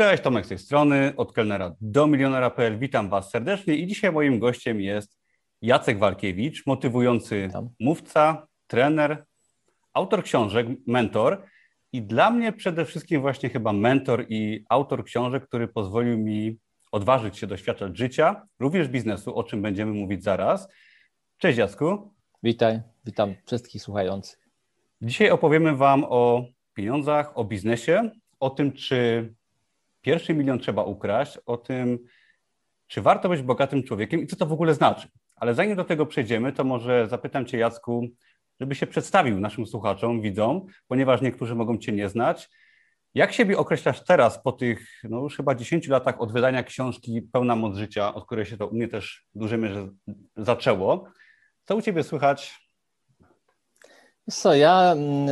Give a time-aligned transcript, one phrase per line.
[0.00, 2.78] Cześć, Tomek z tej strony, od kelnera do milionera.pl.
[2.78, 5.18] Witam Was serdecznie i dzisiaj moim gościem jest
[5.62, 7.48] Jacek Walkiewicz, motywujący
[7.80, 9.24] mówca, trener,
[9.92, 11.42] autor książek, mentor
[11.92, 16.58] i dla mnie przede wszystkim właśnie chyba mentor i autor książek, który pozwolił mi
[16.92, 20.68] odważyć się doświadczać życia, również biznesu, o czym będziemy mówić zaraz.
[21.38, 22.14] Cześć Jacku.
[22.42, 24.38] Witaj, witam wszystkich słuchających.
[25.02, 26.44] Dzisiaj opowiemy Wam o
[26.74, 28.10] pieniądzach, o biznesie,
[28.40, 29.28] o tym, czy
[30.00, 31.98] pierwszy milion trzeba ukraść, o tym,
[32.86, 35.08] czy warto być bogatym człowiekiem i co to w ogóle znaczy.
[35.36, 38.08] Ale zanim do tego przejdziemy, to może zapytam Cię, Jacku,
[38.60, 42.48] żeby się przedstawił naszym słuchaczom, widzom, ponieważ niektórzy mogą Cię nie znać.
[43.14, 47.56] Jak siebie określasz teraz po tych no już chyba 10 latach od wydania książki Pełna
[47.56, 49.88] moc życia, od której się to u mnie też w dużej mierze
[50.36, 51.04] zaczęło?
[51.64, 52.69] Co u Ciebie słychać
[54.30, 55.28] co, ja mm,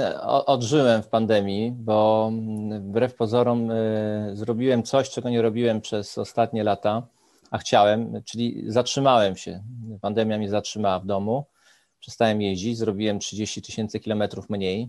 [0.47, 6.65] odżyłem w pandemii, bo mm, wbrew pozorom y, zrobiłem coś, czego nie robiłem przez ostatnie
[6.65, 7.07] lata,
[7.51, 9.63] a chciałem, czyli zatrzymałem się.
[10.01, 11.45] Pandemia mnie zatrzymała w domu,
[12.01, 14.89] przestałem jeździć, zrobiłem 30 tysięcy kilometrów mniej,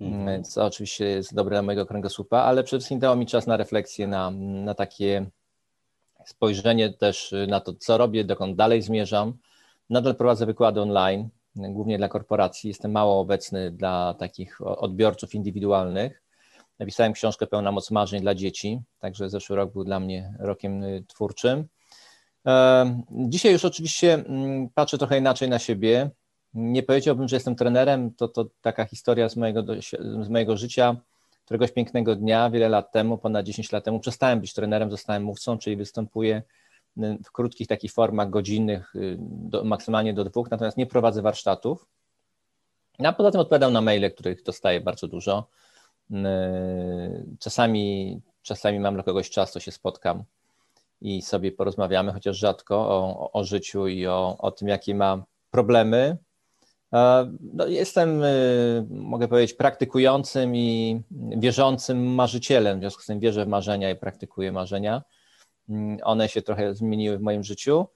[0.00, 0.44] mhm.
[0.44, 4.06] co oczywiście jest dobre dla mojego kręgosłupa, ale przede wszystkim dało mi czas na refleksję,
[4.06, 4.30] na,
[4.64, 5.26] na takie
[6.24, 9.32] spojrzenie też na to, co robię, dokąd dalej zmierzam.
[9.90, 12.68] Nadal prowadzę wykłady online, głównie dla korporacji.
[12.68, 16.22] Jestem mało obecny dla takich odbiorców indywidualnych.
[16.78, 21.04] Napisałem książkę Pełna moc marzeń dla dzieci, także zeszły rok był dla mnie rokiem y,
[21.08, 21.64] twórczym.
[22.46, 26.10] E, dzisiaj już oczywiście mm, patrzę trochę inaczej na siebie.
[26.54, 29.64] Nie powiedziałbym, że jestem trenerem, to, to taka historia z mojego,
[30.20, 30.96] z mojego życia.
[31.44, 35.58] Któregoś pięknego dnia, wiele lat temu, ponad 10 lat temu, przestałem być trenerem, zostałem mówcą,
[35.58, 36.42] czyli występuję
[36.96, 41.86] w krótkich takich formach godzinnych, y, do, maksymalnie do dwóch, natomiast nie prowadzę warsztatów.
[42.98, 45.48] No, a poza tym odpowiadam na maile, których dostaję bardzo dużo.
[46.10, 46.14] Y,
[47.38, 50.24] czasami, czasami mam dla kogoś czas, to się spotkam
[51.00, 56.16] i sobie porozmawiamy, chociaż rzadko, o, o życiu i o, o tym, jakie ma problemy.
[57.52, 61.00] No, jestem, y, mogę powiedzieć, praktykującym i
[61.36, 65.02] wierzącym marzycielem, w związku z tym wierzę w marzenia i praktykuję marzenia.
[65.70, 67.86] Mm, one się trochę zmieniły w moim życiu.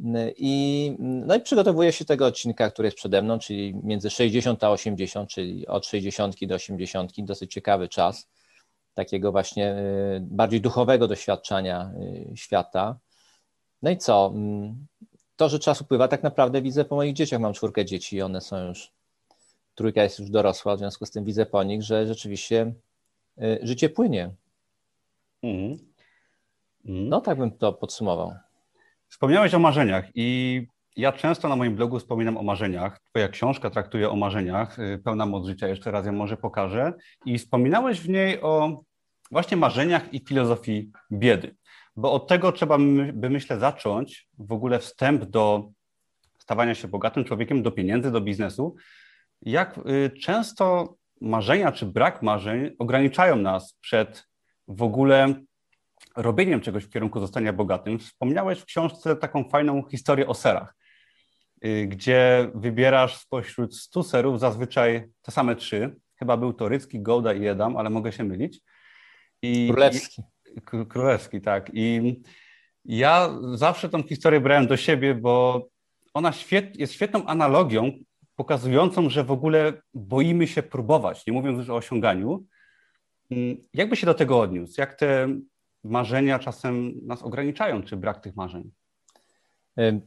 [0.00, 4.64] Mm, I, no i przygotowuję się tego odcinka, który jest przede mną, czyli między 60
[4.64, 8.28] a 80, czyli od 60 do 80, dosyć ciekawy czas
[8.94, 11.92] takiego właśnie y, bardziej duchowego doświadczania
[12.32, 12.98] y, świata.
[13.82, 14.32] No i co?
[14.34, 14.86] Mm,
[15.36, 17.40] to, że czas upływa, tak naprawdę widzę po moich dzieciach.
[17.40, 18.92] Mam czwórkę dzieci i one są już,
[19.74, 22.74] trójka jest już dorosła, w związku z tym widzę po nich, że rzeczywiście
[23.42, 24.30] y, życie płynie.
[25.42, 25.89] Mhm.
[26.84, 28.34] No tak bym to podsumował.
[29.08, 33.00] Wspomniałeś o marzeniach i ja często na moim blogu wspominam o marzeniach.
[33.00, 36.92] Twoja książka traktuje o marzeniach, y, pełna moc życia, jeszcze raz ją może pokażę.
[37.26, 38.82] I wspominałeś w niej o
[39.30, 41.56] właśnie marzeniach i filozofii biedy.
[41.96, 42.78] Bo od tego trzeba
[43.12, 45.70] by myślę zacząć w ogóle wstęp do
[46.38, 48.76] stawania się bogatym człowiekiem, do pieniędzy, do biznesu.
[49.42, 54.26] Jak y, często marzenia czy brak marzeń ograniczają nas przed
[54.68, 55.34] w ogóle
[56.16, 57.98] robieniem czegoś w kierunku zostania bogatym.
[57.98, 60.74] Wspomniałeś w książce taką fajną historię o serach,
[61.64, 65.96] y, gdzie wybierasz spośród 100 serów zazwyczaj te same trzy.
[66.18, 68.60] Chyba był to Rycki, Gołda i Edam, ale mogę się mylić.
[69.42, 70.22] I, królewski.
[70.56, 71.70] I, królewski, tak.
[71.74, 72.20] I
[72.84, 75.66] ja zawsze tą historię brałem do siebie, bo
[76.14, 77.92] ona świet, jest świetną analogią
[78.36, 82.46] pokazującą, że w ogóle boimy się próbować, nie mówiąc już o osiąganiu.
[83.30, 84.80] Mm, jakby się do tego odniósł?
[84.80, 85.28] Jak te
[85.84, 88.70] marzenia czasem nas ograniczają, czy brak tych marzeń?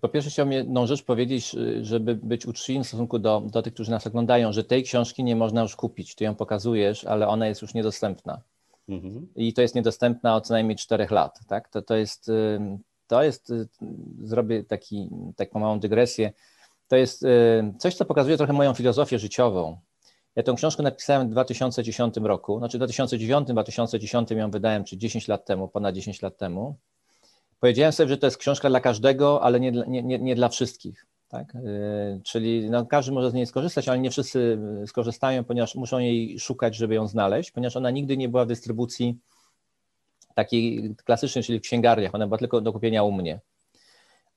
[0.02, 3.92] Po pierwsze chciałbym jedną rzecz powiedzieć, żeby być uczciwym w stosunku do, do tych, którzy
[3.92, 6.16] nas oglądają, że tej książki nie można już kupić.
[6.16, 8.42] Ty ją pokazujesz, ale ona jest już niedostępna.
[8.90, 9.28] Mhm.
[9.36, 11.40] I to jest niedostępna od co najmniej czterech lat.
[11.48, 11.70] Tak?
[11.70, 12.32] To, to, jest,
[13.08, 13.68] to jest, y,
[14.24, 16.32] zrobię taki, taką małą dygresję,
[16.88, 17.26] to jest
[17.80, 19.78] coś, co pokazuje trochę moją filozofię życiową.
[20.36, 25.28] Ja tę książkę napisałem w 2010 roku, znaczy w 2009, 2010 ją wydałem, czy 10
[25.28, 26.76] lat temu, ponad 10 lat temu.
[27.60, 31.06] Powiedziałem sobie, że to jest książka dla każdego, ale nie, nie, nie, nie dla wszystkich.
[31.28, 31.54] Tak?
[31.54, 36.40] Yy, czyli no, każdy może z niej skorzystać, ale nie wszyscy skorzystają, ponieważ muszą jej
[36.40, 39.18] szukać, żeby ją znaleźć, ponieważ ona nigdy nie była w dystrybucji
[40.34, 43.40] takiej klasycznej, czyli w księgarniach, ona była tylko do kupienia u mnie.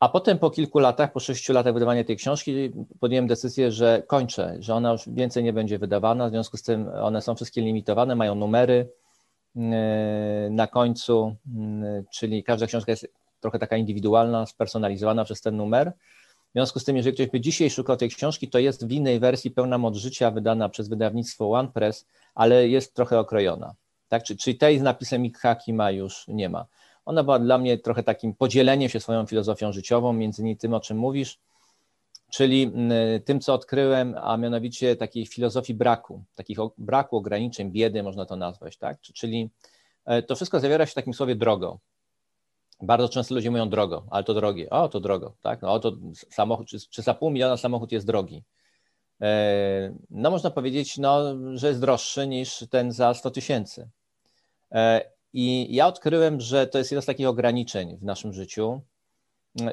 [0.01, 2.71] A potem po kilku latach, po sześciu latach wydawania tej książki,
[3.01, 6.89] podjąłem decyzję, że kończę, że ona już więcej nie będzie wydawana, w związku z tym
[6.89, 8.89] one są wszystkie limitowane, mają numery
[9.55, 9.63] yy,
[10.51, 11.37] na końcu,
[11.83, 13.09] yy, czyli każda książka jest
[13.41, 15.93] trochę taka indywidualna, spersonalizowana przez ten numer.
[16.49, 19.21] W związku z tym, jeżeli ktoś by dzisiaj szukał tej książki, to jest w innej
[19.21, 23.75] wersji pełna moc życia, wydana przez wydawnictwo OnePress, ale jest trochę okrojona.
[24.09, 24.23] Tak?
[24.23, 26.67] Czyli tej z napisem Ikhaki ma już nie ma.
[27.07, 30.81] Ona była dla mnie trochę takim podzieleniem się swoją filozofią życiową, między innymi tym, o
[30.81, 31.39] czym mówisz,
[32.31, 32.73] czyli
[33.25, 38.77] tym, co odkryłem, a mianowicie takiej filozofii braku, takich braku, ograniczeń, biedy, można to nazwać,
[38.77, 39.01] tak?
[39.01, 39.51] Czyli
[40.05, 41.79] e, to wszystko zawiera się w takim słowie drogo.
[42.83, 44.71] Bardzo często ludzie mówią drogo, ale to drogie.
[44.71, 45.63] O, to drogo, tak?
[45.63, 45.93] No, to
[46.31, 48.43] samochód, czy, czy za pół miliona samochód jest drogi.
[49.21, 51.23] E, no, można powiedzieć, no,
[51.55, 53.89] że jest droższy niż ten za 100 tysięcy.
[55.39, 58.81] I ja odkryłem, że to jest jedno z takich ograniczeń w naszym życiu,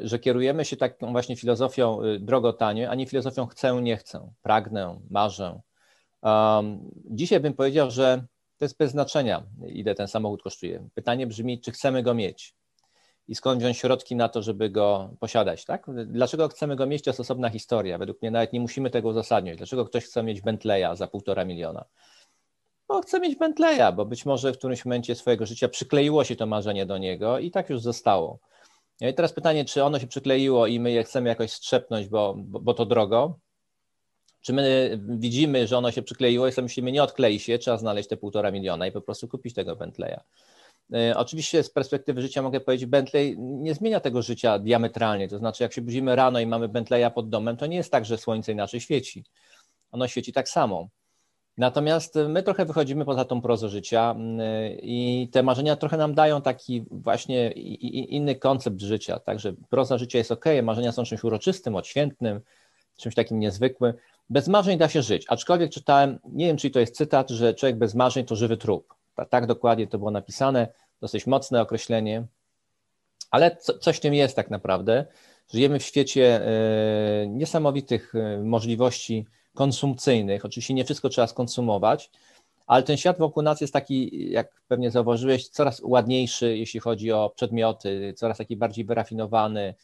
[0.02, 4.32] że kierujemy się taką właśnie filozofią y, drogo tanie, a nie filozofią chcę, nie chcę,
[4.42, 5.60] pragnę, marzę.
[6.22, 8.26] Um, dzisiaj bym powiedział, że
[8.58, 10.90] to jest bez znaczenia, ile ten samochód kosztuje.
[10.94, 12.56] Pytanie brzmi, czy chcemy go mieć
[13.28, 15.66] i skąd wziąć środki na to, żeby go posiadać.
[15.66, 15.86] Tak?
[16.06, 17.98] Dlaczego chcemy go mieć, to jest osobna historia.
[17.98, 19.58] Według mnie nawet nie musimy tego uzasadniać.
[19.58, 21.86] Dlaczego ktoś chce mieć Bentleya za półtora miliona?
[22.88, 26.46] Bo chce mieć Bentleya, bo być może w którymś momencie swojego życia przykleiło się to
[26.46, 28.40] marzenie do niego i tak już zostało.
[29.02, 32.36] No i teraz pytanie, czy ono się przykleiło i my je chcemy jakoś strzepnąć, bo,
[32.38, 33.40] bo, bo to drogo,
[34.42, 38.10] czy my widzimy, że ono się przykleiło i sobie myślimy, nie odklei się, trzeba znaleźć
[38.10, 40.20] te półtora miliona i po prostu kupić tego Bentleya.
[40.94, 45.28] E, oczywiście z perspektywy życia mogę powiedzieć, Bentley nie zmienia tego życia diametralnie.
[45.28, 48.06] To znaczy, jak się budzimy rano i mamy Bentleya pod domem, to nie jest tak,
[48.06, 49.26] że słońce inaczej świeci.
[49.92, 50.88] Ono świeci tak samo.
[51.58, 54.16] Natomiast my trochę wychodzimy poza tą prozę życia
[54.82, 59.20] i te marzenia trochę nam dają taki właśnie inny koncept życia.
[59.20, 62.42] Także proza życia jest ok, marzenia są czymś uroczystym, odświętnym,
[62.98, 63.94] czymś takim niezwykłym.
[64.30, 65.26] Bez marzeń da się żyć.
[65.30, 68.94] Aczkolwiek czytałem, nie wiem, czy to jest cytat, że człowiek bez marzeń to żywy trup.
[69.30, 70.68] Tak, dokładnie to było napisane,
[71.02, 72.26] dosyć mocne określenie,
[73.32, 75.06] ale co, coś w tym jest tak naprawdę.
[75.54, 80.46] Żyjemy w świecie e, niesamowitych e, możliwości konsumpcyjnych.
[80.46, 82.12] Oczywiście nie wszystko trzeba skonsumować,
[82.68, 87.30] ale ten świat wokół nas jest taki, jak pewnie zauważyłeś, coraz ładniejszy, jeśli chodzi o
[87.36, 89.76] przedmioty, coraz taki bardziej wyrafinowany,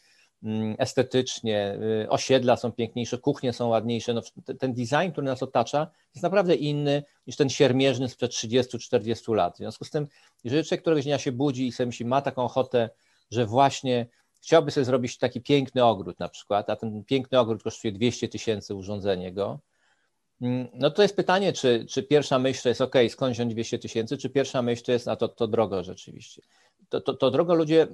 [0.43, 4.13] mm, estetycznie, y, osiedla są piękniejsze, kuchnie są ładniejsze.
[4.13, 4.21] No,
[4.59, 9.53] ten design, który nas otacza, jest naprawdę inny niż ten siermierzny sprzed 30-40 lat.
[9.55, 10.07] W związku z tym,
[10.43, 12.89] jeżeli człowiek któregoś dnia się budzi i sobie myśli, ma taką ochotę,
[13.31, 14.07] że właśnie
[14.41, 18.75] chciałby sobie zrobić taki piękny ogród na przykład, a ten piękny ogród kosztuje 200 tysięcy
[18.75, 19.59] urządzenie go,
[20.41, 23.79] mm, no to jest pytanie, czy, czy pierwsza myśl to jest ok, skąd wziąć 200
[23.79, 26.41] tysięcy, czy pierwsza myśl to jest, a to, to drogo rzeczywiście.
[26.89, 27.87] To, to, to drogo ludzie e,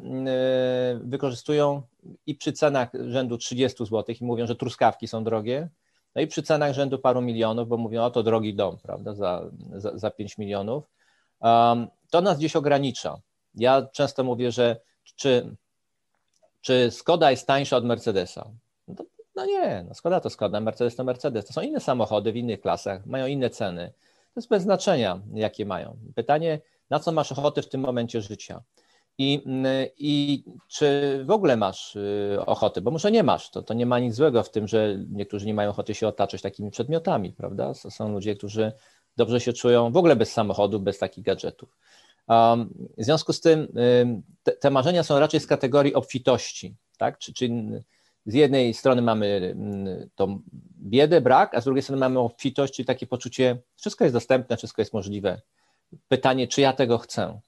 [1.03, 1.81] wykorzystują
[2.27, 5.69] i przy cenach rzędu 30 zł i mówią, że truskawki są drogie,
[6.15, 9.49] no i przy cenach rzędu paru milionów, bo mówią, o to drogi dom, prawda, za,
[9.75, 10.83] za, za 5 milionów.
[11.39, 13.17] Um, to nas gdzieś ogranicza.
[13.55, 14.79] Ja często mówię, że
[15.15, 15.55] czy
[16.65, 18.49] czy Skoda jest tańsza od Mercedesa?
[18.87, 21.45] No, no nie, no Skoda to Skoda, Mercedes to Mercedes.
[21.45, 23.93] To są inne samochody w innych klasach, mają inne ceny.
[24.33, 25.97] To jest bez znaczenia, jakie mają.
[26.15, 26.59] Pytanie,
[26.89, 28.61] na co masz ochotę w tym momencie życia?
[29.17, 29.43] I,
[29.97, 32.81] I czy w ogóle masz y, ochotę?
[32.81, 35.53] Bo może nie masz, to, to nie ma nic złego w tym, że niektórzy nie
[35.53, 37.73] mają ochoty się otaczać takimi przedmiotami, prawda?
[37.73, 38.71] Są ludzie, którzy
[39.17, 41.77] dobrze się czują w ogóle bez samochodu, bez takich gadżetów.
[42.27, 43.67] W związku z tym
[44.43, 47.17] te, te marzenia są raczej z kategorii obfitości, tak?
[47.17, 47.71] Czyli
[48.25, 49.55] z jednej strony mamy
[50.15, 50.41] tą
[50.79, 54.81] biedę, brak, a z drugiej strony mamy obfitość, czyli takie poczucie, wszystko jest dostępne, wszystko
[54.81, 55.41] jest możliwe.
[56.07, 57.39] Pytanie, czy ja tego chcę?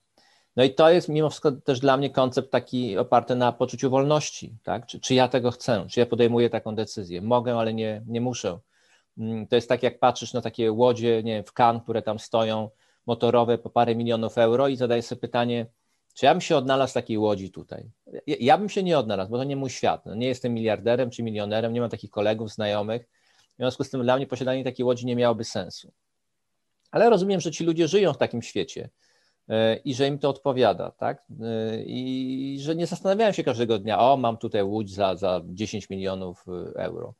[0.55, 4.57] No i to jest mimo wszystko też dla mnie koncept taki oparty na poczuciu wolności,
[4.63, 4.85] tak?
[4.85, 5.85] Czy, czy ja tego chcę?
[5.89, 7.21] Czy ja podejmuję taką decyzję?
[7.21, 8.59] Mogę, ale nie, nie muszę.
[9.49, 12.69] To jest tak, jak patrzysz na takie łodzie, nie wiem, w kan, które tam stoją,
[13.07, 15.65] motorowe po parę milionów euro i zadaję sobie pytanie,
[16.13, 17.89] czy ja bym się odnalazł w takiej łodzi tutaj?
[18.27, 20.05] Ja, ja bym się nie odnalazł, bo to nie mój świat.
[20.05, 23.09] No, nie jestem miliarderem czy milionerem, nie mam takich kolegów, znajomych.
[23.53, 25.91] W związku z tym dla mnie posiadanie takiej łodzi nie miałoby sensu.
[26.91, 28.89] Ale rozumiem, że ci ludzie żyją w takim świecie
[29.49, 31.23] e, i że im to odpowiada, tak?
[31.41, 35.89] E, I że nie zastanawiają się każdego dnia, o, mam tutaj łódź za, za 10
[35.89, 37.13] milionów e, euro.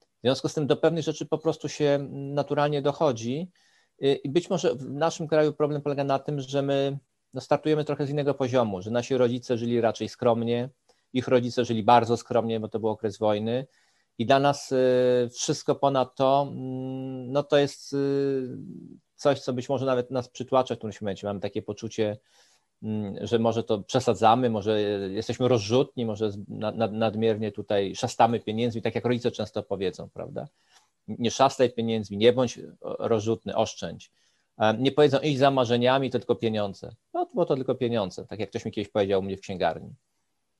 [0.00, 3.50] W związku z tym do pewnych rzeczy po prostu się naturalnie dochodzi
[3.98, 6.98] i być może w naszym kraju problem polega na tym, że my
[7.34, 10.68] no, startujemy trochę z innego poziomu, że nasi rodzice żyli raczej skromnie,
[11.12, 13.66] ich rodzice żyli bardzo skromnie, bo to był okres wojny.
[14.18, 18.48] I dla nas y, wszystko ponad to, mm, no to jest y,
[19.16, 21.26] coś, co być może nawet nas przytłacza w którymś momencie.
[21.26, 22.18] Mamy takie poczucie,
[22.82, 26.30] mm, że może to przesadzamy, może jesteśmy rozrzutni, może
[26.92, 30.48] nadmiernie tutaj szastamy pieniędzmi, tak jak rodzice często powiedzą, prawda?
[31.08, 34.10] Nie szastaj pieniędzmi, nie bądź rozrzutny, oszczędź.
[34.78, 36.94] Nie powiedzą iść za marzeniami, to tylko pieniądze.
[37.14, 39.94] No, bo to tylko pieniądze, tak jak ktoś mi kiedyś powiedział u mnie w księgarni.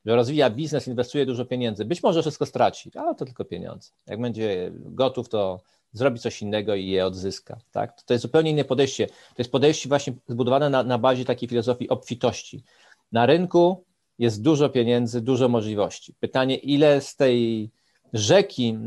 [0.04, 1.84] Że rozwija biznes, inwestuje dużo pieniędzy.
[1.84, 3.90] Być może wszystko straci, ale to tylko pieniądze.
[4.06, 5.60] Jak będzie gotów, to
[5.92, 7.58] zrobi coś innego i je odzyska.
[7.70, 8.02] Tak?
[8.02, 9.06] To jest zupełnie inne podejście.
[9.06, 12.64] To jest podejście właśnie zbudowane na, na bazie takiej filozofii obfitości.
[13.12, 13.84] Na rynku
[14.18, 16.14] jest dużo pieniędzy, dużo możliwości.
[16.20, 17.70] Pytanie, ile z tej
[18.14, 18.78] rzeki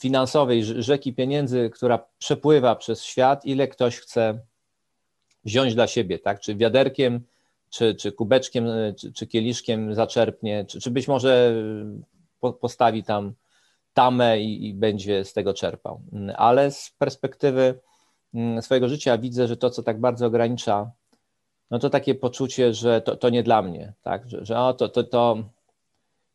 [0.00, 4.40] finansowej, rzeki pieniędzy, która przepływa przez świat, ile ktoś chce
[5.44, 6.40] wziąć dla siebie, tak?
[6.40, 7.20] Czy wiaderkiem,
[7.70, 8.66] czy, czy kubeczkiem,
[8.98, 11.62] czy, czy kieliszkiem zaczerpnie, czy, czy być może
[12.60, 13.34] postawi tam
[13.94, 16.00] tamę i, i będzie z tego czerpał.
[16.36, 17.80] Ale z perspektywy
[18.60, 20.90] swojego życia widzę, że to, co tak bardzo ogranicza,
[21.70, 24.28] no to takie poczucie, że to, to nie dla mnie, tak?
[24.28, 25.36] że, że o, to, to, to,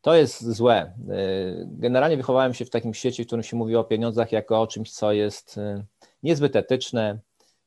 [0.02, 0.94] to jest złe.
[1.10, 4.66] Y, generalnie wychowałem się w takim świecie, w którym się mówi o pieniądzach jako o
[4.66, 5.84] czymś, co jest y,
[6.22, 7.18] niezbyt etyczne,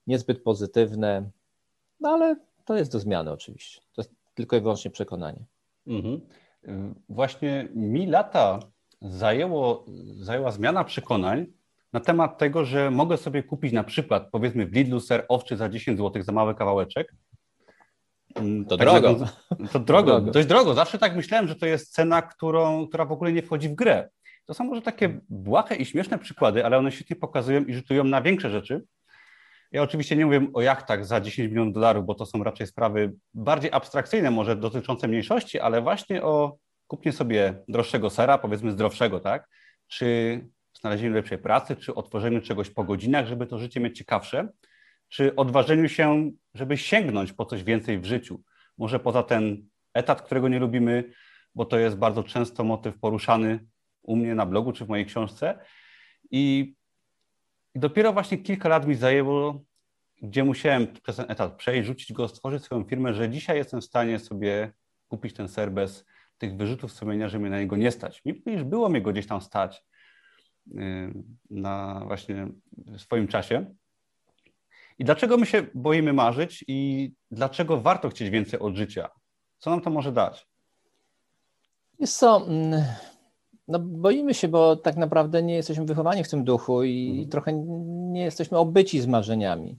[0.08, 1.30] niezbyt pozytywne,
[2.00, 3.82] no ale to jest do zmiany oczywiście.
[3.96, 5.46] To jest tylko i wyłącznie przekonanie.
[5.88, 6.22] Mhm.
[6.68, 8.60] Y, właśnie mi lata
[9.02, 9.86] zajęło,
[10.20, 11.46] zajęła zmiana przekonań
[11.94, 15.70] na temat tego, że mogę sobie kupić na przykład, powiedzmy w Lidlu ser owczy za
[15.70, 17.16] 10 zł za mały kawałeczek.
[18.36, 19.28] Mm, to tak drogo.
[19.74, 20.74] to drogo, drogo, dość drogo.
[20.74, 24.10] Zawsze tak myślałem, że to jest cena, którą, która w ogóle nie wchodzi w grę.
[24.46, 28.22] To są może takie błahe i śmieszne przykłady, ale one świetnie pokazują i rzutują na
[28.22, 28.84] większe rzeczy.
[29.72, 33.14] Ja oczywiście nie mówię o jachtach za 10 milionów dolarów, bo to są raczej sprawy
[33.34, 39.48] bardziej abstrakcyjne, może dotyczące mniejszości, ale właśnie o kupnie sobie droższego sera, powiedzmy zdrowszego, tak?
[39.88, 40.42] Czy
[40.80, 44.48] znalezieniu lepszej pracy, czy otworzeniu czegoś po godzinach, żeby to życie mieć ciekawsze,
[45.10, 48.42] czy odważeniu się, żeby sięgnąć po coś więcej w życiu.
[48.78, 51.12] Może poza ten etat, którego nie lubimy,
[51.56, 53.60] bo to jest bardzo często motyw poruszany
[54.02, 55.60] u mnie na blogu czy w mojej książce.
[56.32, 56.76] I,
[57.76, 59.64] dopiero właśnie kilka lat mi zajęło,
[60.22, 63.86] gdzie musiałem przez ten etat przejść, rzucić go, stworzyć swoją firmę, że dzisiaj jestem w
[63.86, 64.74] stanie sobie
[65.08, 66.06] kupić ten ser bez
[66.38, 68.22] tych wyrzutów sumienia, że mnie na niego nie stać.
[68.46, 69.84] Już było mnie go gdzieś tam stać
[70.68, 71.14] y,
[71.50, 72.48] na właśnie
[72.98, 73.76] swoim czasie.
[75.00, 79.10] I dlaczego my się boimy marzyć i dlaczego warto chcieć więcej od życia?
[79.58, 80.48] Co nam to może dać?
[82.00, 82.84] Jest co, mm,
[83.68, 87.30] no boimy się, bo tak naprawdę nie jesteśmy wychowani w tym duchu i mhm.
[87.30, 87.54] trochę
[88.12, 89.78] nie jesteśmy obyci z marzeniami.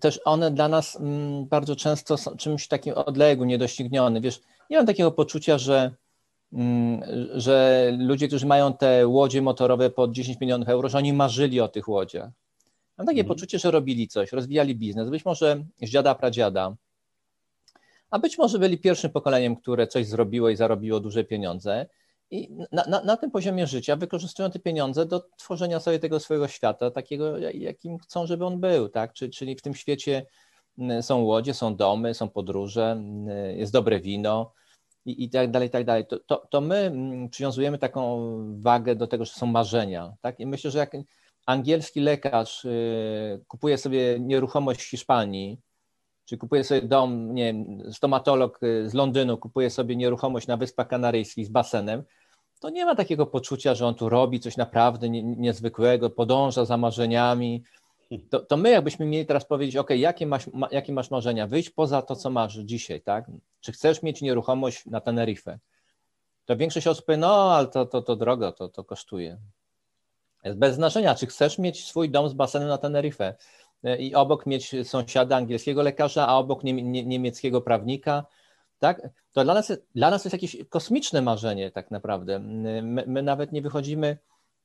[0.00, 4.22] Też one dla nas mm, bardzo często są czymś takim odległym, niedoścignionym.
[4.22, 5.94] Wiesz, nie mam takiego poczucia, że,
[6.52, 7.02] mm,
[7.34, 11.68] że ludzie, którzy mają te łodzie motorowe po 10 milionów euro, że oni marzyli o
[11.68, 12.30] tych łodziach.
[12.98, 13.28] Mam takie mhm.
[13.28, 16.76] poczucie, że robili coś, rozwijali biznes, być może z dziada pradziada,
[18.10, 21.86] a być może byli pierwszym pokoleniem, które coś zrobiło i zarobiło duże pieniądze.
[22.30, 26.48] I na, na, na, tym poziomie życia wykorzystują te pieniądze do tworzenia sobie tego swojego
[26.48, 29.12] świata, takiego, jakim chcą, żeby on był, tak?
[29.12, 30.26] Czyli w tym świecie
[30.78, 34.52] mm, są łodzie, są domy, są podróże, mm, jest dobre wino
[35.04, 36.06] i, i tak dalej, i tak dalej.
[36.06, 38.20] To, to, to my mm, przywiązujemy taką
[38.60, 40.40] wagę do tego, że są marzenia, tak?
[40.40, 40.92] I myślę, że jak
[41.46, 45.58] angielski lekarz y, kupuje sobie nieruchomość w Hiszpanii,
[46.24, 50.88] czy kupuje sobie dom, nie wiem, stomatolog y, z Londynu kupuje sobie nieruchomość na Wyspach
[50.88, 52.04] Kanaryjskich z basenem,
[52.64, 57.62] to nie ma takiego poczucia, że on tu robi coś naprawdę niezwykłego, podąża za marzeniami.
[58.30, 61.70] To, to my jakbyśmy mieli teraz powiedzieć, ok, jakie masz, ma, jakie masz marzenia, wyjść
[61.70, 63.30] poza to, co masz dzisiaj, tak?
[63.60, 65.58] Czy chcesz mieć nieruchomość na Tenerife?
[66.44, 69.38] To większość osób powie, no, ale to, to, to drogo, to, to kosztuje.
[70.44, 73.34] Jest bez znaczenia, czy chcesz mieć swój dom z basenem na Tenerife
[73.84, 78.24] e, i obok mieć sąsiada angielskiego lekarza, a obok niemieckiego prawnika,
[78.78, 79.08] tak?
[79.32, 82.38] To dla nas, dla nas jest jakieś kosmiczne marzenie tak naprawdę.
[82.38, 84.18] My, my nawet nie wychodzimy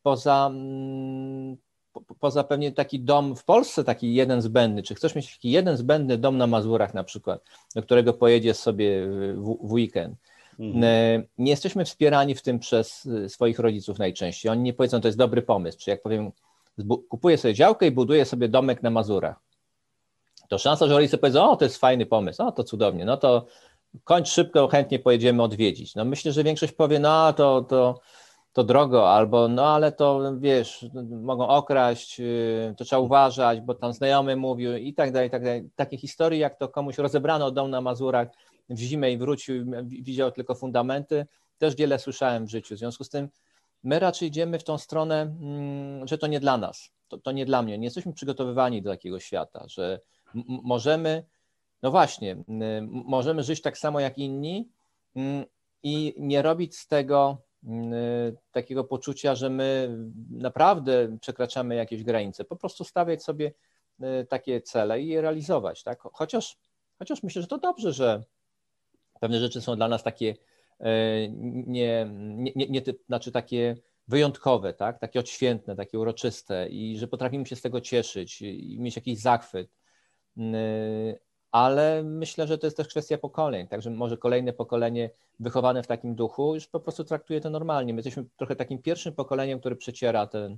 [0.03, 1.57] poza, mm,
[1.93, 4.83] po, poza pewnie taki dom w Polsce, taki jeden zbędny.
[4.83, 7.43] Czy chcesz mieć taki jeden zbędny dom na Mazurach na przykład,
[7.75, 10.17] do którego pojedziesz sobie w, w weekend?
[10.59, 10.83] Mhm.
[10.83, 14.51] E, nie jesteśmy wspierani w tym przez e, swoich rodziców najczęściej.
[14.51, 15.77] Oni nie powiedzą, to jest dobry pomysł.
[15.79, 16.31] Czy jak powiem,
[17.09, 19.39] kupuję sobie działkę i buduję sobie domek na Mazurach,
[20.49, 23.45] to szansa, że rodzice powiedzą, o, to jest fajny pomysł, o, to cudownie, no to
[24.03, 25.95] kończ szybko, chętnie pojedziemy odwiedzić.
[25.95, 27.99] No myślę, że większość powie, no to, to,
[28.53, 33.93] to drogo, albo no ale to wiesz, mogą okraść, y, to trzeba uważać, bo tam
[33.93, 35.69] znajomy mówił i tak dalej, i tak dalej.
[35.75, 38.27] Takie historie, jak to komuś rozebrano dom na Mazurach,
[38.69, 41.25] w zimę i wrócił, widział tylko fundamenty.
[41.57, 42.75] Też wiele słyszałem w życiu.
[42.75, 43.29] W związku z tym
[43.83, 47.45] my raczej idziemy w tą stronę, mm, że to nie dla nas, to, to nie
[47.45, 47.77] dla mnie.
[47.77, 49.99] Nie jesteśmy przygotowywani do takiego świata, że
[50.47, 51.25] możemy,
[51.81, 52.43] no właśnie,
[52.87, 54.69] możemy żyć tak samo jak inni
[55.15, 55.45] mm,
[55.83, 57.93] i nie robić z tego mm,
[58.51, 59.97] takiego poczucia, że my
[60.29, 62.45] naprawdę przekraczamy jakieś granice.
[62.45, 63.51] Po prostu stawiać sobie
[64.29, 65.83] takie cele i je realizować.
[65.83, 65.99] Tak?
[66.13, 66.57] Chociaż,
[66.99, 68.23] chociaż myślę, że to dobrze, że
[69.19, 70.35] pewne rzeczy są dla nas takie
[70.79, 71.29] e,
[71.67, 73.75] nie, nie, nie, nie znaczy takie
[74.07, 74.99] wyjątkowe, tak?
[74.99, 79.69] takie odświętne, takie uroczyste i że potrafimy się z tego cieszyć i mieć jakiś zachwyt.
[81.51, 85.09] Ale myślę, że to jest też kwestia pokoleń, także może kolejne pokolenie
[85.39, 87.93] wychowane w takim duchu już po prostu traktuje to normalnie.
[87.93, 90.57] My jesteśmy trochę takim pierwszym pokoleniem, który przeciera ten,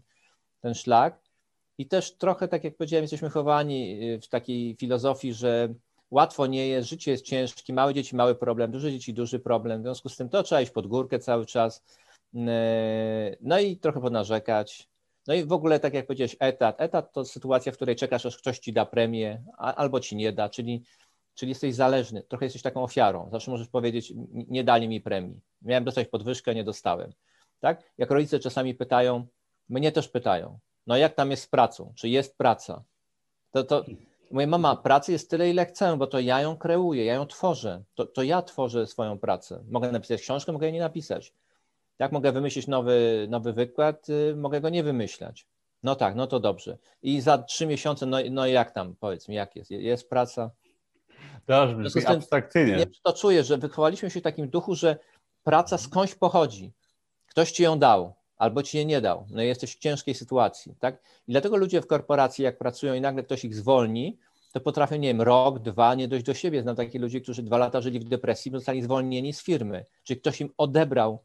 [0.61, 1.21] ten szlak
[1.77, 5.73] i też trochę, tak jak powiedziałem, jesteśmy chowani w takiej filozofii, że
[6.11, 9.83] łatwo nie jest, życie jest ciężkie, małe dzieci mały problem, duże dzieci duży problem, w
[9.83, 11.83] związku z tym to trzeba iść pod górkę cały czas,
[13.41, 14.91] no i trochę ponarzekać.
[15.27, 16.81] No i w ogóle, tak jak powiedziałeś, etat.
[16.81, 20.49] Etat to sytuacja, w której czekasz, aż ktoś ci da premię, albo ci nie da,
[20.49, 20.83] czyli,
[21.35, 23.29] czyli jesteś zależny, trochę jesteś taką ofiarą.
[23.31, 25.39] Zawsze możesz powiedzieć, nie dali mi premii.
[25.61, 27.11] Miałem dostać podwyżkę, nie dostałem.
[27.59, 27.83] Tak?
[27.97, 29.27] Jak rodzice czasami pytają,
[29.69, 31.93] mnie też pytają, no jak tam jest z pracą?
[31.95, 32.83] Czy jest praca?
[33.51, 33.85] To, to
[34.31, 37.83] moja mama, pracy jest tyle, ile chcę, bo to ja ją kreuję, ja ją tworzę.
[37.95, 39.63] To, to ja tworzę swoją pracę.
[39.69, 41.33] Mogę napisać książkę, mogę jej nie napisać.
[41.99, 45.47] Jak mogę wymyślić nowy, nowy wykład, y, mogę go nie wymyślać.
[45.83, 46.77] No tak, no to dobrze.
[47.01, 49.71] I za trzy miesiące, no, no jak tam, powiedz mi, jak jest?
[49.71, 50.51] Jest praca?
[51.45, 52.73] To brzmi abstrakcyjnie.
[52.73, 54.97] Ja to czuję, że wychowaliśmy się w takim duchu, że
[55.43, 56.73] praca skądś pochodzi.
[57.25, 59.25] Ktoś ci ją dał, albo ci jej nie dał.
[59.29, 61.01] No jesteś w ciężkiej sytuacji, tak?
[61.27, 64.17] I dlatego ludzie w korporacji, jak pracują i nagle ktoś ich zwolni,
[64.51, 66.61] to potrafią, nie wiem, rok, dwa nie dojść do siebie.
[66.61, 69.85] Znam takich ludzi, którzy dwa lata żyli w depresji, zostali zwolnieni z firmy.
[70.03, 71.19] Czyli ktoś im odebrał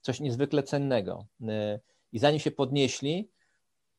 [0.00, 1.26] coś niezwykle cennego.
[1.40, 1.46] Y,
[2.12, 3.28] I zanim się podnieśli,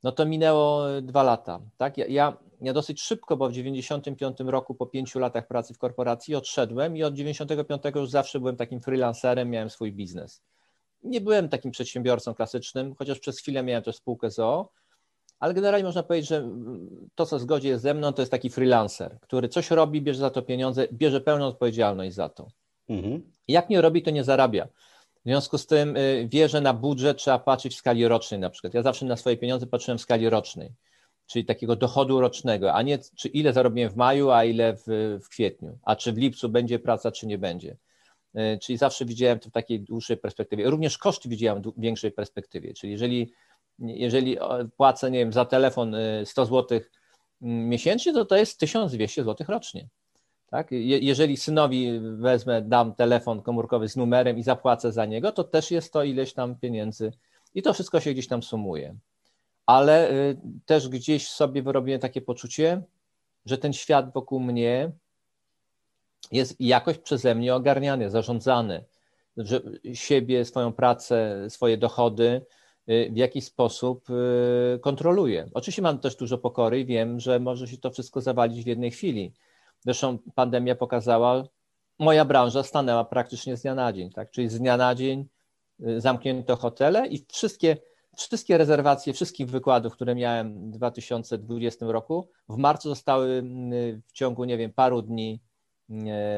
[0.03, 1.59] no to minęło dwa lata.
[1.77, 1.97] Tak?
[1.97, 6.35] Ja, ja, ja dosyć szybko, bo w 95 roku po pięciu latach pracy w korporacji
[6.35, 10.41] odszedłem i od 95 już zawsze byłem takim freelancerem, miałem swój biznes.
[11.03, 14.71] Nie byłem takim przedsiębiorcą klasycznym, chociaż przez chwilę miałem też spółkę ZOO,
[15.39, 16.49] ale generalnie można powiedzieć, że
[17.15, 20.29] to, co zgodzi jest ze mną, to jest taki freelancer, który coś robi, bierze za
[20.29, 22.47] to pieniądze, bierze pełną odpowiedzialność za to.
[22.89, 23.31] Mhm.
[23.47, 24.67] Jak nie robi, to nie zarabia.
[25.19, 28.49] W związku z tym y, wie, że na budżet trzeba patrzeć w skali rocznej na
[28.49, 28.73] przykład.
[28.73, 30.71] Ja zawsze na swoje pieniądze patrzyłem w skali rocznej,
[31.27, 35.29] czyli takiego dochodu rocznego, a nie czy ile zarobiłem w maju, a ile w, w
[35.29, 37.77] kwietniu, a czy w lipcu będzie praca, czy nie będzie.
[38.35, 40.69] Y, czyli zawsze widziałem to w takiej dłuższej perspektywie.
[40.69, 43.31] Również koszty widziałem w większej perspektywie, czyli jeżeli,
[43.79, 44.37] jeżeli
[44.77, 46.79] płacę, nie wiem, za telefon 100 zł
[47.41, 49.87] mm, miesięcznie, to to jest 1200 zł rocznie.
[50.49, 50.67] Tak?
[50.71, 55.93] jeżeli synowi wezmę, dam telefon komórkowy z numerem i zapłacę za niego, to też jest
[55.93, 57.11] to ileś tam pieniędzy
[57.55, 58.95] i to wszystko się gdzieś tam sumuje.
[59.65, 62.81] Ale y, też gdzieś sobie wyrobiłem takie poczucie,
[63.45, 64.91] że ten świat wokół mnie
[66.31, 68.83] jest jakoś przeze mnie ogarniany, zarządzany,
[69.37, 69.61] że
[69.93, 72.45] siebie, swoją pracę, swoje dochody
[72.89, 75.49] y, w jakiś sposób y, kontroluję.
[75.53, 78.91] Oczywiście mam też dużo pokory i wiem, że może się to wszystko zawalić w jednej
[78.91, 79.33] chwili
[79.79, 81.43] Zresztą pandemia pokazała,
[81.99, 84.31] moja branża stanęła praktycznie z dnia na dzień, tak?
[84.31, 85.25] czyli z dnia na dzień
[85.87, 87.77] y, zamknięto hotele i wszystkie,
[88.17, 93.43] wszystkie rezerwacje wszystkich wykładów, które miałem w 2020 roku, w marcu zostały
[94.07, 95.39] w ciągu, nie wiem, paru dni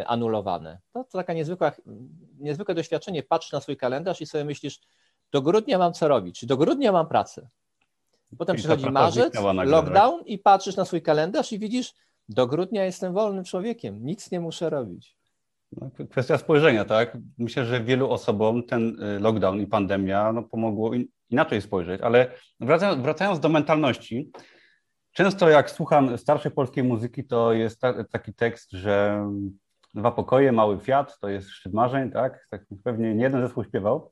[0.06, 0.80] anulowane.
[0.94, 1.72] To, to taka niezwykła,
[2.40, 3.24] niezwykłe doświadczenie.
[3.24, 4.80] Patrz na swój kalendarz i sobie myślisz,
[5.32, 7.50] do grudnia mam co robić, czy do grudnia mam pracę.
[8.38, 9.34] Potem przychodzi marzec,
[9.66, 11.94] lockdown i patrzysz na swój kalendarz i widzisz,
[12.30, 15.16] do grudnia jestem wolnym człowiekiem, nic nie muszę robić.
[15.72, 17.18] No, kwestia spojrzenia, tak?
[17.38, 20.92] Myślę, że wielu osobom ten y, lockdown i pandemia no, pomogło
[21.30, 24.32] inaczej spojrzeć, ale wracając, wracając do mentalności,
[25.12, 29.26] często jak słucham starszej polskiej muzyki, to jest ta, taki tekst, że
[29.94, 32.48] dwa pokoje, mały Fiat, to jest szczyt marzeń, tak?
[32.50, 34.12] tak pewnie nie jeden zespół śpiewał.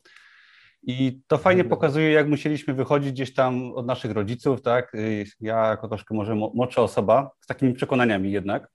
[0.83, 4.93] I to fajnie pokazuje, jak musieliśmy wychodzić gdzieś tam od naszych rodziców, tak?
[5.39, 8.69] Ja jako troszkę może młodsza osoba, z takimi przekonaniami jednak.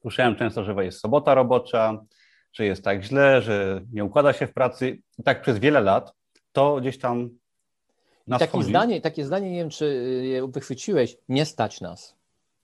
[0.00, 2.04] Słyszałem często, że jest sobota robocza,
[2.52, 4.98] że jest tak źle, że nie układa się w pracy.
[5.18, 6.12] I tak przez wiele lat
[6.52, 7.30] to gdzieś tam
[8.30, 9.86] nas takie zdanie, takie zdanie, nie wiem, czy
[10.24, 12.16] je wychwyciłeś, nie stać nas.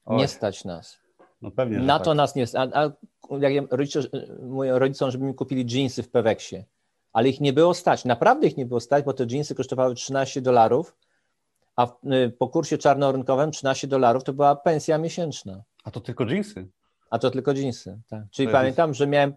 [0.05, 0.16] Oj.
[0.16, 0.98] Nie stać nas.
[1.42, 2.16] No pewnie, Na to tak.
[2.16, 2.70] nas nie stać.
[2.74, 2.90] A, a
[3.38, 4.00] jak ja rodzice,
[4.42, 6.64] mówię rodzicom, żeby mi kupili jeansy w Peweksie
[7.16, 8.05] ale ich nie było stać.
[8.05, 10.96] Naprawdę ich nie było stać, bo te jeansy kosztowały 13 dolarów,
[11.76, 15.62] a y, po kursie czarnorynkowym 13 dolarów to była pensja miesięczna.
[15.85, 16.68] A to tylko jeansy?
[17.11, 18.22] A to tylko jeansy, tak.
[18.31, 18.98] Czyli to pamiętam, jest...
[18.98, 19.35] że miałem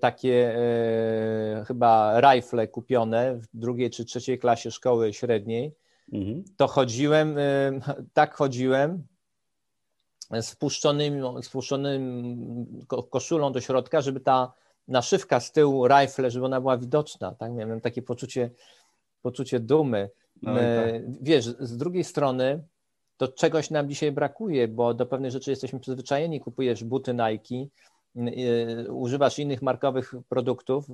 [0.00, 5.74] takie e, chyba rifle kupione w drugiej czy trzeciej klasie szkoły średniej.
[6.12, 6.44] Mhm.
[6.56, 7.72] To chodziłem, e,
[8.14, 9.06] tak chodziłem,
[10.40, 12.36] z puszczonym, z puszczonym
[13.10, 14.52] koszulą do środka, żeby ta
[14.88, 17.52] naszywka z tyłu, rifle, żeby ona była widoczna, tak?
[17.52, 18.50] Miałem takie poczucie,
[19.22, 20.10] poczucie dumy.
[20.42, 20.62] No tak.
[21.22, 22.64] Wiesz, z drugiej strony
[23.16, 27.70] to czegoś nam dzisiaj brakuje, bo do pewnej rzeczy jesteśmy przyzwyczajeni, kupujesz buty Nike,
[28.88, 30.86] używasz innych markowych produktów,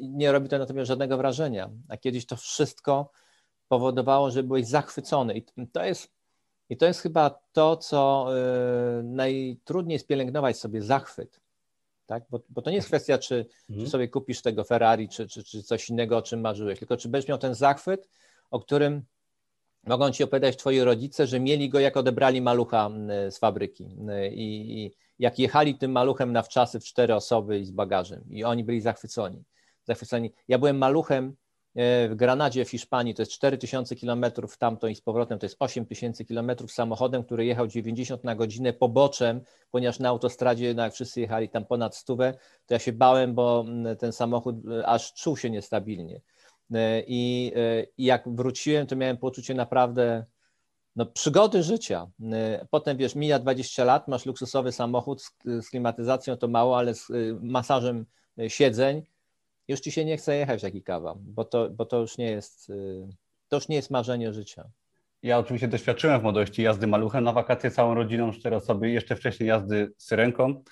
[0.00, 1.70] nie robi to natomiast żadnego wrażenia.
[1.88, 3.10] A kiedyś to wszystko
[3.68, 5.34] powodowało, że byłeś zachwycony.
[5.34, 6.12] I to jest,
[6.70, 8.28] i to jest chyba to, co
[9.02, 11.40] najtrudniej jest pielęgnować sobie zachwyt.
[12.06, 12.24] Tak?
[12.30, 13.84] Bo, bo to nie jest kwestia, czy, mhm.
[13.84, 17.08] czy sobie kupisz tego Ferrari, czy, czy, czy coś innego, o czym marzyłeś, tylko czy
[17.08, 18.08] będziesz miał ten zachwyt,
[18.50, 19.02] o którym
[19.86, 22.90] mogą ci opowiadać twoi rodzice, że mieli go, jak odebrali malucha
[23.30, 23.96] z fabryki.
[24.32, 28.24] I, i jak jechali tym maluchem na wczasy w cztery osoby i z bagażem.
[28.30, 29.44] I oni byli zachwyconi.
[29.84, 30.32] zachwyceni.
[30.48, 31.36] Ja byłem maluchem
[31.74, 35.56] e, w Granadzie w Hiszpanii, to jest 4000 kilometrów tamto i z powrotem, to jest
[35.58, 39.40] 8000 kilometrów samochodem, który jechał 90 na godzinę poboczem,
[39.70, 42.34] ponieważ na autostradzie, no jak wszyscy jechali tam ponad stówę,
[42.66, 43.64] to ja się bałem, bo
[43.98, 46.20] ten samochód e, aż czuł się niestabilnie.
[46.74, 47.52] E, I,
[47.98, 50.24] I jak wróciłem, to miałem poczucie naprawdę
[50.96, 52.06] no, przygody życia.
[52.62, 56.94] Y, potem wiesz, mija 20 lat, masz luksusowy samochód z, z klimatyzacją, to mało, ale
[56.94, 58.06] z y, masażem
[58.40, 59.02] y, siedzeń,
[59.68, 62.30] już ci się nie chce jechać w taki kawa, bo to, bo to już nie
[62.30, 62.72] jest,
[63.48, 64.64] to już nie jest marzenie życia.
[65.22, 69.48] Ja oczywiście doświadczyłem w młodości jazdy maluchem na wakacje całą rodziną, cztery osoby, jeszcze wcześniej
[69.48, 70.62] jazdy syrenką.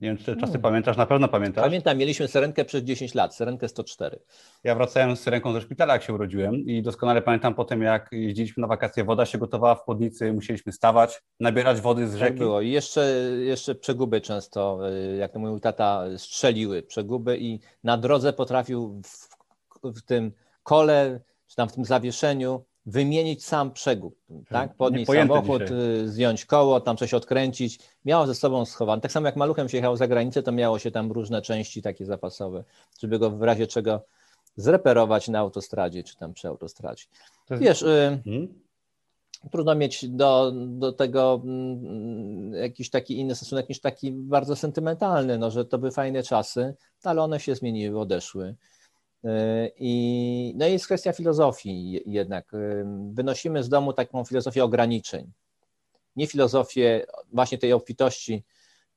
[0.00, 0.62] Nie wiem, czy te czasy hmm.
[0.62, 1.64] pamiętasz, na pewno pamiętasz.
[1.64, 4.18] Pamiętam, mieliśmy syrenkę przez 10 lat, syrenkę 104.
[4.64, 8.60] Ja wracałem z syrenką ze szpitala, jak się urodziłem i doskonale pamiętam potem, jak jeździliśmy
[8.60, 12.30] na wakacje, woda się gotowała w podnicy, musieliśmy stawać, nabierać wody z tak rzeki.
[12.30, 13.00] Tak było i jeszcze,
[13.38, 19.28] jeszcze przeguby często, y, jak to mówił tata, strzeliły przeguby i na drodze potrafił w,
[19.84, 20.32] w tym
[20.62, 24.16] kole, czy tam w tym zawieszeniu wymienić sam przegub,
[24.48, 24.74] tak?
[24.74, 25.78] Podnieść samochód, dzisiaj.
[25.78, 27.78] Y, zdjąć koło, tam coś odkręcić.
[28.04, 29.02] Miało ze sobą schowane.
[29.02, 32.06] Tak samo jak maluchem się jechał za granicę, to miało się tam różne części takie
[32.06, 32.64] zapasowe,
[33.00, 34.04] żeby go w razie czego
[34.56, 37.04] zreperować na autostradzie, czy tam przy autostradzie.
[37.50, 37.62] Jest...
[37.62, 38.54] Wiesz, y, hmm?
[39.52, 45.50] trudno mieć do, do tego mm, jakiś taki inny stosunek niż taki bardzo sentymentalny, no,
[45.50, 46.74] że to były fajne czasy,
[47.04, 48.54] ale one się zmieniły, odeszły.
[49.24, 52.54] E, I, no i jest kwestia filozofii jednak.
[52.54, 52.58] E,
[53.12, 55.32] wynosimy z domu taką filozofię ograniczeń.
[56.16, 58.44] Nie filozofię właśnie tej obfitości,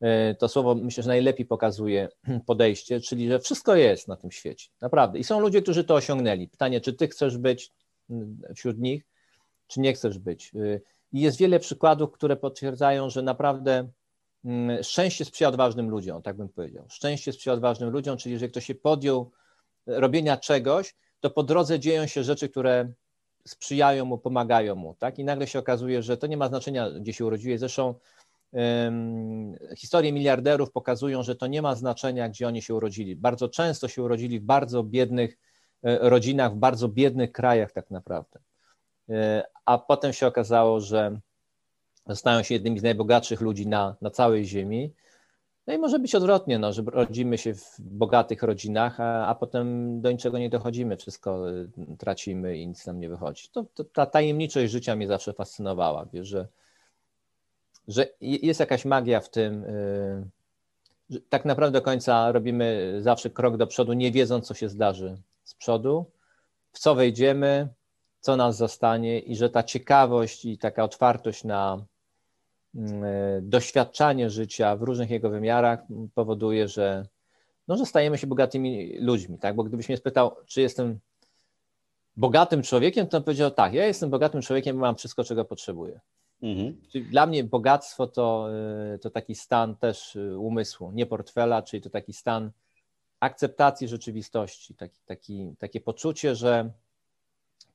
[0.01, 2.09] e, to słowo myślę, że najlepiej pokazuje
[2.47, 5.19] podejście, czyli że wszystko jest na tym świecie, naprawdę.
[5.19, 6.47] I są ludzie, którzy to osiągnęli.
[6.47, 7.71] Pytanie, czy ty chcesz być
[8.55, 9.03] wśród nich,
[9.67, 10.51] czy nie chcesz być.
[11.13, 13.89] I jest wiele przykładów, które potwierdzają, że naprawdę
[14.81, 16.85] szczęście sprzyja odważnym ludziom, tak bym powiedział.
[16.89, 19.31] Szczęście sprzyja odważnym ludziom, czyli że ktoś się podjął
[19.87, 22.91] robienia czegoś, to po drodze dzieją się rzeczy, które
[23.47, 25.19] sprzyjają mu, pomagają mu, tak?
[25.19, 27.59] I nagle się okazuje, że to nie ma znaczenia, gdzie się urodziłeś.
[27.59, 27.95] Zresztą
[28.51, 33.15] um, historie miliarderów pokazują, że to nie ma znaczenia, gdzie oni się urodzili.
[33.15, 35.37] Bardzo często się urodzili w bardzo biednych
[35.83, 38.39] e, rodzinach, w bardzo biednych krajach tak naprawdę.
[39.09, 41.19] E, a potem się okazało, że
[42.13, 44.93] stają się jednymi z najbogatszych ludzi na, na całej ziemi
[45.71, 50.01] no i może być odwrotnie, no, że rodzimy się w bogatych rodzinach, a, a potem
[50.01, 53.49] do niczego nie dochodzimy, wszystko y, tracimy i nic nam nie wychodzi.
[53.51, 56.47] To, to, ta tajemniczość życia mnie zawsze fascynowała, wiesz, że,
[57.87, 60.23] że jest jakaś magia w tym, y,
[61.09, 65.17] że tak naprawdę do końca robimy zawsze krok do przodu, nie wiedząc, co się zdarzy
[65.43, 66.05] z przodu,
[66.71, 67.67] w co wejdziemy,
[68.19, 71.85] co nas zostanie i że ta ciekawość i taka otwartość na,
[73.41, 75.79] doświadczanie życia w różnych jego wymiarach
[76.15, 77.05] powoduje, że,
[77.67, 79.55] no, że stajemy się bogatymi ludźmi, tak?
[79.55, 80.99] Bo gdybyś mnie spytał, czy jestem
[82.17, 85.99] bogatym człowiekiem, to powiedział tak, ja jestem bogatym człowiekiem, mam wszystko, czego potrzebuję.
[86.41, 86.81] Mhm.
[86.91, 88.47] Czyli dla mnie bogactwo to,
[88.93, 92.51] e, to taki stan też e, umysłu, nie portfela, czyli to taki stan
[93.19, 96.71] akceptacji rzeczywistości, taki, taki, takie poczucie, że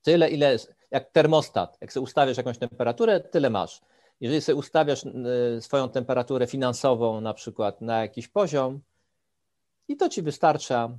[0.02, 0.56] tyle, ile,
[0.90, 3.80] jak termostat, jak ustawiasz jakąś temperaturę, tyle masz.
[4.20, 8.80] Jeżeli sobie ustawiasz y, swoją temperaturę finansową na przykład na jakiś poziom
[9.88, 10.98] i to ci wystarcza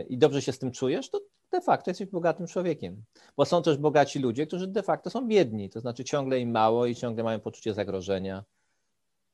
[0.00, 1.20] y, i dobrze się z tym czujesz, to
[1.50, 3.02] de facto jesteś bogatym człowiekiem.
[3.36, 6.86] Bo są też bogaci ludzie, którzy de facto są biedni, to znaczy ciągle im mało
[6.86, 8.44] i ciągle mają poczucie zagrożenia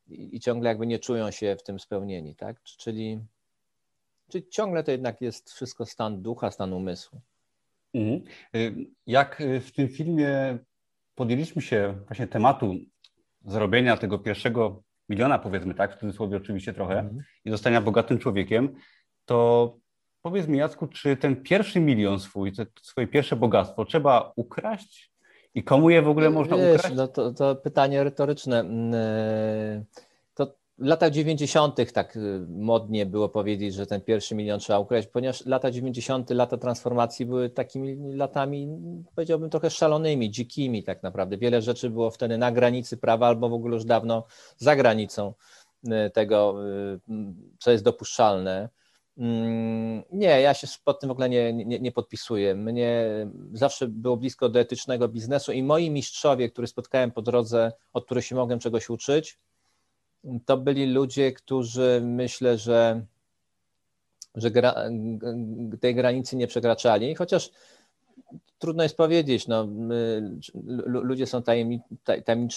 [0.09, 2.63] i, i ciągle jakby nie czują się w tym spełnieni, tak?
[2.63, 3.21] Czyli,
[4.29, 7.21] czyli ciągle to jednak jest wszystko stan ducha, stan umysłu.
[7.95, 8.23] Mhm.
[8.55, 10.59] Y, jak w tym filmie
[11.15, 12.75] podjęliśmy się właśnie tematu
[13.45, 17.19] zrobienia tego pierwszego miliona, powiedzmy tak, w cudzysłowie oczywiście trochę, mm.
[17.45, 18.75] i zostania bogatym człowiekiem,
[19.25, 19.77] to
[20.23, 25.15] powiedz mi, Jacku, czy ten pierwszy milion swój, to swoje pierwsze bogactwo trzeba ukraść?
[25.55, 26.97] I komu je w ogóle można Wiesz, ukraść?
[26.97, 28.65] No to, to pytanie retoryczne.
[30.79, 31.93] W latach 90.
[31.93, 36.57] tak y, modnie było powiedzieć, że ten pierwszy milion trzeba ukraść, ponieważ lata 90., lata
[36.57, 38.69] transformacji były takimi latami,
[39.15, 41.39] powiedziałbym, trochę szalonymi, dzikimi tak naprawdę.
[41.39, 44.25] Wiele rzeczy było wtedy na granicy prawa albo w ogóle już dawno
[44.57, 45.35] za granicą
[46.13, 46.55] tego,
[47.59, 48.69] co jest dopuszczalne.
[49.19, 52.55] Mm, nie, ja się pod tym w ogóle nie, nie, nie, podpisuję.
[52.55, 53.07] Mnie
[53.53, 58.25] zawsze było blisko do etycznego biznesu i moi mistrzowie, których spotkałem po drodze, od których
[58.25, 59.39] się mogłem czegoś uczyć,
[60.47, 63.05] to byli ludzie, którzy myślę, że,
[64.35, 64.75] że gra,
[65.81, 67.51] tej granicy nie przekraczali, chociaż
[68.59, 69.69] trudno jest powiedzieć, no,
[70.87, 71.81] ludzie są tajemni,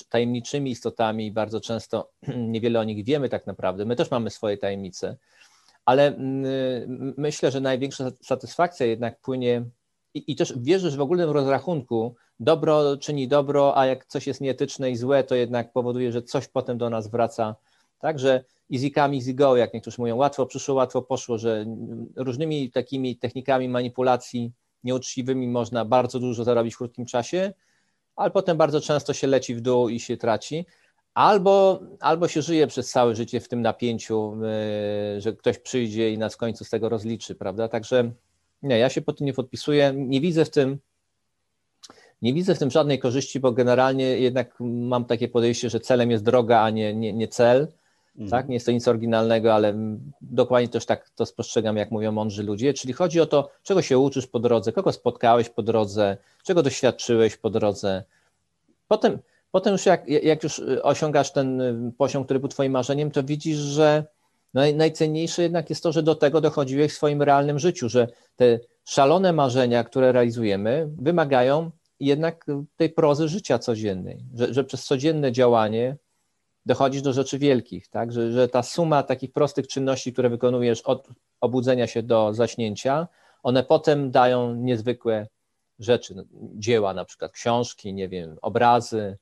[0.10, 2.10] tajemniczymi istotami i bardzo często
[2.54, 3.86] niewiele o nich wiemy tak naprawdę.
[3.86, 5.18] My też mamy swoje tajemnice
[5.88, 9.66] ale mm, myślę, że największa satysfakcja jednak płynie
[10.18, 14.42] i, i też wierzę, że w ogólnym rozrachunku dobro czyni dobro, a jak coś jest
[14.42, 17.56] nieetyczne i złe, to jednak powoduje, że coś potem do nas wraca.
[18.00, 21.66] Także easy come, easy go, jak niektórzy mówią, łatwo przyszło, łatwo poszło, że
[22.16, 24.52] różnymi takimi technikami manipulacji
[24.84, 27.54] nieuczciwymi można bardzo dużo zarobić w krótkim czasie,
[28.16, 30.66] ale potem bardzo często się leci w dół i się traci.
[31.14, 34.38] Albo, albo się żyje przez całe życie w tym napięciu,
[35.18, 37.68] y, że ktoś przyjdzie i nas w końcu z tego rozliczy, prawda?
[37.68, 38.12] Także
[38.64, 39.94] nie, ja się po tym nie podpisuję.
[39.96, 40.78] Nie widzę w tym,
[42.22, 46.24] nie widzę w tym żadnej korzyści, bo generalnie jednak mam takie podejście, że celem jest
[46.24, 47.68] droga, a nie, nie, nie cel.
[48.16, 48.30] Mhm.
[48.30, 48.50] Tak?
[48.50, 49.74] Nie jest to nic oryginalnego, ale
[50.22, 52.74] dokładnie też tak to spostrzegam, jak mówią mądrzy ludzie.
[52.74, 57.38] Czyli chodzi o to, czego się uczysz po drodze, kogo spotkałeś po drodze, czego doświadczyłeś
[57.38, 58.04] po drodze.
[58.88, 59.20] Potem
[59.52, 61.62] Potem już jak, jak już osiągasz ten
[61.98, 64.06] poziom, który był twoim marzeniem, to widzisz, że
[64.58, 68.60] naj, najcenniejsze jednak jest to, że do tego dochodziłeś w swoim realnym życiu, że te
[68.86, 75.98] szalone marzenia, które realizujemy, wymagają jednak tej prozy życia codziennej, że, że przez codzienne działanie
[76.66, 78.12] dochodzisz do rzeczy wielkich, tak?
[78.12, 81.08] że, że ta suma takich prostych czynności, które wykonujesz od
[81.42, 83.08] obudzenia się do zaśnięcia,
[83.44, 85.28] one potem dają niezwykłe
[85.80, 86.16] rzeczy,
[86.56, 89.18] dzieła, na przykład książki, nie wiem, obrazy,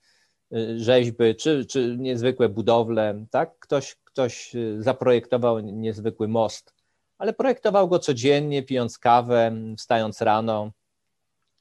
[0.54, 3.60] Y, rzeźby, czy, czy niezwykłe budowle, tak?
[3.60, 6.74] Ktoś, ktoś y, zaprojektował niezwykły most,
[7.18, 10.72] ale projektował go codziennie, pijąc kawę, wstając rano,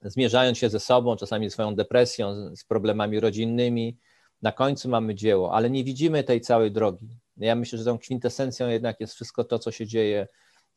[0.03, 3.99] zmierzając się ze sobą, czasami swoją depresją, z problemami rodzinnymi.
[4.43, 7.09] Na końcu mamy dzieło, ale nie widzimy tej całej drogi.
[7.37, 10.29] Ja myślę, że tą kwintesencją jednak jest wszystko to, co się dzieje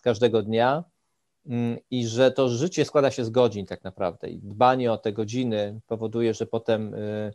[0.02, 0.84] każdego dnia
[1.46, 5.14] mm, i że to życie składa się z godzin tak naprawdę i dbanie o te
[5.14, 7.34] godziny powoduje, że potem y,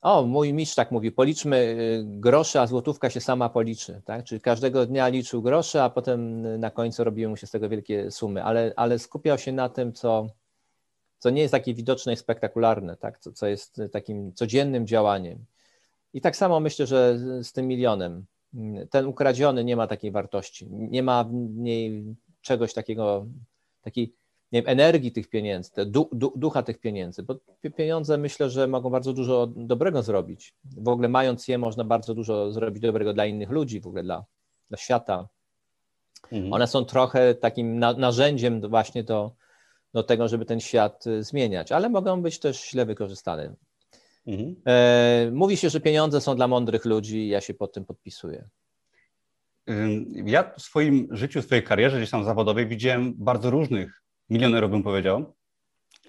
[0.00, 4.02] o, mój mistrz tak mówi, policzmy y, grosze, a złotówka się sama policzy.
[4.04, 4.24] Tak?
[4.24, 8.10] Czyli każdego dnia liczył grosze, a potem na końcu robiły mu się z tego wielkie
[8.10, 10.26] sumy, ale, ale skupiał się na tym, co,
[11.18, 13.18] co nie jest takie widoczne i spektakularne, tak?
[13.18, 15.44] co, co jest takim codziennym działaniem.
[16.14, 18.24] I tak samo myślę, że z tym milionem.
[18.90, 22.04] Ten ukradziony nie ma takiej wartości, nie ma w niej
[22.40, 23.26] czegoś takiego,
[23.82, 24.12] takiej
[24.52, 27.36] nie wiem, energii tych pieniędzy, du, du, ducha tych pieniędzy, bo
[27.76, 30.54] pieniądze myślę, że mogą bardzo dużo dobrego zrobić.
[30.76, 34.24] W ogóle mając je, można bardzo dużo zrobić dobrego dla innych ludzi, w ogóle dla,
[34.68, 35.28] dla świata.
[36.32, 36.52] Mhm.
[36.52, 39.32] One są trochę takim na, narzędziem właśnie do,
[39.92, 43.54] do tego, żeby ten świat y, zmieniać, ale mogą być też źle wykorzystane.
[44.26, 44.56] Mhm.
[44.66, 48.48] E, mówi się, że pieniądze są dla mądrych ludzi ja się pod tym podpisuję.
[50.24, 54.82] Ja w swoim życiu, w swojej karierze gdzieś tam zawodowej widziałem bardzo różnych milionerów bym
[54.82, 55.34] powiedział,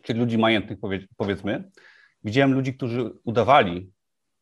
[0.04, 0.80] czyli ludzi majętnych
[1.18, 1.72] powiedzmy.
[2.24, 3.92] Widziałem ludzi, którzy udawali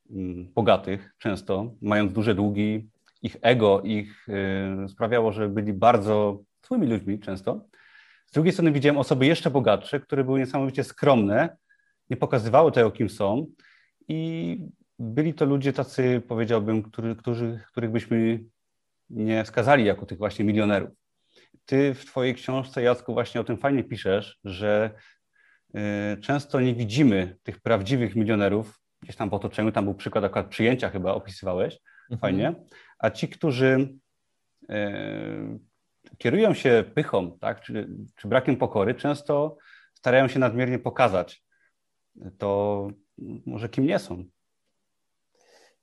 [0.09, 2.89] mm, bogatych często, mając duże długi,
[3.21, 4.29] ich ego ich
[4.85, 7.67] y, sprawiało, że byli bardzo złymi ludźmi często.
[8.27, 11.57] Z drugiej strony widziałem osoby jeszcze bogatsze, które były niesamowicie skromne,
[12.09, 13.47] nie pokazywały tego, kim są
[14.07, 14.59] i
[14.99, 18.43] byli to ludzie tacy, powiedziałbym, który, którzy, których byśmy
[19.09, 20.89] nie wskazali jako tych właśnie milionerów.
[21.65, 24.91] Ty w Twojej książce, Jacku, właśnie o tym fajnie piszesz, że
[25.75, 29.71] y, często nie widzimy tych prawdziwych milionerów gdzieś tam w otoczeniu.
[29.71, 31.79] Tam był przykład akurat przyjęcia chyba opisywałeś,
[32.11, 32.19] mhm.
[32.19, 32.55] fajnie.
[32.99, 33.97] A ci, którzy
[34.63, 34.75] y,
[36.17, 39.57] kierują się pychą, tak, czy, czy brakiem pokory, często
[39.93, 41.45] starają się nadmiernie pokazać
[42.37, 42.87] to
[43.45, 44.25] może kim nie są.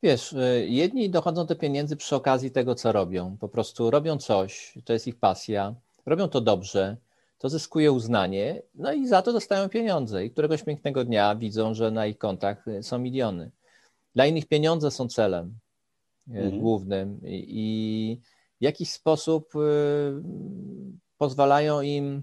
[0.02, 3.36] Wiesz, y, jedni dochodzą do pieniędzy przy okazji tego, co robią.
[3.40, 5.74] Po prostu robią coś, to jest ich pasja,
[6.06, 6.96] robią to dobrze,
[7.38, 10.24] to zyskuje uznanie, no i za to dostają pieniądze.
[10.24, 13.50] I któregoś pięknego dnia widzą, że na ich kontach y, są miliony.
[14.14, 15.54] Dla innych pieniądze są celem
[16.28, 16.60] y, mhm.
[16.60, 18.20] głównym i
[18.60, 19.52] w jakiś sposób
[21.18, 22.22] pozwalają im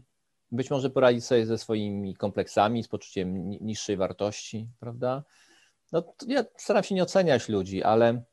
[0.52, 5.24] być może poradzić sobie ze swoimi kompleksami, z poczuciem niższej wartości, prawda?
[5.92, 8.24] No, ja staram się nie oceniać ludzi, ale,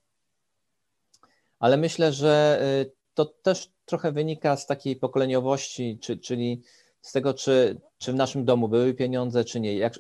[1.58, 6.62] ale myślę, że y, to też trochę wynika z takiej pokoleniowości, czy, czyli
[7.00, 9.74] z tego, czy, czy w naszym domu były pieniądze, czy nie.
[9.74, 9.94] Jak,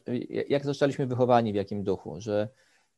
[0.48, 2.48] jak zostaliśmy wychowani, w jakim duchu, że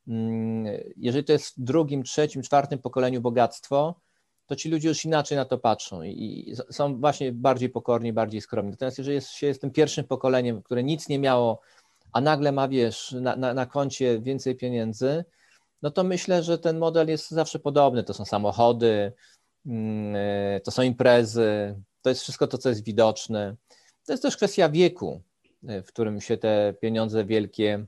[0.08, 0.66] mm,
[0.96, 4.00] jeżeli to jest w drugim, trzecim, czwartym pokoleniu bogactwo,
[4.46, 8.70] to ci ludzie już inaczej na to patrzą i są właśnie bardziej pokorni, bardziej skromni.
[8.70, 11.60] Natomiast jeżeli jest, się jest tym pierwszym pokoleniem, które nic nie miało,
[12.12, 15.24] a nagle ma, wiesz, na, na, na koncie więcej pieniędzy,
[15.82, 18.04] no to myślę, że ten model jest zawsze podobny.
[18.04, 19.12] To są samochody,
[19.66, 23.56] mm, e, to są imprezy, to jest wszystko to, co jest widoczne.
[24.06, 25.22] To jest też kwestia wieku,
[25.68, 27.86] e, w którym się te pieniądze wielkie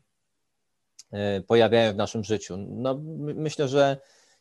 [1.13, 2.57] e, pojawiają w naszym życiu.
[2.57, 3.01] No,
[3.35, 4.01] myślę, że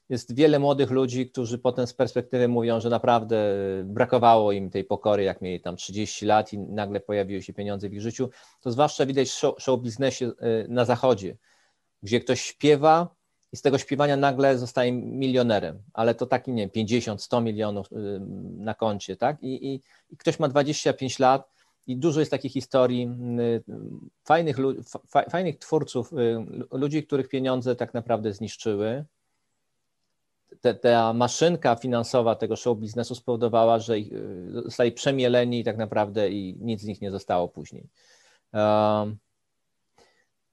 [0.10, 5.24] jest wiele młodych ludzi, którzy potem z perspektywy mówią, że naprawdę brakowało im tej pokory,
[5.24, 8.30] jak mieli tam 30 lat i nagle pojawiły się pieniądze w ich życiu.
[8.62, 10.32] To zwłaszcza widać w show, show biznesie
[10.68, 11.38] na zachodzie,
[12.04, 13.20] gdzie ktoś śpiewa,
[13.52, 17.96] i z tego śpiewania nagle zostaje milionerem, ale to taki, nie 50, 100 milionów y,
[18.58, 19.44] na koncie, tak?
[19.44, 21.50] I, i, i ktoś ma 25 lat
[21.88, 23.64] i dużo jest takich historii y,
[24.24, 24.58] fajnych,
[25.32, 29.06] fajnych twórców, y, ludzi, których pieniądze tak naprawdę zniszczyły.
[30.62, 33.96] Te, ta maszynka finansowa tego show biznesu spowodowała, że
[34.54, 37.90] zostali przemieleni tak naprawdę i nic z nich nie zostało później.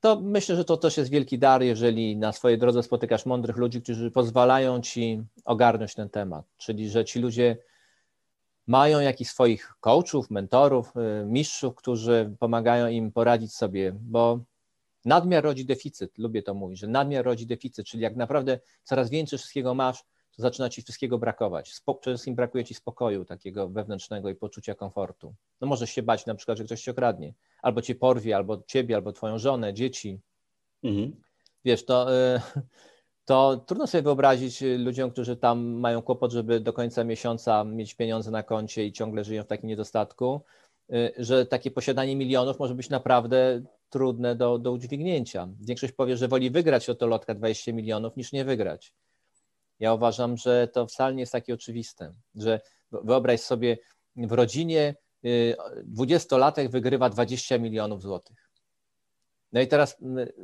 [0.01, 3.83] To myślę, że to też jest wielki dar, jeżeli na swojej drodze spotykasz mądrych ludzi,
[3.83, 6.45] którzy pozwalają ci ogarnąć ten temat.
[6.57, 7.57] Czyli, że ci ludzie
[8.67, 14.41] mają jakichś swoich coachów, mentorów, y, mistrzów, którzy pomagają im poradzić sobie, bo
[15.07, 16.19] nadmiar rodzi deficyt.
[16.19, 20.05] Lubię to mówić, że nadmiar rodzi deficyt, czyli jak naprawdę coraz więcej wszystkiego masz,
[20.37, 21.81] to zaczyna ci wszystkiego brakować.
[22.01, 25.35] Przede wszystkim brakuje ci spokoju takiego wewnętrznego i poczucia komfortu.
[25.61, 28.95] No możesz się bać na przykład, że ktoś cię okradnie, albo cię porwie, albo ciebie,
[28.95, 30.21] albo twoją żonę, dzieci.
[30.85, 31.17] Mhm.
[31.65, 32.41] Wiesz, to, y,
[33.25, 38.31] to trudno sobie wyobrazić ludziom, którzy tam mają kłopot, żeby do końca miesiąca mieć pieniądze
[38.31, 40.41] na koncie i ciągle żyją w takim niedostatku,
[40.91, 45.49] y, że takie posiadanie milionów może być naprawdę trudne do, do udźwignięcia.
[45.61, 48.95] Większość powie, że woli wygrać o to lotka 20 milionów niż nie wygrać.
[49.81, 52.61] Ja uważam, że to wcale nie jest takie oczywiste, że
[52.93, 53.79] wyobraź sobie
[54.17, 54.95] w rodzinie
[55.25, 58.51] y, dwudziestolatek wygrywa 20 milionów złotych.
[59.53, 59.97] No i teraz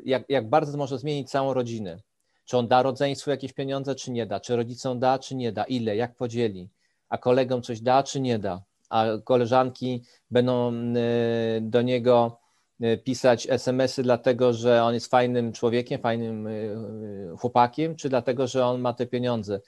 [0.05, 2.00] jak, jak bardzo może zmienić całą rodzinę?
[2.44, 4.40] Czy on da rodzeństwu jakieś pieniądze, czy nie da?
[4.40, 5.64] Czy rodzicom da, czy nie da?
[5.64, 5.96] Ile?
[5.96, 6.70] Jak podzieli?
[7.09, 8.62] A kolegom coś da, czy nie da?
[8.90, 10.72] A koleżanki będą
[11.61, 12.41] do niego Y,
[13.05, 16.51] pisać SMS-y dlatego, że on jest fajnym człowiekiem, fajnym y,
[17.35, 19.61] y, chłopakiem, czy dlatego, że on ma te pieniądze,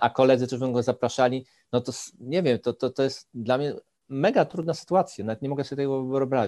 [0.00, 3.74] a koledzy, którzy go zapraszali, no to nie wiem, to, to, to jest dla mnie
[4.08, 6.04] mega trudna sytuacja, nawet nie mogę sobie tego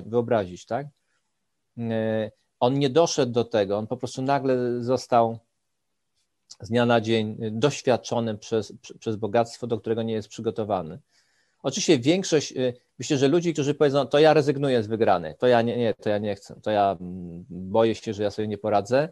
[0.06, 0.86] wyobrazić, tak?
[2.60, 5.38] On nie doszedł do tego, on po prostu nagle został
[6.60, 10.98] z dnia na dzień doświadczony przez, przez bogactwo, do którego nie jest przygotowany.
[11.62, 15.62] Oczywiście większość, y, myślę, że ludzi, którzy powiedzą, to ja rezygnuję z wygranej, to ja
[15.62, 18.58] nie, nie, to ja nie chcę, to ja mm, boję się, że ja sobie nie
[18.58, 19.08] poradzę,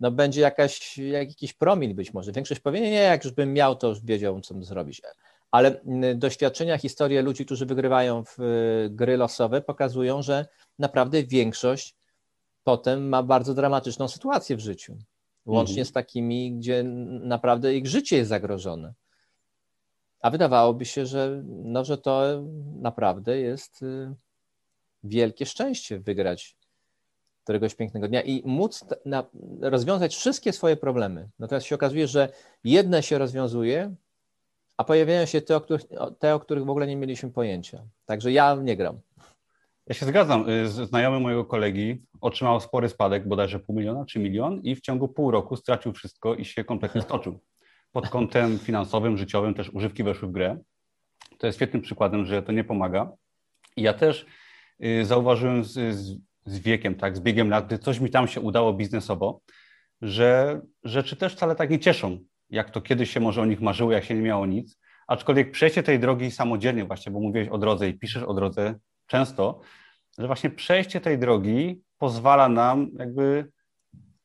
[0.00, 2.32] no będzie jakaś, jakiś promil być może.
[2.32, 5.02] Większość powie, nie, jak już bym miał, to już wiedział, co zrobić.
[5.50, 10.46] Ale mm, doświadczenia, historie ludzi, którzy wygrywają w y, gry losowe pokazują, że
[10.78, 11.94] naprawdę większość
[12.64, 14.96] potem ma bardzo dramatyczną sytuację w życiu.
[15.46, 15.86] Łącznie mhm.
[15.86, 16.82] z takimi, gdzie
[17.22, 18.94] naprawdę ich życie jest zagrożone.
[20.20, 22.42] A wydawałoby się, że, no, że to
[22.80, 24.14] naprawdę jest y,
[25.04, 26.56] wielkie szczęście wygrać
[27.42, 29.24] któregoś pięknego dnia i móc na,
[29.60, 31.28] rozwiązać wszystkie swoje problemy.
[31.38, 32.28] Natomiast się okazuje, że
[32.64, 33.94] jedne się rozwiązuje,
[34.76, 35.82] a pojawiają się te o, których,
[36.18, 37.84] te, o których w ogóle nie mieliśmy pojęcia.
[38.06, 39.00] Także ja nie gram.
[39.86, 40.50] Ja się zgadzam.
[40.50, 45.08] Y, znajomy mojego kolegi otrzymał spory spadek, bodajże pół miliona czy milion, i w ciągu
[45.08, 47.40] pół roku stracił wszystko i się kompletnie stoczył
[47.98, 50.58] pod kątem finansowym, życiowym też używki weszły w grę.
[51.38, 53.12] To jest świetnym przykładem, że to nie pomaga.
[53.76, 54.26] I ja też
[54.84, 58.40] y, zauważyłem z, z, z wiekiem, tak, z biegiem lat, gdy coś mi tam się
[58.40, 59.40] udało biznesowo,
[60.02, 62.18] że rzeczy też wcale tak nie cieszą,
[62.50, 64.78] jak to kiedyś się może o nich marzyło, jak się nie miało nic.
[65.06, 68.74] Aczkolwiek przejście tej drogi samodzielnie właśnie, bo mówiłeś o drodze i piszesz o drodze
[69.06, 69.60] często,
[70.18, 73.52] że właśnie przejście tej drogi pozwala nam jakby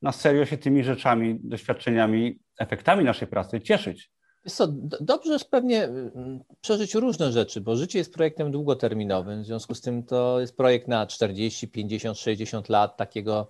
[0.02, 4.12] na serio się tymi rzeczami, doświadczeniami efektami naszej pracy cieszyć.
[4.46, 4.68] Jest co,
[5.02, 9.82] dobrze jest pewnie mm, przeżyć różne rzeczy, bo życie jest projektem długoterminowym, w związku z
[9.82, 13.48] tym to jest projekt na 40, 50, 60 lat takiego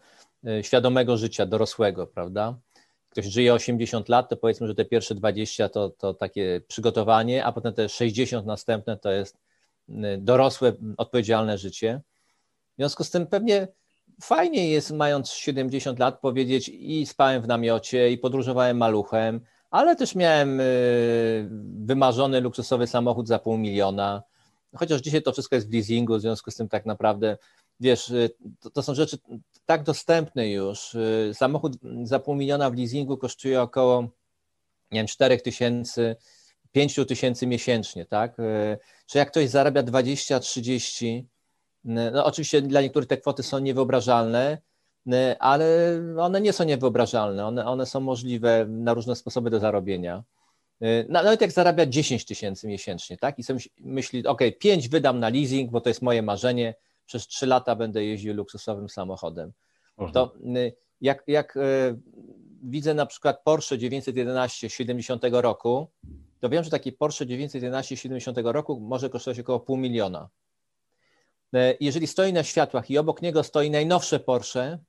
[0.48, 2.58] e, świadomego życia dorosłego, prawda?
[3.10, 7.52] Ktoś żyje 80 lat, to powiedzmy, że te pierwsze 20 to, to takie przygotowanie, a
[7.52, 9.38] potem te 60 następne to jest
[10.18, 12.02] dorosłe, odpowiedzialne życie.
[12.74, 13.68] W związku z tym pewnie
[14.22, 19.42] fajnie jest, mając 70 lat, powiedzieć i spałem w namiocie, i podróżowałem maluchem,
[19.72, 21.50] ale też miałem y,
[21.86, 24.24] wymarzony luksusowy samochód za pół miliona.
[24.76, 27.38] Chociaż dzisiaj to wszystko jest w leasingu, w związku z tym tak naprawdę
[27.80, 29.18] wiesz, y, to, to, są rzeczy
[29.66, 30.96] tak dostępne już.
[30.96, 34.02] Y, samochód za pół miliona w leasingu kosztuje około,
[34.92, 36.16] nie wiem, 4 tysięcy,
[36.72, 38.38] 5 tysięcy miesięcznie, tak?
[39.06, 41.28] Czy jak ktoś zarabia 20, 30,
[41.86, 44.58] no oczywiście dla niektórych te kwoty są niewyobrażalne,
[45.40, 50.24] ale one nie są niewyobrażalne, one, one są możliwe na różne sposoby do zarobienia.
[51.10, 53.40] Nawet jak zarabia 10 tysięcy miesięcznie, tak?
[53.40, 56.76] I sobie myśli, ok, 5 wydam na leasing, bo to jest moje marzenie,
[57.06, 59.52] przez 3 lata będę jeździł luksusowym samochodem.
[59.98, 60.14] Można.
[60.14, 60.34] To
[61.02, 61.58] jak, jak
[62.64, 65.88] widzę na przykład Porsche 911 70 roku,
[66.40, 70.30] to wiem, że taki Porsche 911 70 roku może kosztować około pół miliona.
[71.80, 74.80] Jeżeli stoi na światłach i obok niego stoi najnowsze Porsche,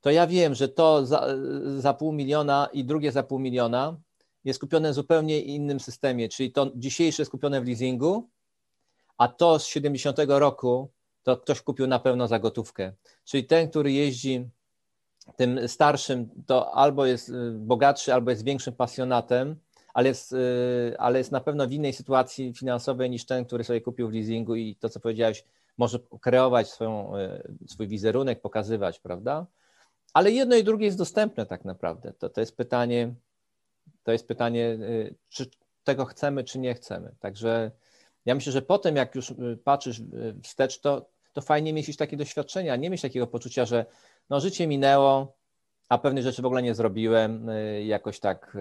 [0.00, 1.26] to ja wiem, że to za,
[1.78, 3.96] za pół miliona i drugie za pół miliona
[4.44, 8.28] jest kupione w zupełnie innym systemie, czyli to dzisiejsze jest kupione w leasingu,
[9.18, 10.90] a to z 70 roku
[11.22, 12.92] to ktoś kupił na pewno za gotówkę.
[13.24, 14.48] Czyli ten, który jeździ
[15.36, 19.56] tym starszym, to albo jest y, bogatszy, albo jest większym pasjonatem,
[19.94, 23.80] ale jest, y, ale jest na pewno w innej sytuacji finansowej niż ten, który sobie
[23.80, 25.44] kupił w leasingu i to, co powiedziałeś,
[25.78, 29.46] może kreować swoją, y, swój wizerunek, pokazywać, prawda?
[30.12, 32.12] Ale jedno i drugie jest dostępne tak naprawdę.
[32.12, 33.14] To, to jest pytanie,
[34.02, 35.50] to jest pytanie, y, czy
[35.84, 37.14] tego chcemy, czy nie chcemy.
[37.20, 37.70] Także
[38.26, 40.02] ja myślę, że potem, jak już y, patrzysz
[40.42, 43.86] wstecz, to, to fajnie mieć takie doświadczenia, nie mieć takiego poczucia, że
[44.30, 45.36] no, życie minęło,
[45.88, 47.50] a pewnych rzeczy w ogóle nie zrobiłem,
[47.84, 48.56] jakoś tak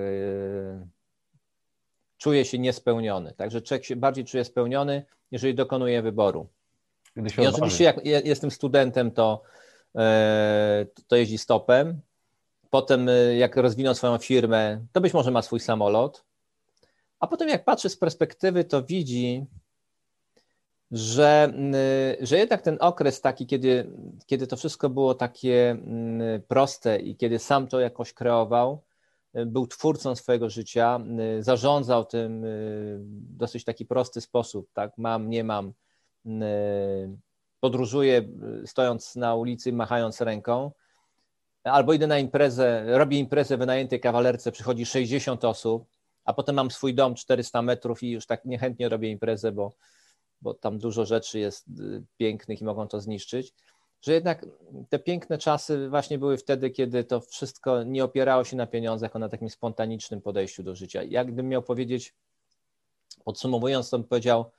[2.18, 3.34] czuję się niespełniony.
[3.34, 6.47] Także człowiek się bardziej czuje spełniony, jeżeli dokonuje wyboru.
[7.38, 9.43] I oczywiście jak jestem studentem, to
[9.97, 12.01] E, to jeździ stopem.
[12.70, 16.24] Potem, e, jak rozwinął swoją firmę, to być może ma swój samolot.
[17.20, 19.45] A potem, jak patrzy z perspektywy, to widzi,
[20.91, 21.53] że,
[22.22, 23.91] że jednak ten okres taki, kiedy,
[24.26, 25.78] kiedy to wszystko było takie
[26.47, 28.84] proste i kiedy sam to jakoś kreował,
[29.34, 30.99] e, był twórcą swojego życia,
[31.39, 35.74] zarządzał tym w dosyć taki prosty sposób, tak, mam, nie mam,
[37.59, 38.30] podróżuję
[38.63, 40.71] y, stojąc na ulicy, machając ręką,
[41.63, 45.86] albo idę na imprezę, robię imprezę wynajętej kawalerce, przychodzi 60 osób,
[46.25, 49.73] a potem mam swój dom 400 metrów i już tak niechętnie robię imprezę, bo,
[50.41, 53.53] bo tam dużo rzeczy jest y, pięknych i mogą to zniszczyć.
[54.01, 54.45] Że jednak
[54.89, 59.19] te piękne czasy właśnie były wtedy, kiedy to wszystko nie opierało się na pieniądzach, a
[59.19, 61.03] na takim spontanicznym podejściu do życia.
[61.03, 62.13] Jakbym miał powiedzieć,
[63.25, 64.51] podsumowując, to bym powiedział,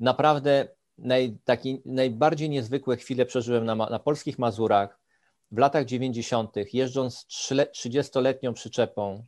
[0.00, 5.00] naprawdę naj, taki, najbardziej niezwykłe chwile przeżyłem na, na polskich Mazurach
[5.52, 9.24] w latach 90., jeżdżąc 30-letnią przyczepą,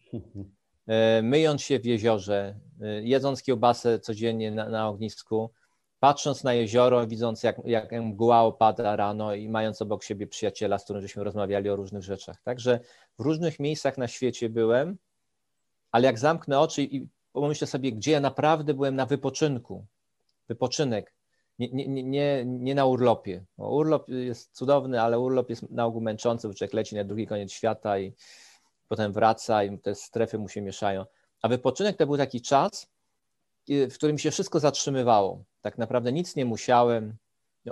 [0.87, 5.51] e, myjąc się w jeziorze, e, jedząc kiełbasę codziennie na, na ognisku,
[6.01, 10.85] patrząc na jezioro, widząc jak, jak mgła opada rano i mając obok siebie przyjaciela, z
[10.85, 12.43] którym żeśmy rozmawiali o różnych rzeczach.
[12.43, 12.81] Także
[13.19, 14.99] w różnych miejscach na świecie byłem,
[15.93, 19.87] ale jak zamknę oczy i pomyślę sobie, gdzie ja naprawdę byłem na wypoczynku,
[20.49, 21.15] wypoczynek,
[21.59, 23.45] nie, nie, nie, nie na urlopie.
[23.59, 27.27] Bo urlop jest cudowny, ale urlop jest na ogół męczący, bo człowiek leci na drugi
[27.27, 28.13] koniec świata i
[28.89, 31.07] potem wraca i te strefy mu się mieszają.
[31.43, 32.91] A wypoczynek to był taki czas,
[33.69, 35.45] w którym się wszystko zatrzymywało.
[35.61, 37.17] Tak naprawdę nic nie musiałem,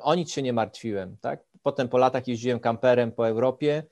[0.01, 1.17] o nic się nie martwiłem.
[1.21, 1.45] Tak?
[1.63, 3.83] Potem po latach jeździłem kamperem po Europie,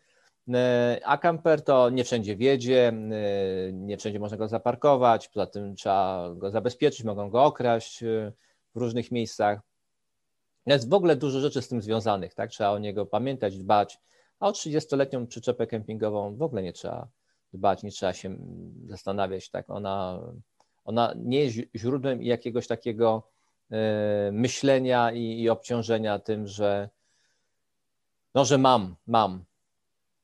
[0.55, 5.77] e, a kamper to nie wszędzie wiedzie, e, nie wszędzie można go zaparkować, poza tym
[5.77, 8.05] trzeba go zabezpieczyć, mogą go okraść
[8.79, 9.61] w różnych miejscach.
[10.67, 12.51] Jest w ogóle dużo rzeczy z tym związanych, tak?
[12.51, 14.01] Trzeba o niego pamiętać, dbać.
[14.41, 17.09] A o 30-letnią przyczepę kempingową w ogóle nie trzeba
[17.53, 18.37] dbać, nie trzeba się
[18.87, 19.71] zastanawiać, tak?
[19.71, 20.21] Ona,
[20.85, 23.31] ona nie jest źródłem jakiegoś takiego
[23.71, 26.89] e, myślenia i, i obciążenia tym, że
[28.35, 29.45] no, że mam, mam.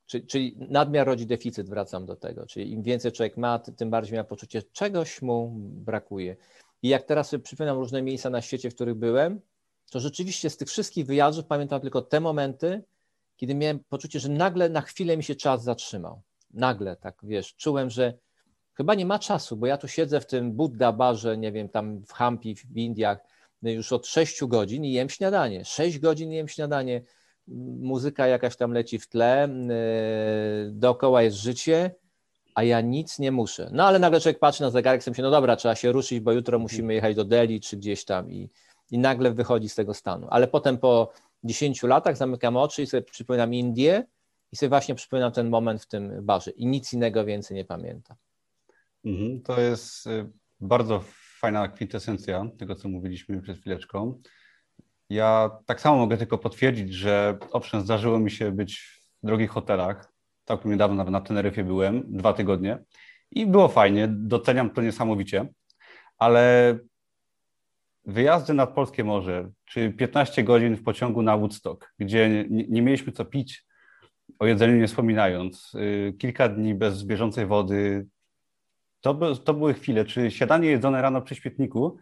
[0.06, 2.46] Czyli, czyli nadmiar rodzi deficyt, wracam do tego.
[2.46, 6.36] Czyli im więcej człowiek ma, tym bardziej ma poczucie, czegoś mu brakuje.
[6.84, 9.40] I jak teraz sobie przypominam różne miejsca na świecie, w których byłem,
[9.90, 12.82] to rzeczywiście z tych wszystkich wyjazdów pamiętam tylko te momenty,
[13.36, 16.22] kiedy miałem poczucie, że nagle na chwilę mi się czas zatrzymał.
[16.50, 18.14] Nagle, tak wiesz, czułem, że
[18.74, 22.02] chyba nie ma czasu, bo ja tu siedzę w tym Buddha barze, nie wiem, tam
[22.06, 23.18] w Hampi, w Indiach,
[23.62, 25.64] no już od 6 godzin i jem śniadanie.
[25.64, 27.02] 6 godzin jem śniadanie,
[27.80, 29.48] muzyka jakaś tam leci w tle,
[30.66, 31.94] yy, dookoła jest życie,
[32.54, 33.70] a ja nic nie muszę.
[33.72, 36.32] No ale nagle człowiek patrzy na zegarek, sobie się, no dobra, trzeba się ruszyć, bo
[36.32, 38.48] jutro musimy jechać do Delhi czy gdzieś tam i
[38.90, 40.26] i nagle wychodzi z tego stanu.
[40.30, 41.12] Ale potem po
[41.44, 44.06] 10 latach zamykam oczy i sobie przypominam Indię
[44.52, 48.16] i sobie właśnie przypominam ten moment w tym barze i nic innego więcej nie pamiętam.
[49.04, 50.30] Mhm, to jest y,
[50.60, 51.04] bardzo
[51.38, 54.22] fajna kwintesencja tego, co mówiliśmy przed chwileczką.
[55.10, 60.12] Ja tak samo mogę tylko potwierdzić, że owszem, zdarzyło mi się być w drogich hotelach.
[60.44, 62.78] Tak niedawno nawet na Teneryfie byłem, dwa tygodnie.
[63.30, 65.48] I było fajnie, doceniam to niesamowicie,
[66.18, 66.78] ale
[68.04, 73.12] wyjazdy nad Polskie Morze, czy 15 godzin w pociągu na Woodstock, gdzie nie, nie mieliśmy
[73.12, 73.64] co pić,
[74.38, 78.06] o jedzeniu nie wspominając, y, kilka dni bez bieżącej wody,
[79.00, 81.98] to, to były chwile, czy siadanie jedzone rano przy świetniku,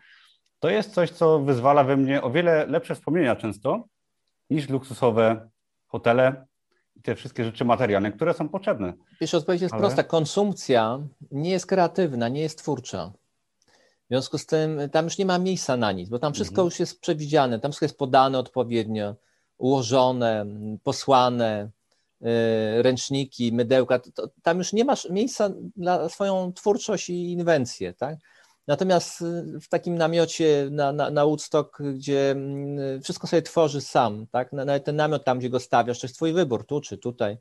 [0.58, 3.84] to jest coś, co wyzwala we mnie o wiele lepsze wspomnienia często
[4.50, 5.50] niż luksusowe
[5.86, 6.46] hotele
[7.02, 8.92] te wszystkie rzeczy materialne, które są potrzebne.
[9.20, 9.80] Wiesz, odpowiedź jest Ale...
[9.80, 10.02] prosta.
[10.02, 11.00] Konsumpcja
[11.30, 13.12] nie jest kreatywna, nie jest twórcza.
[14.04, 16.66] W związku z tym tam już nie ma miejsca na nic, bo tam wszystko mhm.
[16.66, 19.14] już jest przewidziane, tam wszystko jest podane odpowiednio,
[19.58, 20.46] ułożone,
[20.82, 21.70] posłane,
[22.26, 28.18] Y, ręczniki, mydełka, to, tam już nie masz miejsca na swoją twórczość i inwencję, tak?
[28.66, 34.26] Natomiast y, w takim namiocie na, na, na Woodstock, gdzie mm, wszystko sobie tworzy sam,
[34.26, 34.52] tak?
[34.52, 37.38] Nawet ten namiot tam, gdzie go stawiasz, to jest twój wybór, tu czy tutaj,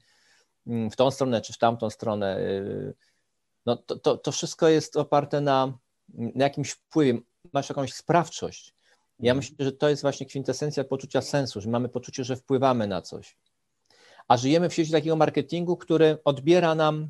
[0.67, 2.39] mm, w tą stronę czy w tamtą stronę.
[2.39, 2.93] Y,
[3.65, 5.77] no to, to, to wszystko jest oparte na,
[6.13, 7.19] na jakimś wpływie,
[7.53, 8.75] masz jakąś sprawczość.
[9.19, 9.37] Ja mhm.
[9.37, 13.37] myślę, że to jest właśnie kwintesencja poczucia sensu, że mamy poczucie, że wpływamy na coś
[14.31, 17.07] a żyjemy w sieci takiego marketingu, który odbiera nam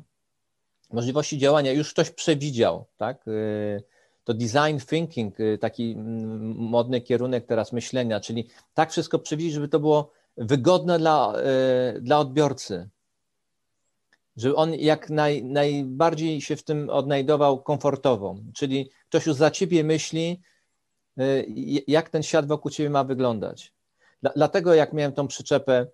[0.92, 1.72] możliwości działania.
[1.72, 3.28] Już ktoś przewidział, tak?
[3.28, 3.82] Y,
[4.24, 9.68] to design thinking, y, taki mm, modny kierunek teraz myślenia, czyli tak wszystko przewidzieć, żeby
[9.68, 11.34] to było wygodne dla,
[11.96, 12.88] y, dla odbiorcy,
[14.36, 19.84] żeby on jak naj, najbardziej się w tym odnajdował komfortowo, czyli ktoś już za ciebie
[19.84, 20.40] myśli,
[21.86, 23.72] jak ten świat wokół ciebie ma wyglądać.
[24.36, 25.86] Dlatego jak miałem tą przyczepę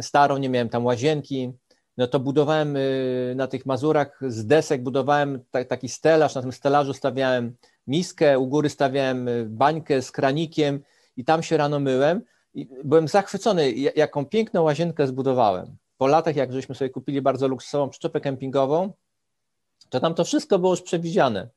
[0.00, 1.52] starą, nie miałem tam łazienki,
[1.96, 6.92] no to budowałem y, na tych Mazurach z desek, budowałem taki stelaż, na tym stelażu
[6.92, 10.80] stawiałem miskę, u góry stawiałem y, bańkę z kranikiem
[11.16, 12.22] i tam się rano myłem
[12.54, 15.76] i byłem zachwycony, jaką piękną łazienkę zbudowałem.
[15.98, 18.92] Po latach, jak żeśmy sobie kupili bardzo luksusową przyczepę kempingową,
[19.88, 21.48] to tam to wszystko było już przewidziane.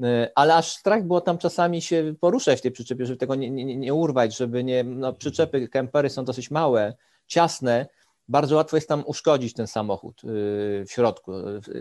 [0.00, 3.50] Y, ale aż strach było tam czasami się poruszać w tej przyczepie, żeby tego nie,
[3.50, 4.84] nie, nie urwać, żeby nie.
[4.84, 6.94] No, przyczepy, kempery są dosyć małe,
[7.26, 7.86] ciasne,
[8.28, 10.26] bardzo łatwo jest tam uszkodzić ten samochód y,
[10.86, 11.32] w środku.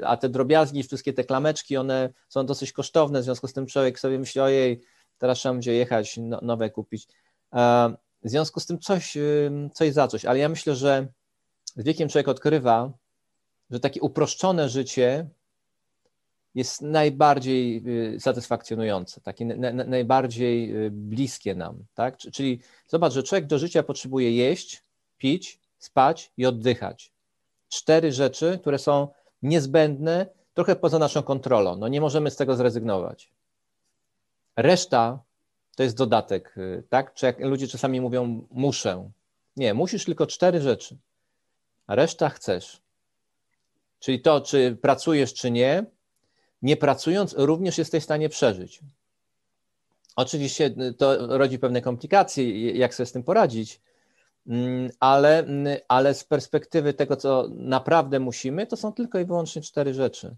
[0.04, 4.00] A te drobiazgi, wszystkie te klameczki, one są dosyć kosztowne, w związku z tym człowiek
[4.00, 4.82] sobie myśli, ojej,
[5.18, 7.08] teraz trzeba będzie jechać, no, nowe kupić.
[8.24, 11.08] W związku z tym coś, y, coś za coś, ale ja myślę, że
[11.76, 12.92] z wiekiem człowiek odkrywa,
[13.70, 15.30] że takie uproszczone życie
[16.56, 17.84] jest najbardziej
[18.16, 21.86] y, satysfakcjonujące, takie na, na, najbardziej bliskie nam.
[21.94, 22.18] Tak?
[22.18, 24.84] Czyli zobacz, że człowiek do życia potrzebuje jeść,
[25.18, 27.12] pić, spać i oddychać.
[27.70, 29.08] Cztery rzeczy, które są
[29.42, 31.76] niezbędne, trochę poza naszą kontrolą.
[31.76, 33.32] No nie możemy z tego zrezygnować.
[34.56, 35.20] Reszta
[35.76, 37.14] to jest dodatek, y, tak?
[37.14, 39.10] Czy jak ludzie czasami mówią, muszę.
[39.58, 40.98] Nie, musisz tylko cztery rzeczy,
[41.88, 42.82] a reszta chcesz.
[44.00, 45.86] Czyli to, czy pracujesz, czy nie,
[46.62, 48.80] nie pracując, również jesteś w stanie przeżyć.
[50.16, 53.82] Oczywiście y, to rodzi pewne komplikacje, jak sobie z tym poradzić,
[55.00, 59.94] ale, mm, ale z perspektywy tego, co naprawdę musimy, to są tylko i wyłącznie cztery
[59.94, 60.36] rzeczy.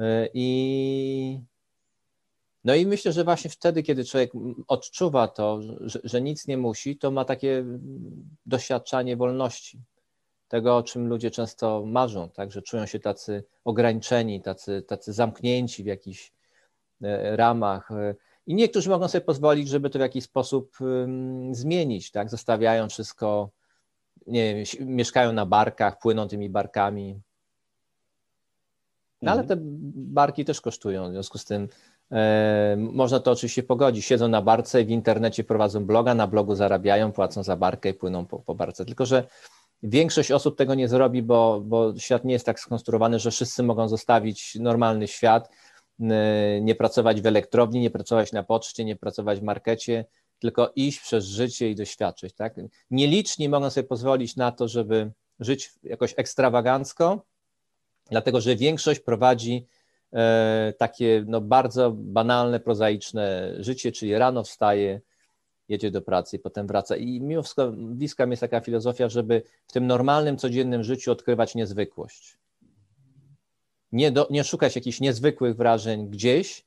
[0.00, 1.40] Y, I,
[2.64, 4.32] no i myślę, że właśnie wtedy, kiedy człowiek
[4.68, 7.64] odczuwa to, że, że nic nie musi, to ma takie
[8.46, 9.80] doświadczanie wolności.
[10.48, 15.82] Tego, o czym ludzie często marzą, tak, że czują się tacy ograniczeni, tacy, tacy zamknięci
[15.82, 16.32] w jakichś
[17.02, 17.90] e, ramach.
[18.46, 20.78] I niektórzy mogą sobie pozwolić, żeby to w jakiś sposób
[21.50, 22.30] zmienić, tak?
[22.30, 23.50] Zostawiają wszystko,
[24.26, 27.20] nie wiem, mieszkają na barkach, płyną tymi barkami.
[29.22, 29.58] No, ale mhm.
[29.58, 29.64] te
[29.94, 31.68] barki też kosztują, w związku z tym
[32.12, 34.04] e, można to oczywiście pogodzić.
[34.04, 38.26] Siedzą na barce, w internecie prowadzą bloga, na blogu zarabiają, płacą za barkę i płyną
[38.26, 38.84] po, po barce.
[38.84, 39.24] Tylko, że
[39.82, 43.88] większość osób tego nie zrobi, bo, bo świat nie jest tak skonstruowany, że wszyscy mogą
[43.88, 45.50] zostawić normalny świat
[46.60, 50.04] nie pracować w elektrowni, nie pracować na poczcie, nie pracować w markecie,
[50.38, 52.34] tylko iść przez życie i doświadczyć.
[52.34, 52.54] Tak?
[52.90, 57.24] Nieliczni mogą sobie pozwolić na to, żeby żyć jakoś ekstrawagancko,
[58.10, 59.66] dlatego że większość prowadzi
[60.12, 65.00] e, takie no, bardzo banalne, prozaiczne życie, czyli rano wstaje,
[65.68, 66.96] jedzie do pracy i potem wraca.
[66.96, 71.54] I mimo wszystko bliska mi jest taka filozofia, żeby w tym normalnym, codziennym życiu odkrywać
[71.54, 72.38] niezwykłość
[73.92, 76.64] nie, do, nie szukać jakichś niezwykłych wrażeń gdzieś,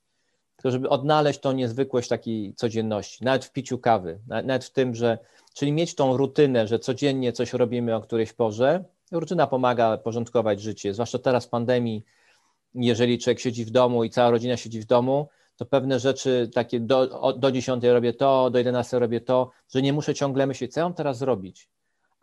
[0.55, 5.17] tylko żeby odnaleźć tą niezwykłość takiej codzienności, nawet w piciu kawy, nawet w tym, że,
[5.53, 8.83] czyli mieć tą rutynę, że codziennie coś robimy o którejś porze.
[9.11, 12.05] Rutyna pomaga porządkować życie, zwłaszcza teraz w pandemii,
[12.75, 16.79] jeżeli człowiek siedzi w domu i cała rodzina siedzi w domu, to pewne rzeczy takie
[16.79, 20.79] do, do 10 robię to, do 11 robię to, że nie muszę ciągle myśleć, co
[20.79, 21.69] ja mam teraz zrobić.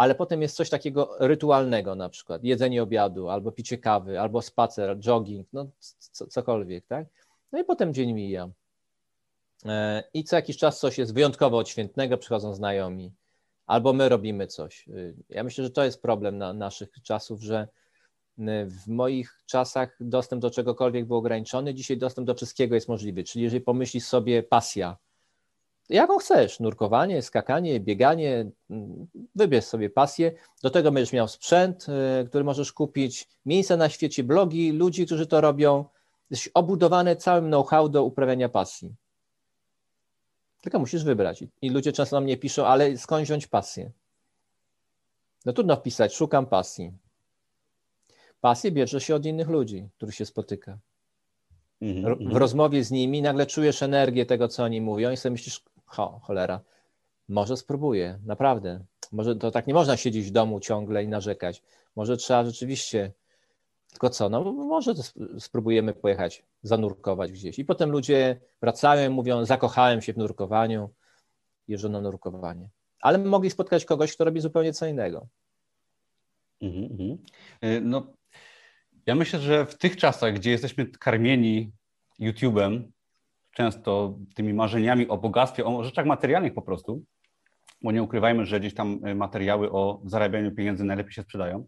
[0.03, 4.99] Ale potem jest coś takiego rytualnego, na przykład jedzenie obiadu, albo picie kawy, albo spacer,
[4.99, 5.67] jogging, no
[6.13, 7.07] co, cokolwiek, tak?
[7.53, 8.49] No i potem dzień mija.
[9.67, 13.13] E, I co jakiś czas coś jest wyjątkowo odświętnego, przychodzą znajomi,
[13.67, 14.89] albo my robimy coś.
[14.89, 17.69] Y, ja myślę, że to jest problem na naszych czasów, że
[18.67, 23.25] w moich czasach dostęp do czegokolwiek był ograniczony, dzisiaj dostęp do wszystkiego jest możliwy.
[23.25, 24.97] Czyli jeżeli pomyślisz sobie pasja,
[25.89, 31.87] jaką chcesz, nurkowanie, skakanie, bieganie, mm, wybierz sobie pasję, do tego będziesz miał sprzęt,
[32.23, 35.85] y, który możesz kupić, miejsca na świecie, blogi, ludzi, którzy to robią,
[36.31, 38.95] jesteś obudowany całym know-how do uprawiania pasji.
[40.61, 41.45] Tylko musisz wybrać.
[41.63, 43.91] I ludzie często na mnie piszą, ale skąd wziąć pasję?
[45.45, 46.93] No trudno wpisać, szukam pasji.
[48.41, 50.79] Pasję bierze się od innych ludzi, których się spotyka.
[51.83, 52.37] Mhm, w mhm.
[52.37, 55.61] rozmowie z nimi nagle czujesz energię tego, co oni mówią i sobie myślisz,
[55.93, 56.61] ho, cholera,
[57.29, 58.85] może spróbuję, naprawdę.
[59.13, 61.63] Może to tak nie można siedzieć w domu ciągle i narzekać.
[61.97, 63.13] Może trzeba rzeczywiście,
[63.91, 64.95] tylko co, no może
[65.39, 67.59] spróbujemy pojechać, zanurkować gdzieś.
[67.59, 70.91] I potem ludzie wracają i mówią, zakochałem się w nurkowaniu,
[71.69, 72.69] jeżdżą na nurkowanie.
[73.01, 75.27] Ale mogli spotkać kogoś, kto robi zupełnie co innego.
[76.61, 77.19] Mhm.
[77.65, 78.07] Y, no,
[79.07, 81.73] ja myślę, że w tych czasach, gdzie jesteśmy karmieni
[82.21, 82.83] YouTube'em,
[83.53, 87.05] często tymi marzeniami o bogactwie, o rzeczach materialnych po prostu,
[87.83, 91.67] bo nie ukrywajmy, że gdzieś tam y, materiały o zarabianiu pieniędzy najlepiej się sprzedają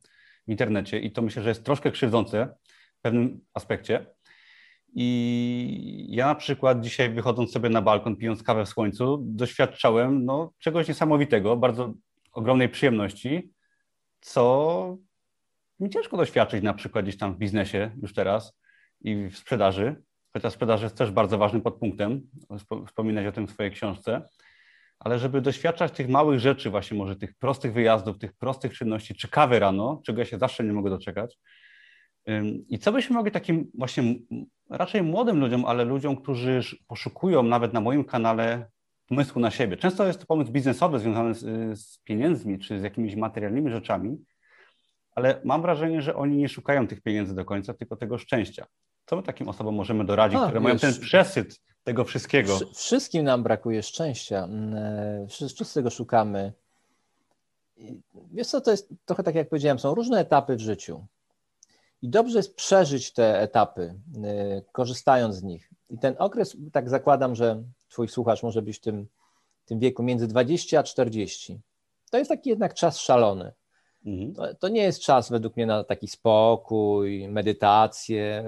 [0.48, 2.54] w internecie i to myślę, że jest troszkę krzywdzące
[2.98, 4.06] w pewnym aspekcie.
[4.96, 10.52] I ja na przykład dzisiaj wychodząc sobie na balkon, pijąc kawę w słońcu, doświadczałem no,
[10.58, 11.94] czegoś niesamowitego, bardzo
[12.32, 13.50] ogromnej przyjemności,
[14.20, 14.96] co
[15.80, 18.58] mi ciężko doświadczyć na przykład gdzieś tam w biznesie już teraz
[19.00, 20.02] i w sprzedaży,
[20.34, 22.20] chociaż sprzedaż jest też bardzo ważnym podpunktem,
[22.86, 24.22] wspominać o tym w swojej książce,
[24.98, 29.28] ale żeby doświadczać tych małych rzeczy, właśnie może tych prostych wyjazdów, tych prostych czynności, czy
[29.28, 31.38] kawy rano, czego ja się zawsze nie mogę doczekać.
[32.68, 34.14] I co byśmy mogli takim właśnie
[34.70, 38.66] raczej młodym ludziom, ale ludziom, którzy poszukują nawet na moim kanale
[39.08, 39.76] pomysłu na siebie.
[39.76, 41.40] Często jest to pomysł biznesowy związany z,
[41.80, 44.16] z pieniędzmi czy z jakimiś materialnymi rzeczami,
[45.14, 48.66] ale mam wrażenie, że oni nie szukają tych pieniędzy do końca, tylko tego szczęścia.
[49.06, 52.58] Co my takim osobom możemy doradzić, A, które wiesz, mają ten przesyt tego wszystkiego?
[52.74, 54.44] Wszystkim nam brakuje szczęścia.
[54.44, 56.52] Mm, e, wszyscy tego szukamy.
[58.32, 61.06] Wiesz co, to jest trochę tak jak powiedziałem, są różne etapy w życiu.
[62.02, 63.94] I dobrze jest przeżyć te etapy,
[64.24, 65.70] e, korzystając z nich.
[65.90, 69.06] I ten okres, tak zakładam, że twój słuchacz może być w tym,
[69.64, 71.60] tym wieku między 20 a 40.
[72.10, 73.52] To jest taki jednak czas szalony.
[74.06, 74.34] Mhm.
[74.34, 78.44] To, to, nie jest czas według mnie na taki spokój, medytację.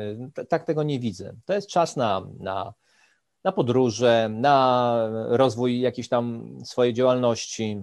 [0.49, 1.35] Tak tego nie widzę.
[1.45, 2.75] To jest czas na, na,
[3.45, 7.83] na podróże, na rozwój jakiejś tam swojej działalności,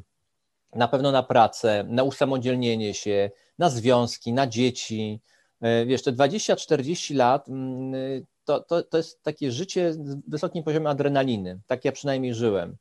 [0.75, 5.21] na pewno na pracę, na usamodzielnienie się, na związki, na dzieci.
[5.61, 10.87] E, wiesz, te 20-40 lat mm, to, to, to jest takie życie z wysokim poziomem
[10.87, 11.59] adrenaliny.
[11.67, 12.75] Tak ja przynajmniej żyłem.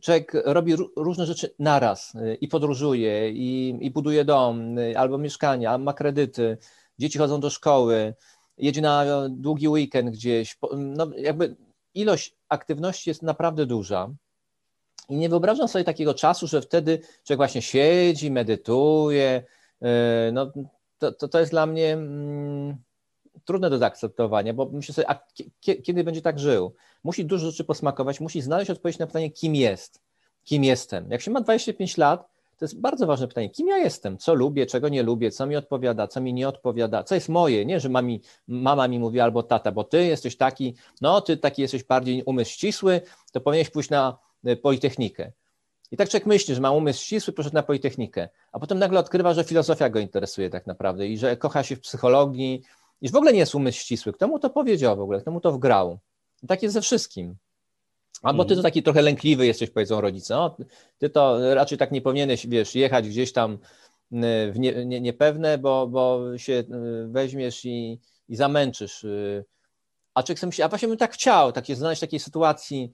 [0.00, 5.78] Człowiek robi różne rzeczy naraz y, i podróżuje, i, i buduje dom, y, albo mieszkanie,
[5.78, 6.58] ma kredyty,
[6.98, 8.14] dzieci chodzą do szkoły,
[8.56, 10.58] jedzie na długi weekend gdzieś.
[10.76, 11.56] No, jakby
[11.94, 14.10] ilość aktywności jest naprawdę duża.
[15.08, 19.42] I nie wyobrażam sobie takiego czasu, że wtedy człowiek właśnie siedzi, medytuje.
[19.82, 20.52] Y, no,
[20.98, 22.76] to, to, to jest dla mnie mm,
[23.44, 25.24] trudne do zaakceptowania, bo myślę sobie, a
[25.82, 26.74] kiedy będzie tak żył?
[27.04, 30.02] Musi dużo rzeczy posmakować, musi znaleźć odpowiedź na pytanie, kim jest,
[30.44, 31.10] kim jestem.
[31.10, 32.28] Jak się ma 25 lat,
[32.58, 35.56] to jest bardzo ważne pytanie, kim ja jestem, co lubię, czego nie lubię, co mi
[35.56, 39.42] odpowiada, co mi nie odpowiada, co jest moje, nie, że mami, mama mi mówi albo
[39.42, 43.00] tata, bo ty jesteś taki, no ty taki jesteś bardziej umysł ścisły,
[43.32, 44.18] to powinieneś pójść na
[44.48, 45.32] y, Politechnikę.
[45.90, 49.34] I tak człowiek myśli, że ma umysł ścisły, poszedł na Politechnikę, a potem nagle odkrywa,
[49.34, 52.62] że filozofia go interesuje tak naprawdę i że kocha się w psychologii,
[53.00, 54.12] iż w ogóle nie jest umysł ścisły.
[54.12, 55.20] Kto mu to powiedział w ogóle?
[55.20, 55.98] Kto mu to wgrał?
[56.42, 57.36] I tak jest ze wszystkim.
[58.22, 58.62] Albo ty to mhm.
[58.62, 60.34] taki trochę lękliwy jesteś, powiedzą rodzice.
[60.34, 60.56] No,
[60.98, 63.52] ty to raczej tak nie powinieneś, wiesz, jechać gdzieś tam
[64.12, 66.64] y, w nie, nie, niepewne, bo, bo się y,
[67.08, 69.04] weźmiesz i, i zamęczysz.
[69.04, 69.44] Y.
[70.14, 72.92] A człowiek sobie myśli, a właśnie bym tak chciał, tak jest znaleźć takiej sytuacji,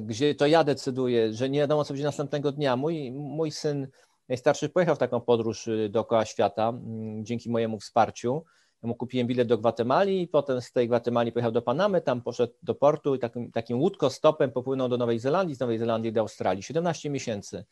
[0.00, 2.76] gdzie to ja decyduję, że nie wiadomo, co będzie następnego dnia.
[2.76, 3.88] Mój, mój syn
[4.28, 8.44] najstarszy pojechał w taką podróż dookoła świata mm, dzięki mojemu wsparciu
[8.82, 12.52] ja mu kupiłem bilet do Gwatemali, potem z tej Gwatemali pojechał do Panamy, tam poszedł
[12.62, 16.62] do portu i takim, takim łódkostopem popłynął do Nowej Zelandii, z Nowej Zelandii do Australii.
[16.62, 17.64] 17 miesięcy.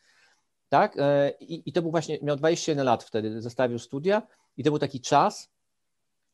[0.68, 0.96] Tak?
[0.98, 4.22] E, I, I, to był właśnie, miał 21 lat wtedy, zostawił studia
[4.56, 5.50] i to był taki czas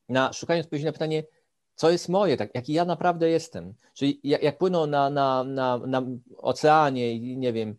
[0.09, 1.23] na szukanie odpowiedzi na pytanie,
[1.75, 3.73] co jest moje, tak, jaki ja naprawdę jestem.
[3.93, 6.03] Czyli jak, jak płynął na, na, na, na
[6.37, 7.75] oceanie i nie wiem,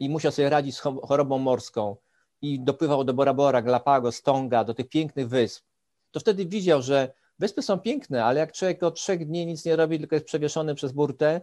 [0.00, 1.96] i musiał sobie radzić z chorobą morską
[2.42, 5.64] i dopływał do Bora Bora, Galapagos, Tonga, do tych pięknych wysp,
[6.12, 9.76] to wtedy widział, że wyspy są piękne, ale jak człowiek od trzech dni nic nie
[9.76, 11.40] robi, tylko jest przewieszony przez burtę,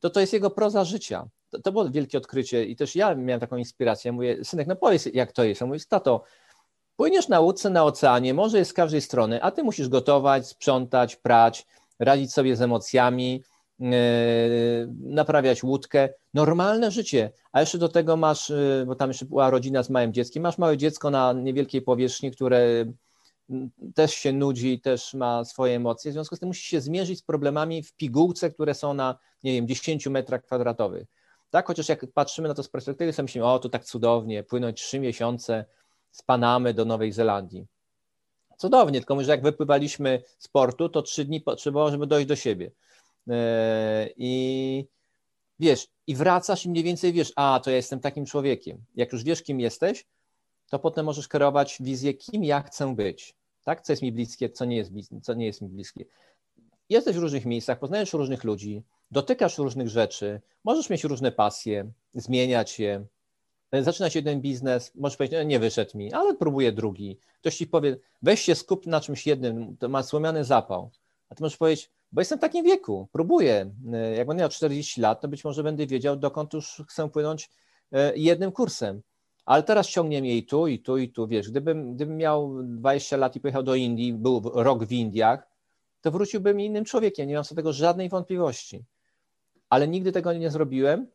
[0.00, 1.28] to to jest jego proza życia.
[1.50, 4.12] To, to było wielkie odkrycie i też ja miałem taką inspirację.
[4.12, 5.60] Mówię, synek, no powiedz jak to jest.
[5.60, 6.24] Ja mówię, tato,
[6.96, 11.16] płyniesz na łódce na oceanie, morze jest z każdej strony, a ty musisz gotować, sprzątać,
[11.16, 11.66] prać,
[11.98, 13.55] radzić sobie z emocjami, yy,
[15.00, 16.08] naprawiać łódkę.
[16.34, 17.30] Normalne życie.
[17.52, 20.58] A jeszcze do tego masz, yy, bo tam jeszcze była rodzina z małym dzieckiem, masz
[20.58, 22.84] małe dziecko na niewielkiej powierzchni, które
[23.94, 27.22] też się nudzi, też ma swoje emocje, w związku z tym musisz się zmierzyć z
[27.22, 31.06] problemami w pigułce, które są na, nie wiem, 10 metrach kwadratowych.
[31.50, 34.82] Tak, chociaż jak patrzymy na to z perspektywy, to myślimy, o, to tak cudownie, płynąć
[34.82, 35.64] trzy miesiące
[36.10, 37.66] z Panamy do Nowej Zelandii.
[38.56, 42.70] Cudownie, tylko że jak wypływaliśmy z portu, to trzy dni potrzebowało, żeby dojść do siebie.
[43.28, 44.86] E, I
[45.60, 48.84] wiesz, i wracasz i mniej więcej wiesz, a, to ja jestem takim człowiekiem.
[48.94, 50.06] Jak już wiesz, kim jesteś,
[50.70, 53.34] to potem możesz kierować wizję, kim ja chcę być.
[53.64, 53.82] Tak?
[53.82, 54.90] Co jest mi bliskie, co nie jest,
[55.22, 56.04] co nie jest mi bliskie.
[56.88, 62.78] Jesteś w różnych miejscach, poznajesz różnych ludzi, dotykasz różnych rzeczy, możesz mieć różne pasje, zmieniać
[62.78, 63.06] je,
[63.72, 67.18] zaczynać jeden biznes, możesz powiedzieć, no nie wyszedł mi, ale próbuję drugi.
[67.40, 70.90] Ktoś ci powie, weź się skup na czymś jednym, to ma słomiany zapał.
[71.28, 73.70] A ty możesz powiedzieć, bo jestem w takim wieku, próbuję.
[74.16, 77.50] Jak będę miał 40 lat, to być może będę wiedział, dokąd już chcę płynąć
[77.92, 79.02] e, jednym kursem.
[79.44, 81.26] Ale teraz ciągnie mnie i tu, i tu, i tu.
[81.26, 85.48] Wiesz, gdybym, gdybym miał 20 lat i pojechał do Indii, był rok w Indiach,
[86.00, 88.84] to wróciłbym innym człowiekiem, nie mam co tego żadnej wątpliwości.
[89.68, 91.06] Ale nigdy tego nie zrobiłem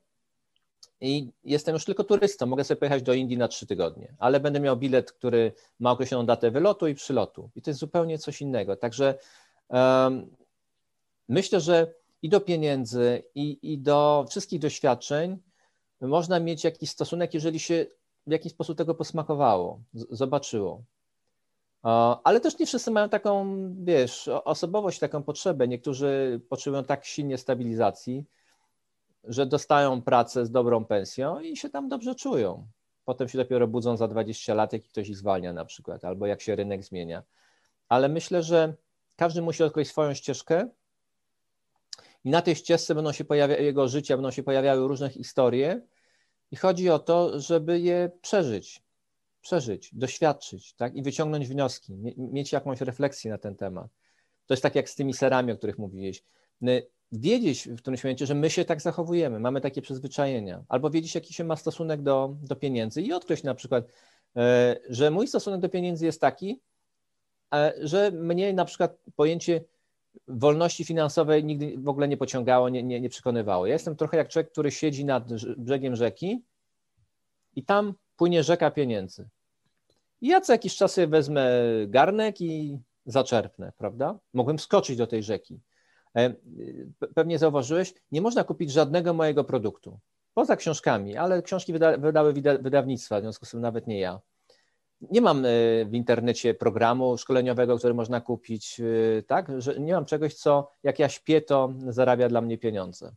[1.01, 2.45] i jestem już tylko turystą.
[2.45, 6.25] Mogę sobie pojechać do Indii na trzy tygodnie, ale będę miał bilet, który ma określoną
[6.25, 7.49] datę wylotu i przylotu.
[7.55, 8.75] I to jest zupełnie coś innego.
[8.75, 9.17] Także
[9.69, 10.40] um,
[11.31, 15.37] myślę, że i do pieniędzy, i, i do wszystkich doświadczeń
[16.01, 17.85] można mieć jakiś stosunek, jeżeli się
[18.27, 20.83] w jakiś sposób tego posmakowało, zobaczyło.
[22.23, 25.67] Ale też nie wszyscy mają taką, wiesz, osobowość, taką potrzebę.
[25.67, 28.25] Niektórzy potrzebują tak silnie stabilizacji,
[29.23, 32.67] że dostają pracę z dobrą pensją i się tam dobrze czują.
[33.05, 36.41] Potem się dopiero budzą za 20 lat, jak ktoś ich zwalnia na przykład, albo jak
[36.41, 37.23] się rynek zmienia.
[37.89, 38.73] Ale myślę, że
[39.15, 40.69] każdy musi odkryć swoją ścieżkę
[42.23, 45.81] i na tej ścieżce będą się pojawiały, jego życia będą się pojawiały różne historie
[46.51, 48.83] i chodzi o to, żeby je przeżyć,
[49.41, 50.95] przeżyć, doświadczyć tak?
[50.95, 53.87] i wyciągnąć wnioski, mieć jakąś refleksję na ten temat.
[54.45, 56.23] To jest tak jak z tymi serami, o których mówiłeś
[57.11, 61.33] wiedzieć w którymś momencie, że my się tak zachowujemy, mamy takie przyzwyczajenia, albo wiedzieć, jaki
[61.33, 63.85] się ma stosunek do, do pieniędzy i odkryć na przykład,
[64.35, 66.61] e, że mój stosunek do pieniędzy jest taki,
[67.53, 69.63] e, że mnie na przykład pojęcie
[70.27, 73.65] wolności finansowej nigdy w ogóle nie pociągało, nie, nie, nie przekonywało.
[73.65, 75.23] Ja jestem trochę jak człowiek, który siedzi nad
[75.57, 76.43] brzegiem rzeki
[77.55, 79.27] i tam płynie rzeka pieniędzy.
[80.21, 81.51] I ja co jakiś czas wezmę
[81.87, 84.19] garnek i zaczerpnę, prawda?
[84.33, 85.59] Mogłem skoczyć do tej rzeki.
[86.15, 86.33] E,
[87.15, 89.99] pewnie zauważyłeś, nie można kupić żadnego mojego produktu.
[90.33, 94.19] Poza książkami, ale książki wyda, wydały wydawnictwa, w związku z tym nawet nie ja.
[95.01, 95.49] Nie mam e,
[95.85, 99.61] w internecie programu szkoleniowego, który można kupić, e, tak?
[99.61, 103.15] Że nie mam czegoś, co jak ja śpię, to zarabia dla mnie pieniądze.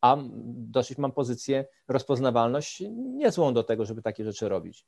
[0.00, 0.16] A
[0.56, 4.86] dosyć mam pozycję, rozpoznawalność niezłą do tego, żeby takie rzeczy robić.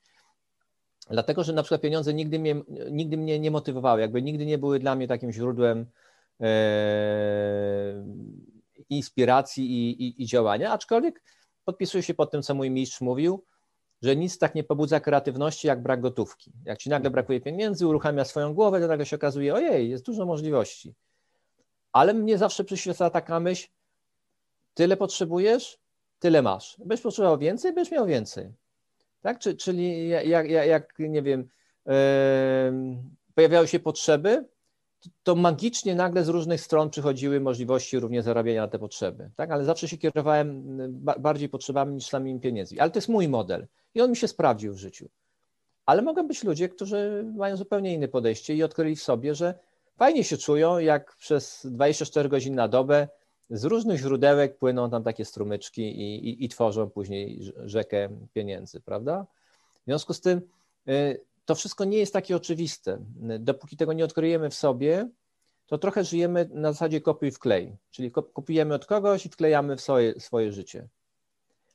[1.10, 4.78] Dlatego, że na przykład pieniądze nigdy mnie, nigdy mnie nie motywowały, jakby nigdy nie były
[4.78, 5.86] dla mnie takim źródłem
[6.40, 8.04] E,
[8.90, 11.22] inspiracji i, i, i działania, aczkolwiek
[11.64, 13.44] podpisuję się pod tym, co mój mistrz mówił,
[14.04, 16.52] że nic tak nie pobudza kreatywności jak brak gotówki.
[16.64, 20.26] Jak ci nagle brakuje pieniędzy, uruchamia swoją głowę, to nagle się okazuje, ojej, jest dużo
[20.26, 20.94] możliwości.
[21.92, 23.68] Ale mnie zawsze przyświeca taka myśl,
[24.74, 25.78] tyle potrzebujesz,
[26.18, 26.76] tyle masz.
[26.78, 28.52] Będziesz potrzebował więcej, będziesz miał więcej.
[29.22, 29.38] Tak?
[29.38, 31.48] Czyli jak, jak, jak nie wiem,
[31.86, 31.92] yy,
[33.34, 34.44] pojawiały się potrzeby,
[35.22, 39.50] to magicznie nagle z różnych stron przychodziły możliwości również zarabiania na te potrzeby, tak?
[39.50, 40.64] Ale zawsze się kierowałem
[41.18, 42.80] bardziej potrzebami niż samymi pieniędzmi.
[42.80, 45.08] Ale to jest mój model i on mi się sprawdził w życiu.
[45.86, 49.58] Ale mogą być ludzie, którzy mają zupełnie inne podejście i odkryli w sobie, że
[49.96, 53.08] fajnie się czują, jak przez 24 godziny na dobę
[53.50, 59.26] z różnych źródełek płyną tam takie strumyczki i, i, i tworzą później rzekę pieniędzy, prawda?
[59.82, 60.40] W związku z tym
[60.88, 62.98] y, to wszystko nie jest takie oczywiste.
[63.38, 65.08] Dopóki tego nie odkryjemy w sobie,
[65.66, 69.80] to trochę żyjemy na zasadzie kopiuj w klej, czyli kupujemy od kogoś i wklejamy w
[69.80, 70.88] swoje, swoje życie.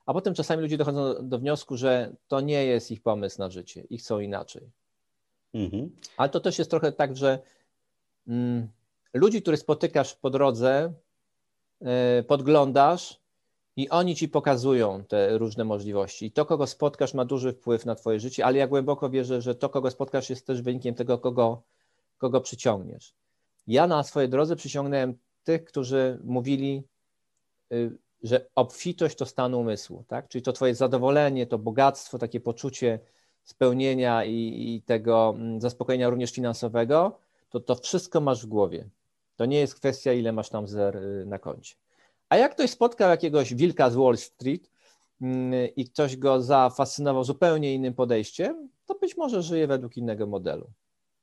[0.05, 3.83] A potem czasami ludzie dochodzą do wniosku, że to nie jest ich pomysł na życie
[3.89, 4.69] i chcą inaczej.
[5.53, 5.89] Mhm.
[6.17, 7.39] Ale to też jest trochę tak, że
[8.27, 8.67] mm,
[9.13, 10.93] ludzi, których spotykasz po drodze,
[11.81, 13.19] e, podglądasz
[13.79, 16.25] i oni ci pokazują te różne możliwości.
[16.25, 19.55] I to, kogo spotkasz, ma duży wpływ na Twoje życie, ale ja głęboko wierzę, że
[19.55, 21.61] to, kogo spotkasz, jest też wynikiem tego, kogo,
[22.17, 23.13] kogo przyciągniesz.
[23.67, 26.83] Ja na swojej drodze przyciągnąłem tych, którzy mówili,
[27.73, 30.27] y, że obfitość to stan umysłu, tak?
[30.27, 32.99] Czyli to Twoje zadowolenie, to bogactwo, takie poczucie
[33.43, 34.33] spełnienia i,
[34.75, 37.19] i tego mm, zaspokojenia również finansowego,
[37.49, 38.89] to to wszystko masz w głowie.
[39.35, 41.75] To nie jest kwestia, ile masz tam zer y, na koncie.
[42.29, 44.71] A jak ktoś spotkał jakiegoś wilka z Wall Street
[45.21, 50.71] mm, i ktoś go zafascynował zupełnie innym podejściem, to być może żyje według innego modelu.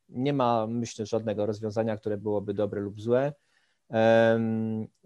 [0.08, 3.32] Nie ma, myślę, żadnego rozwiązania, które byłoby dobre lub złe.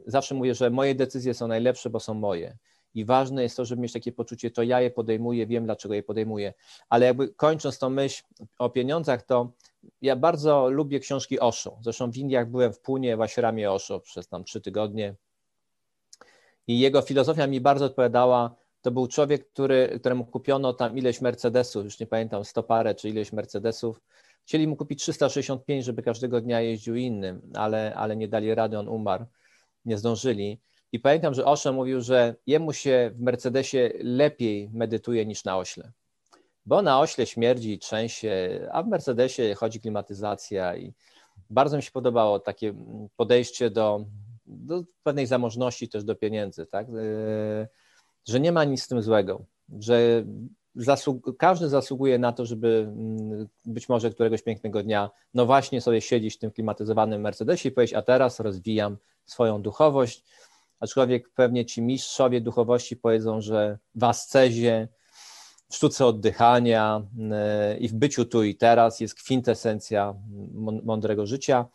[0.06, 2.56] Zawsze mówię, że moje decyzje są najlepsze, bo są moje.
[2.94, 6.02] I ważne jest to, żeby mieć takie poczucie, to ja je podejmuję, wiem dlaczego je
[6.02, 6.54] podejmuję.
[6.88, 8.22] Ale jakby kończąc tą myśl
[8.58, 9.52] o pieniądzach, to
[10.02, 11.78] ja bardzo lubię książki Osho.
[11.82, 15.14] Zresztą w Indiach byłem w Punie, w Ashramie Osho przez tam trzy tygodnie.
[16.70, 18.54] I jego filozofia mi bardzo odpowiadała.
[18.82, 23.08] To był człowiek, który, któremu kupiono tam ileś Mercedesów, już nie pamiętam, sto parę czy
[23.08, 24.00] ileś Mercedesów.
[24.42, 28.88] Chcieli mu kupić 365, żeby każdego dnia jeździł innym, ale, ale nie dali rady, on
[28.88, 29.24] umarł,
[29.84, 30.60] nie zdążyli.
[30.92, 35.92] I pamiętam, że Osho mówił, że jemu się w Mercedesie lepiej medytuje niż na ośle.
[36.66, 40.92] Bo na ośle śmierdzi, trzęsie, a w Mercedesie chodzi klimatyzacja i
[41.50, 42.74] bardzo mi się podobało takie
[43.16, 44.04] podejście do,
[44.50, 46.86] do pewnej zamożności też do pieniędzy, tak?
[46.88, 47.68] E,
[48.28, 49.44] że nie ma nic z tym złego,
[49.78, 50.24] że
[50.74, 56.00] zasług, każdy zasługuje na to, żeby mm, być może któregoś pięknego dnia, no właśnie sobie
[56.00, 60.24] siedzieć w tym klimatyzowanym Mercedesie i powiedzieć, a teraz rozwijam swoją duchowość,
[60.80, 64.88] aczkolwiek pewnie ci mistrzowie duchowości powiedzą, że w ascezie,
[65.68, 70.14] w sztuce oddychania e, i w byciu tu i teraz jest kwintesencja
[70.82, 71.66] mądrego życia,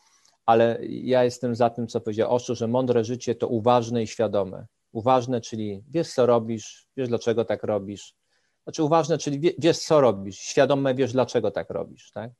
[0.46, 4.66] ale ja jestem za tym, co powiedział Oszu, że mądre życie to uważne i świadome.
[4.92, 8.16] Uważne, czyli wiesz, co robisz, wiesz, dlaczego tak robisz.
[8.64, 12.32] Znaczy uważne, czyli wiesz, co robisz, świadome wiesz, dlaczego tak robisz, tak?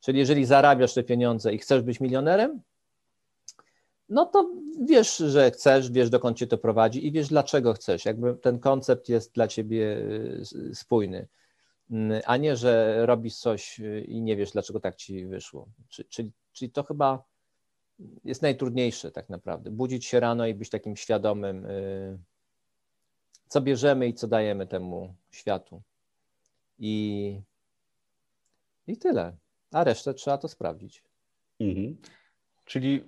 [0.00, 2.62] Czyli jeżeli zarabiasz te pieniądze i chcesz być milionerem,
[4.08, 8.04] no to wiesz, że chcesz, wiesz dokąd cię to prowadzi i wiesz dlaczego chcesz.
[8.04, 9.96] Jakby ten koncept jest dla ciebie
[10.70, 11.28] y, spójny,
[11.90, 15.68] mm, a nie, że robisz coś y, i nie wiesz dlaczego tak ci wyszło.
[16.08, 17.24] Czyli, czyli to chyba
[18.24, 19.70] jest najtrudniejsze tak naprawdę.
[19.70, 22.18] Budzić się rano i być takim świadomym, y,
[23.48, 25.82] co bierzemy i co dajemy temu światu.
[26.78, 27.40] I,
[28.86, 29.36] i tyle.
[29.72, 31.02] A resztę trzeba to sprawdzić.
[31.60, 31.96] Mhm.
[32.64, 33.04] Czyli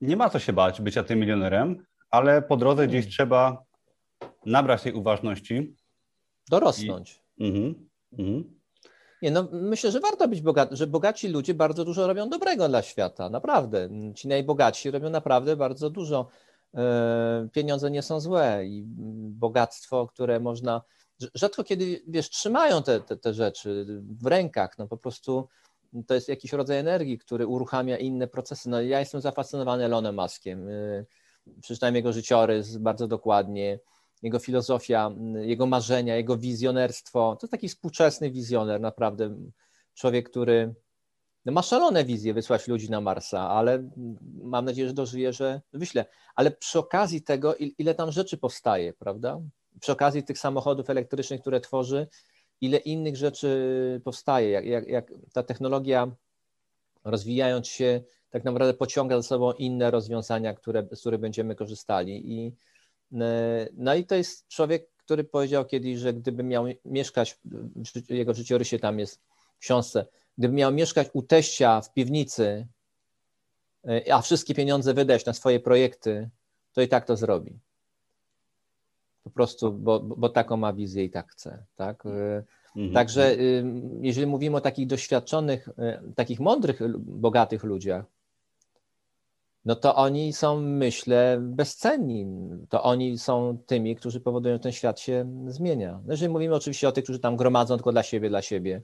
[0.00, 3.10] nie ma co się bać bycia tym milionerem, ale po drodze gdzieś mm.
[3.10, 3.64] trzeba
[4.46, 5.76] nabrać tej uważności.
[6.50, 7.22] Dorosnąć.
[7.38, 7.46] I...
[7.46, 7.88] Mhm.
[8.12, 8.57] Mhm.
[9.22, 12.82] Nie, no myślę, że warto być bogaty, że bogaci ludzie bardzo dużo robią dobrego dla
[12.82, 13.88] świata, naprawdę.
[14.14, 16.28] Ci najbogatsi robią naprawdę bardzo dużo.
[16.74, 18.84] E, pieniądze nie są złe i
[19.30, 20.82] bogactwo, które można.
[21.34, 23.86] Rzadko kiedy, wiesz, trzymają te, te, te rzeczy
[24.22, 25.48] w rękach, no po prostu
[26.06, 28.70] to jest jakiś rodzaj energii, który uruchamia inne procesy.
[28.70, 30.68] No, ja jestem zafascynowany Elonem Muskiem.
[30.68, 31.06] Y,
[31.62, 33.78] przeczytałem jego życiorys bardzo dokładnie,
[34.22, 35.10] jego filozofia,
[35.40, 37.36] jego marzenia, jego wizjonerstwo.
[37.40, 39.34] To jest taki współczesny wizjoner, naprawdę.
[39.94, 40.74] Człowiek, który
[41.44, 43.90] no, ma szalone wizje wysłać ludzi na Marsa, ale
[44.42, 46.04] mam nadzieję, że dożyje, że wyślę.
[46.34, 49.40] Ale przy okazji tego, ile tam rzeczy powstaje, prawda?
[49.80, 52.06] Przy okazji tych samochodów elektrycznych, które tworzy,
[52.60, 56.10] ile innych rzeczy powstaje, jak, jak, jak ta technologia
[57.04, 58.00] rozwijając się,
[58.30, 62.32] tak naprawdę pociąga za sobą inne rozwiązania, które, z których będziemy korzystali.
[62.32, 62.54] I,
[63.76, 67.38] no i to jest człowiek, który powiedział kiedyś, że gdyby miał mieszkać,
[68.08, 69.20] jego życiorysie tam jest
[69.56, 70.06] w książce,
[70.38, 72.66] gdyby miał mieszkać u teścia w piwnicy,
[73.88, 76.30] e, a wszystkie pieniądze wydać na swoje projekty,
[76.72, 77.58] to i tak to zrobi.
[79.24, 81.64] Po prostu, bo, bo taką ma wizję i tak chce.
[81.76, 82.06] Tak?
[82.06, 82.44] Y,
[82.76, 82.94] mhm.
[82.94, 83.64] Także y,
[84.00, 85.68] jeżeli mówimy o takich doświadczonych,
[86.16, 88.04] takich mądrych, bogatych ludziach,
[89.68, 92.26] no to oni są, myślę, bezcenni.
[92.68, 96.00] To oni są tymi, którzy powodują, że ten świat się zmienia.
[96.04, 98.82] No jeżeli mówimy oczywiście o tych, którzy tam gromadzą tylko dla siebie, dla siebie,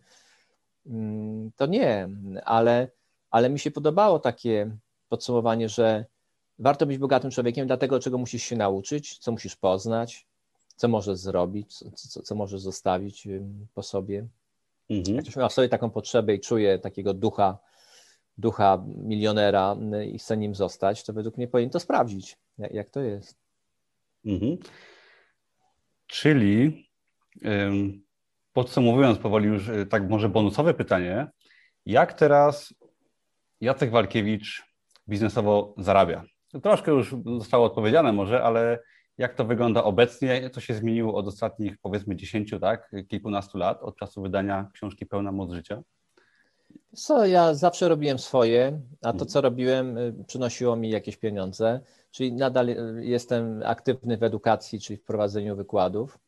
[0.87, 2.09] mm, to nie,
[2.45, 2.89] ale,
[3.31, 4.77] ale mi się podobało takie
[5.09, 6.05] podsumowanie, że
[6.59, 10.27] warto być bogatym człowiekiem, dlatego czego musisz się nauczyć, co musisz poznać,
[10.77, 13.29] co możesz zrobić, co, co, co możesz zostawić
[13.75, 14.27] po sobie.
[14.91, 15.17] Mhm.
[15.17, 17.59] Jak ktoś ma w sobie taką potrzebę i czuje takiego ducha,
[18.39, 19.77] ducha milionera
[20.13, 23.39] i chce nim zostać, to według mnie powinien to sprawdzić, jak, jak to jest.
[24.25, 24.57] Mhm.
[26.07, 26.87] Czyli
[28.53, 31.27] podsumowując powoli już y, tak może bonusowe pytanie,
[31.87, 32.75] jak teraz
[33.61, 34.63] Jacek Walkiewicz
[35.09, 36.25] biznesowo zarabia?
[36.63, 38.79] Troszkę już zostało odpowiedziane może, ale
[39.19, 40.51] jak to wygląda obecnie?
[40.51, 45.33] Co się zmieniło od ostatnich powiedzmy 10, tak, kilkunastu lat, od czasu wydania książki Pełna
[45.33, 45.83] Moc Życia?
[46.95, 52.33] Co, ja zawsze robiłem swoje, a to, co robiłem, y, przynosiło mi jakieś pieniądze, czyli
[52.33, 56.19] nadal y, jestem aktywny w edukacji, czyli w prowadzeniu wykładów.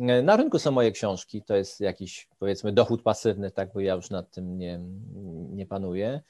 [0.00, 3.94] Y, na rynku są moje książki, to jest jakiś, powiedzmy, dochód pasywny, tak, bo ja
[3.94, 4.80] już nad tym nie,
[5.50, 6.20] nie panuję.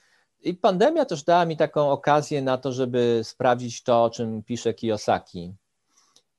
[0.41, 4.75] I pandemia też dała mi taką okazję na to, żeby sprawdzić to, o czym pisze
[4.75, 5.55] Kiyosaki.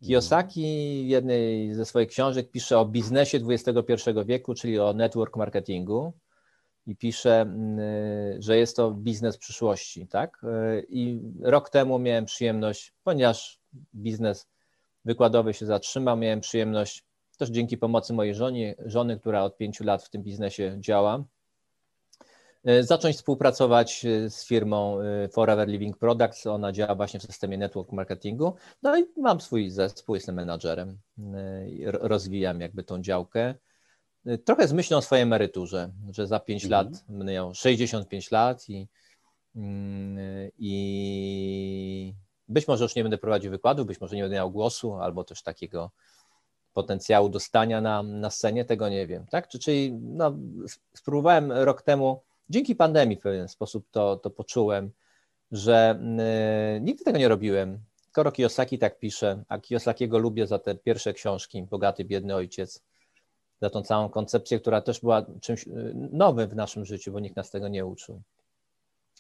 [0.06, 6.14] Kiyosaki w jednej ze swoich książek pisze o biznesie XXI wieku, czyli o network marketingu
[6.88, 7.80] i pisze, mm,
[8.42, 10.42] że jest to biznes przyszłości, tak?
[10.90, 13.60] I rok temu miałem przyjemność, ponieważ
[13.96, 14.48] biznes
[15.06, 17.04] wykładowy się zatrzymał, miałem przyjemność
[17.38, 21.24] też dzięki pomocy mojej żony, żony która od pięciu lat w tym biznesie działa,
[22.66, 26.48] E, zacząć współpracować e, z firmą e, Forever Living Products.
[26.48, 28.56] Ona działa właśnie w systemie network marketingu.
[28.84, 30.98] No i mam swój zespół, jestem menadżerem,
[31.86, 33.56] rozwijam jakby tą działkę.
[34.46, 36.86] Trochę z myślą o swojej emeryturze, że za 5 mhm.
[36.86, 38.88] lat będę miał 65 lat i,
[39.56, 40.18] mm,
[40.58, 42.14] i
[42.48, 45.44] być może już nie będę prowadził wykładu, być może nie będę miał głosu albo też
[45.44, 45.92] takiego
[46.74, 49.26] potencjału dostania na, na scenie, tego nie wiem.
[49.28, 49.48] Tak?
[49.48, 50.38] Czyli no,
[50.94, 54.92] spróbowałem rok temu dzięki pandemii w pewien sposób to, to poczułem,
[55.52, 56.00] że
[56.78, 57.80] y, nigdy tego nie robiłem.
[58.12, 62.84] Koro Kiyosaki tak pisze, a Kiyosakiego lubię za te pierwsze książki, Bogaty, Biedny Ojciec,
[63.62, 67.36] za tą całą koncepcję, która też była czymś y, nowym w naszym życiu, bo nikt
[67.36, 68.22] nas tego nie uczył.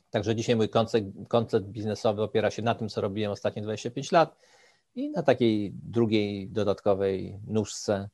[0.09, 4.37] Także dzisiaj mój koncept, koncept biznesowy opiera się na tym, co robiłem ostatnie 25 lat
[4.95, 8.09] i na takiej drugiej, dodatkowej nóżce,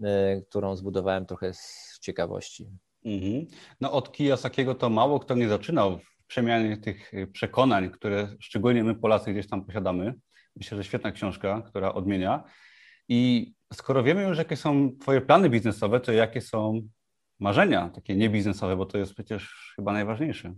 [0.00, 2.66] y, którą zbudowałem trochę z ciekawości.
[3.04, 3.46] Mhm.
[3.80, 8.84] No od Kiyosakiego to mało kto nie zaczynał w przemianie tych y, przekonań, które szczególnie
[8.84, 10.14] my Polacy gdzieś tam posiadamy.
[10.56, 12.44] Myślę, że świetna książka, która odmienia.
[13.08, 16.82] I skoro wiemy już, jakie są Twoje plany biznesowe, to jakie są
[17.38, 20.54] marzenia takie niebiznesowe, bo to jest przecież chyba najważniejsze.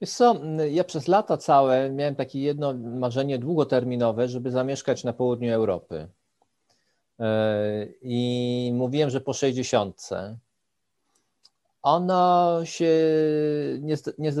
[0.00, 5.52] Wiesz co, ja przez lata całe miałem takie jedno marzenie długoterminowe, żeby zamieszkać na południu
[5.52, 6.08] Europy.
[7.20, 10.08] E, I mówiłem, że po 60
[11.84, 12.90] ono się
[13.80, 14.32] nie, nie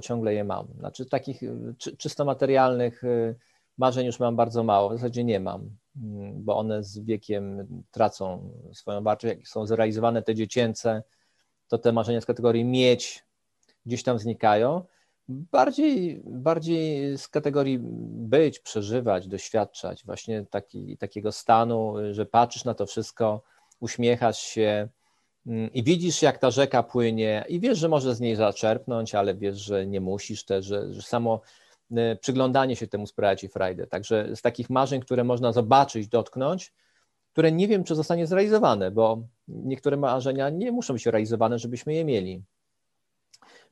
[0.00, 0.66] ciągle je mam.
[0.78, 1.40] Znaczy takich
[1.78, 3.34] czy, czysto materialnych y,
[3.78, 5.70] marzeń już mam bardzo mało, w zasadzie nie mam,
[6.34, 9.36] bo one z wiekiem tracą swoją wartość.
[9.36, 11.02] Jak są zrealizowane te dziecięce,
[11.68, 13.24] to te marzenia z kategorii mieć
[13.86, 14.84] gdzieś tam znikają.
[15.28, 22.86] Bardziej, bardziej z kategorii być, przeżywać, doświadczać właśnie taki, takiego stanu, że patrzysz na to
[22.86, 23.42] wszystko,
[23.80, 24.88] uśmiechasz się,
[25.46, 29.34] Mm, i widzisz, jak ta rzeka płynie, i wiesz, że możesz z niej zaczerpnąć, ale
[29.34, 31.40] wiesz, że nie musisz też, że, że samo
[32.20, 33.86] przyglądanie się temu sprawia ci frajdę.
[33.86, 36.72] Także z takich marzeń, które można zobaczyć, dotknąć,
[37.32, 42.04] które nie wiem, czy zostanie zrealizowane, bo niektóre marzenia nie muszą być realizowane, żebyśmy je
[42.04, 42.42] mieli.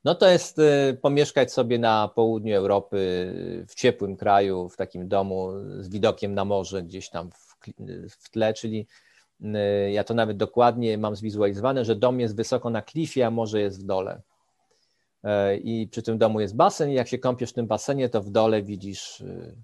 [0.04, 2.96] No to jest y, pomieszkać sobie na południu Europy,
[3.68, 7.56] w ciepłym kraju, w takim domu z widokiem na morze gdzieś tam w,
[8.08, 8.86] w tle, czyli
[9.44, 13.60] Y, ja to nawet dokładnie mam zwizualizowane, że dom jest wysoko na klifie, a morze
[13.60, 14.22] jest w dole.
[15.24, 18.22] Y, I przy tym domu jest basen, i jak się kąpiesz w tym basenie, to
[18.22, 19.56] w dole widzisz y,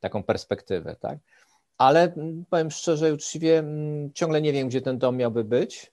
[0.00, 1.18] taką perspektywę, tak?
[1.78, 5.92] Ale mm, powiem szczerze, uczciwie, mm, ciągle nie wiem, gdzie ten dom miałby być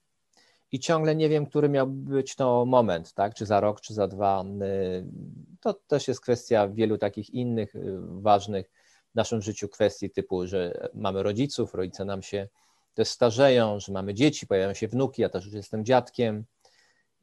[0.71, 3.33] i ciągle nie wiem, który miałby być to moment, tak?
[3.33, 4.43] Czy za rok, czy za dwa.
[5.61, 7.73] To też jest kwestia wielu takich innych
[8.21, 8.71] ważnych
[9.11, 12.47] w naszym życiu kwestii typu, że mamy rodziców, rodzice nam się
[12.93, 16.45] też starzeją, że mamy dzieci, pojawiają się wnuki, ja też już jestem dziadkiem.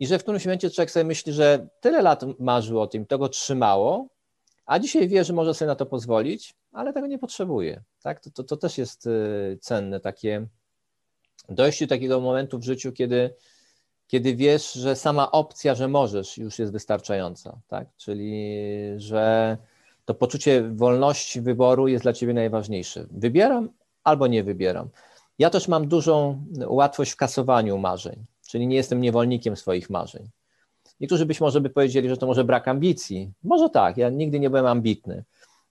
[0.00, 3.18] I że w którymś momencie człowiek sobie myśli, że tyle lat marzył o tym, to
[3.18, 4.08] go trzymało,
[4.66, 7.82] a dzisiaj wie, że może sobie na to pozwolić, ale tego nie potrzebuje.
[8.02, 8.20] Tak?
[8.20, 10.46] To, to, to też jest y, cenne, takie
[11.48, 13.34] dojście do takiego momentu w życiu, kiedy,
[14.06, 17.58] kiedy wiesz, że sama opcja, że możesz, już jest wystarczająca.
[17.68, 17.88] Tak?
[17.96, 18.56] Czyli,
[18.96, 19.56] że
[20.04, 23.06] to poczucie wolności wyboru jest dla ciebie najważniejsze.
[23.10, 23.70] Wybieram
[24.04, 24.88] albo nie wybieram.
[25.38, 30.28] Ja też mam dużą łatwość w kasowaniu marzeń, czyli nie jestem niewolnikiem swoich marzeń.
[31.00, 33.32] Niektórzy być może by powiedzieli, że to może brak ambicji.
[33.42, 35.24] Może tak, ja nigdy nie byłem ambitny.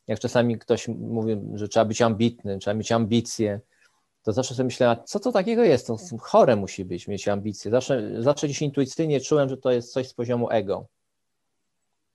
[0.07, 3.59] Jak czasami ktoś mówi, że trzeba być ambitny, trzeba mieć ambicje,
[4.24, 5.88] to zawsze sobie myślałem, co to takiego jest?
[5.88, 7.71] To chore musi być, mieć ambicje.
[7.71, 10.86] Zawsze, zawsze gdzieś intuicyjnie czułem, że to jest coś z poziomu ego.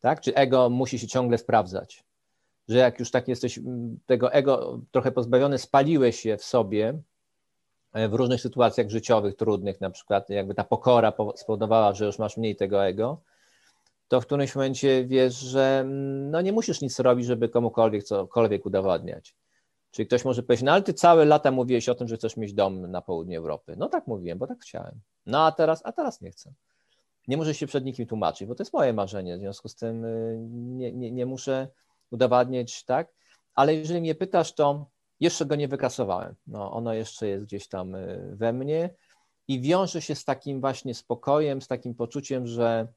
[0.01, 0.21] Tak?
[0.21, 2.05] Czy ego musi się ciągle sprawdzać.
[2.69, 3.61] Że jak już tak jesteś
[4.07, 6.99] tego ego trochę pozbawiony, spaliłeś się w sobie,
[7.95, 12.57] w różnych sytuacjach życiowych, trudnych, na przykład jakby ta pokora spowodowała, że już masz mniej
[12.57, 13.21] tego ego,
[14.09, 18.67] to w którymś momencie wiesz, że mm, no nie musisz nic robić, żeby komukolwiek cokolwiek
[18.67, 19.35] udowadniać.
[19.91, 22.53] Czyli ktoś może powiedzieć, no ale ty całe lata mówiłeś o tym, że chcesz mieć
[22.53, 23.75] dom na południu Europy.
[23.77, 25.01] No tak mówiłem, bo tak chciałem.
[25.27, 26.53] No a teraz, a teraz nie chcę.
[27.29, 30.05] Nie muszę się przed nikim tłumaczyć, bo to jest moje marzenie, w związku z tym
[30.05, 31.69] y, nie, nie, nie muszę
[32.11, 33.13] udowadniać, tak?
[33.55, 34.87] Ale jeżeli mnie pytasz, to
[35.21, 36.35] jeszcze go nie wykasowałem.
[36.47, 38.91] No, ono jeszcze jest gdzieś tam y, we mnie
[39.49, 42.89] i wiąże się z takim właśnie spokojem, z takim poczuciem, że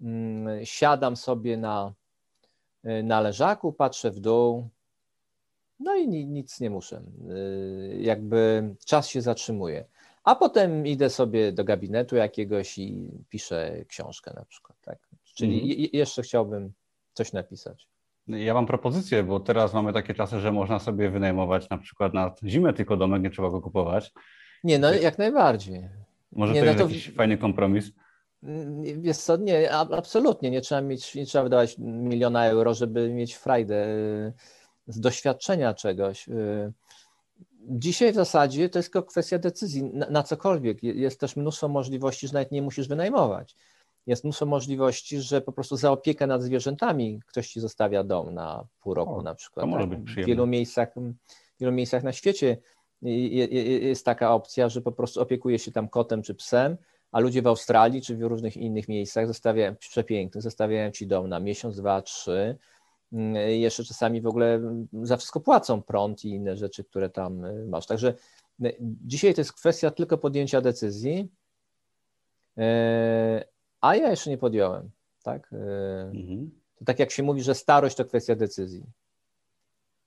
[0.00, 1.92] mm, siadam sobie na,
[2.84, 4.68] y, na leżaku, patrzę w dół,
[5.80, 7.02] no i nic nie muszę.
[7.98, 9.84] Jakby czas się zatrzymuje.
[10.24, 14.78] A potem idę sobie do gabinetu jakiegoś i piszę książkę na przykład.
[14.80, 14.98] Tak?
[15.24, 15.88] Czyli mhm.
[15.92, 16.72] jeszcze chciałbym
[17.14, 17.88] coś napisać.
[18.28, 22.34] Ja mam propozycję, bo teraz mamy takie czasy, że można sobie wynajmować na przykład na
[22.44, 24.12] zimę tylko domek, nie trzeba go kupować.
[24.64, 25.88] Nie, no jak najbardziej.
[26.32, 26.88] Może nie, to no jest to...
[26.88, 27.92] jakiś fajny kompromis?
[28.82, 30.50] Wiesz co, nie, absolutnie.
[30.50, 34.32] Nie trzeba, mieć, nie trzeba wydawać miliona euro, żeby mieć frajdę y,
[34.86, 36.28] z doświadczenia czegoś.
[36.28, 36.72] Y,
[37.68, 40.82] Dzisiaj w zasadzie to jest tylko kwestia decyzji na, na, cokolwiek.
[40.82, 43.56] Jest też mnóstwo możliwości, że nawet nie musisz wynajmować.
[44.06, 48.66] Jest mnóstwo możliwości, że po prostu za opiekę nad zwierzętami ktoś ci zostawia dom na
[48.80, 49.66] pół roku o, na przykład.
[49.70, 49.98] To tak?
[49.98, 50.94] w wielu miejscach,
[51.56, 52.56] w wielu miejscach na świecie
[53.02, 56.76] jest taka opcja, że po prostu opiekuje się tam kotem czy psem,
[57.12, 61.40] a ludzie w Australii czy w różnych innych miejscach zostawiają, przepięknych, zostawiają ci dom na
[61.40, 62.58] miesiąc, dwa, trzy
[63.12, 64.60] Mm, jeszcze czasami w ogóle
[65.02, 67.86] za wszystko płacą prąd i inne rzeczy, które tam y, masz.
[67.86, 68.14] Także
[68.64, 71.28] y, dzisiaj to jest kwestia tylko podjęcia decyzji,
[72.58, 72.62] y,
[73.82, 74.90] a ja jeszcze nie podjąłem.
[75.22, 75.50] Tak?
[76.12, 76.50] Mhm.
[76.78, 78.82] To tak jak się mówi, że starość to kwestia decyzji.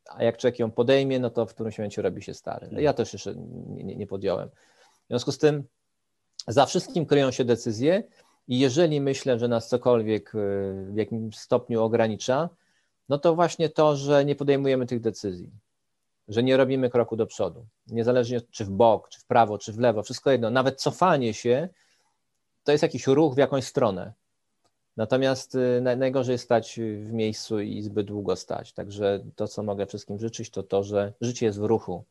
[0.10, 2.70] A jak człowiek ją podejmie, no to w którymś momencie robi się stary.
[2.72, 3.36] Ja też jeszcze
[3.68, 4.50] nie, nie podjąłem.
[4.50, 5.64] W związku z tym
[6.48, 8.04] za wszystkim kryją się decyzje
[8.48, 10.32] i jeżeli myślę, że nas cokolwiek
[10.90, 12.50] w jakimś stopniu ogranicza,
[13.10, 15.52] no to właśnie to, że nie podejmujemy tych decyzji,
[16.28, 19.80] że nie robimy kroku do przodu, niezależnie czy w bok, czy w prawo, czy w
[19.80, 21.70] lewo, wszystko jedno, nawet cofanie się
[22.66, 24.14] to jest jakiś ruch w jakąś stronę.
[24.98, 28.74] Natomiast y, najgorzej stać w miejscu i zbyt długo stać.
[28.74, 32.04] Także to, co mogę wszystkim życzyć, to to, że życie jest w ruchu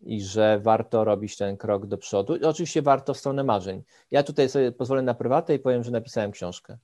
[0.00, 2.36] i że warto robić ten krok do przodu.
[2.36, 3.82] I oczywiście warto w stronę marzeń.
[4.10, 6.78] Ja tutaj sobie pozwolę na prywatę i powiem, że napisałem książkę.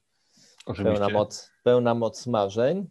[0.66, 0.98] Oczywiście.
[0.98, 2.86] Pełna moc, pełna moc marzeń.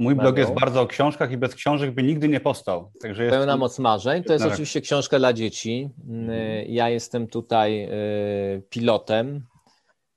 [0.00, 2.92] Mój blog jest bardzo o książkach i bez książek by nigdy nie powstał.
[3.02, 3.36] Także jest...
[3.36, 4.24] Pełna moc marzeń.
[4.24, 5.90] To jest oczywiście książka dla dzieci.
[6.08, 6.64] Mhm.
[6.68, 9.46] Ja jestem tutaj y, pilotem,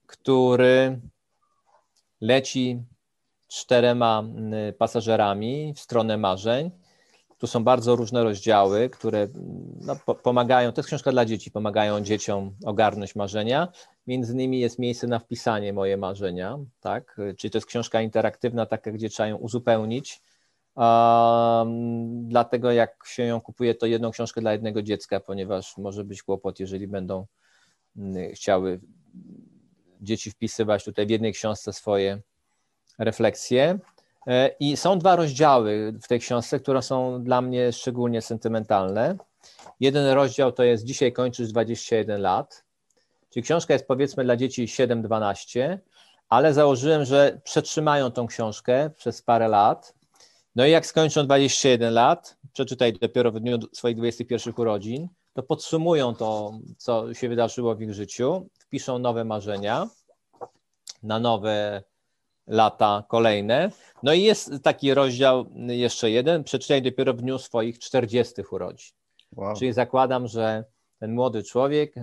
[0.08, 1.00] który
[2.22, 2.84] leci
[3.48, 4.24] czterema
[4.70, 6.72] y, pasażerami w stronę marzeń.
[7.38, 9.28] Tu są bardzo różne rozdziały, które
[9.82, 13.68] no, pomagają, to jest książka dla dzieci, pomagają dzieciom ogarnąć marzenia.
[14.08, 17.18] Między innymi jest miejsce na wpisanie moje marzenia, tak?
[17.38, 20.22] Czyli to jest książka interaktywna, taka, gdzie trzeba ją uzupełnić.
[20.76, 26.24] Um, dlatego jak się ją kupuje, to jedną książkę dla jednego dziecka, ponieważ może być
[26.24, 27.26] kłopot, jeżeli będą
[27.98, 28.80] mm, chciały
[30.02, 32.22] dzieci wpisywać tutaj w jednej książce swoje
[33.00, 33.80] refleksje.
[34.28, 39.18] E, I są dwa rozdziały w tej książce, które są dla mnie szczególnie sentymentalne.
[39.80, 42.64] Jeden rozdział to jest Dzisiaj kończysz 21 lat,
[43.34, 45.78] czyli książka jest powiedzmy dla dzieci 7-12,
[46.30, 49.94] ale założyłem, że przetrzymają tą książkę przez parę lat.
[50.56, 56.16] No i jak skończą 21 lat, przeczytaj dopiero w dniu swoich 21 urodzin, to podsumują
[56.16, 59.88] to, co się wydarzyło w ich życiu, wpiszą nowe marzenia
[61.04, 61.84] na nowe
[62.48, 63.72] lata kolejne.
[64.04, 68.96] No i jest taki rozdział jeszcze jeden, przeczytaj dopiero w dniu swoich 40 urodzin.
[69.36, 69.56] Wow.
[69.56, 70.64] Czyli zakładam, że
[71.00, 71.96] ten młody człowiek,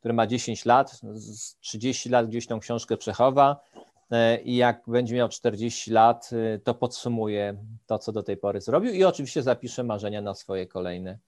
[0.00, 3.60] który ma 10 lat, z 30 lat gdzieś tą książkę przechowa
[4.10, 7.56] e, i jak będzie miał 40 lat, e, to podsumuje
[7.86, 11.18] to, co do tej pory zrobił i oczywiście zapisze marzenia na swoje kolejne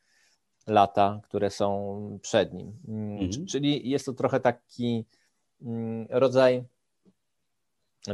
[0.66, 2.72] lata, które są przed nim.
[2.88, 3.46] Mm, mhm.
[3.46, 5.04] Czyli jest to trochę taki
[5.62, 6.64] mm, rodzaj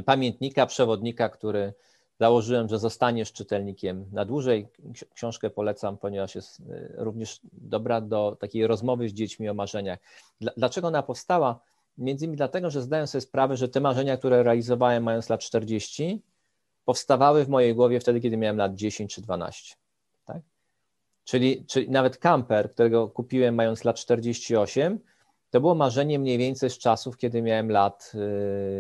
[0.05, 1.72] pamiętnika, przewodnika, który
[2.20, 4.68] założyłem, że zostaniesz czytelnikiem na dłużej.
[5.14, 9.98] Książkę polecam, ponieważ jest y, również dobra do takiej rozmowy z dziećmi o marzeniach.
[10.56, 11.60] Dlaczego ona powstała?
[11.98, 16.22] Między innymi dlatego, że zdaję sobie sprawę, że te marzenia, które realizowałem mając lat 40,
[16.84, 19.74] powstawały w mojej głowie wtedy, kiedy miałem lat 10 czy 12.
[20.24, 20.42] Tak?
[21.24, 24.98] Czyli, czyli nawet kamper, którego kupiłem mając lat 48,
[25.50, 28.12] to było marzenie mniej więcej z czasów, kiedy miałem lat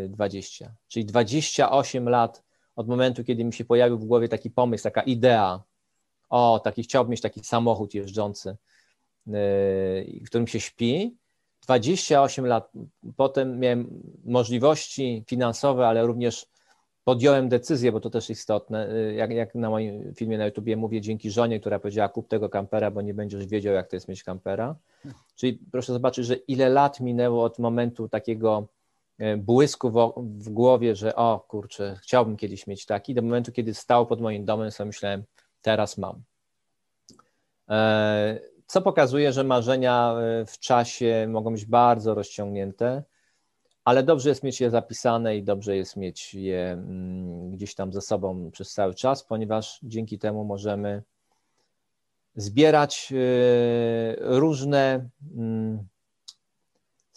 [0.08, 0.64] 20.
[0.64, 2.47] Y, czyli 28 lat
[2.78, 5.62] od momentu, kiedy mi się pojawił w głowie taki pomysł, taka idea,
[6.28, 8.56] o, taki chciałbym mieć taki samochód jeżdżący,
[9.26, 9.34] yy,
[10.24, 11.16] w którym się śpi,
[11.62, 12.72] 28 lat.
[13.16, 16.46] Potem miałem możliwości finansowe, ale również
[17.04, 21.00] podjąłem decyzję, bo to też istotne, y, jak, jak na moim filmie na YouTubie mówię,
[21.00, 24.24] dzięki żonie, która powiedziała kup tego kampera, bo nie będziesz wiedział, jak to jest mieć
[24.24, 24.76] kampera.
[25.36, 28.68] Czyli proszę zobaczyć, że ile lat minęło od momentu takiego
[29.38, 34.20] błysku w, głowie, że o kurczę, chciałbym kiedyś mieć taki, do momentu, kiedy stał pod
[34.20, 35.24] moim domem, sobie myślałem,
[35.62, 36.22] teraz mam.
[37.68, 43.02] E, co pokazuje, że marzenia y, w czasie mogą być bardzo rozciągnięte
[43.88, 48.00] ale dobrze jest mieć je zapisane i dobrze jest mieć je mm, gdzieś tam ze
[48.00, 51.02] sobą przez cały czas, ponieważ dzięki temu możemy
[52.36, 53.12] zbierać
[54.18, 55.88] różne mm,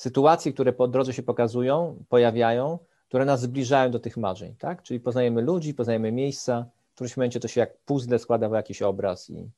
[0.01, 4.83] sytuacje, które po drodze się pokazują, pojawiają, które nas zbliżają do tych marzeń, tak?
[4.83, 8.81] Czyli poznajemy ludzi, poznajemy miejsca, w którymś momencie to się jak puzzle składa w jakiś
[8.81, 9.49] obraz i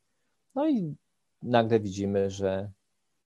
[0.56, 0.96] no i
[1.44, 2.70] nagle widzimy, że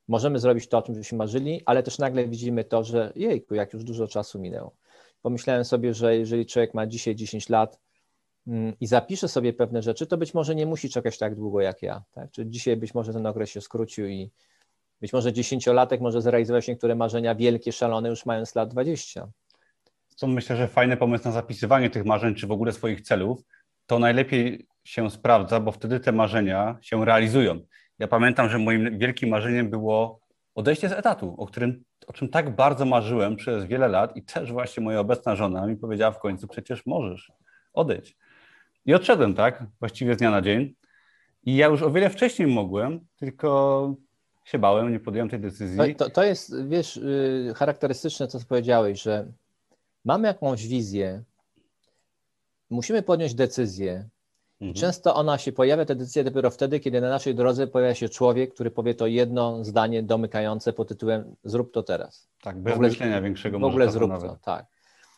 [0.07, 3.73] możemy zrobić to, o czym żeśmy marzyli, ale też nagle widzimy to, że jejku, jak
[3.73, 4.71] już dużo czasu minęło.
[5.21, 7.79] Pomyślałem sobie, że jeżeli człowiek ma dzisiaj 10 lat
[8.47, 11.81] mm, i zapisze sobie pewne rzeczy, to być może nie musi czekać tak długo jak
[11.81, 12.03] ja.
[12.11, 12.31] Tak?
[12.31, 14.31] Czyli dzisiaj być może ten okres się skrócił i
[15.01, 19.27] być może dziesięciolatek może zrealizować niektóre marzenia wielkie, szalone, już mając lat 20.
[20.07, 23.39] Co myślę, że fajny pomysł na zapisywanie tych marzeń, czy w ogóle swoich celów,
[23.85, 27.59] to najlepiej się sprawdza, bo wtedy te marzenia się realizują.
[27.99, 30.19] Ja pamiętam, że moim wielkim marzeniem było
[30.55, 34.51] odejście z etatu, o którym o czym tak bardzo marzyłem przez wiele lat i też
[34.51, 37.31] właśnie moja obecna żona mi powiedziała w końcu, przecież możesz
[37.73, 38.17] odejść.
[38.85, 40.73] I odszedłem, tak, właściwie z dnia na dzień.
[41.43, 43.95] I ja już o wiele wcześniej mogłem, tylko
[44.47, 45.95] się bałem, nie podjąłem tej decyzji.
[45.95, 49.27] To, to jest, wiesz, y, charakterystyczne, co powiedziałeś, że
[50.05, 51.23] mamy jakąś wizję,
[52.69, 54.09] musimy podjąć decyzję,
[54.61, 54.73] Mhm.
[54.73, 58.53] Często ona się pojawia, ta decyzja dopiero wtedy, kiedy na naszej drodze pojawia się człowiek,
[58.53, 62.27] który powie to jedno zdanie domykające pod tytułem zrób to teraz.
[62.41, 63.59] Tak, bez ogóle, myślenia większego.
[63.59, 64.31] W ogóle zrób nawet.
[64.31, 64.65] to, tak.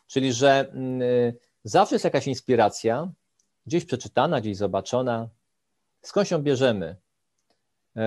[0.08, 3.12] Czyli, że y, zawsze jest jakaś inspiracja,
[3.66, 5.30] gdzieś przeczytana, gdzieś zobaczona,
[6.02, 6.96] skądś ją bierzemy,
[7.98, 8.02] y,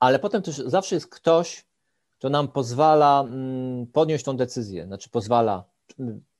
[0.00, 1.66] ale potem też zawsze jest ktoś,
[2.18, 3.24] kto nam pozwala
[3.82, 5.64] y, podjąć tą decyzję, znaczy pozwala,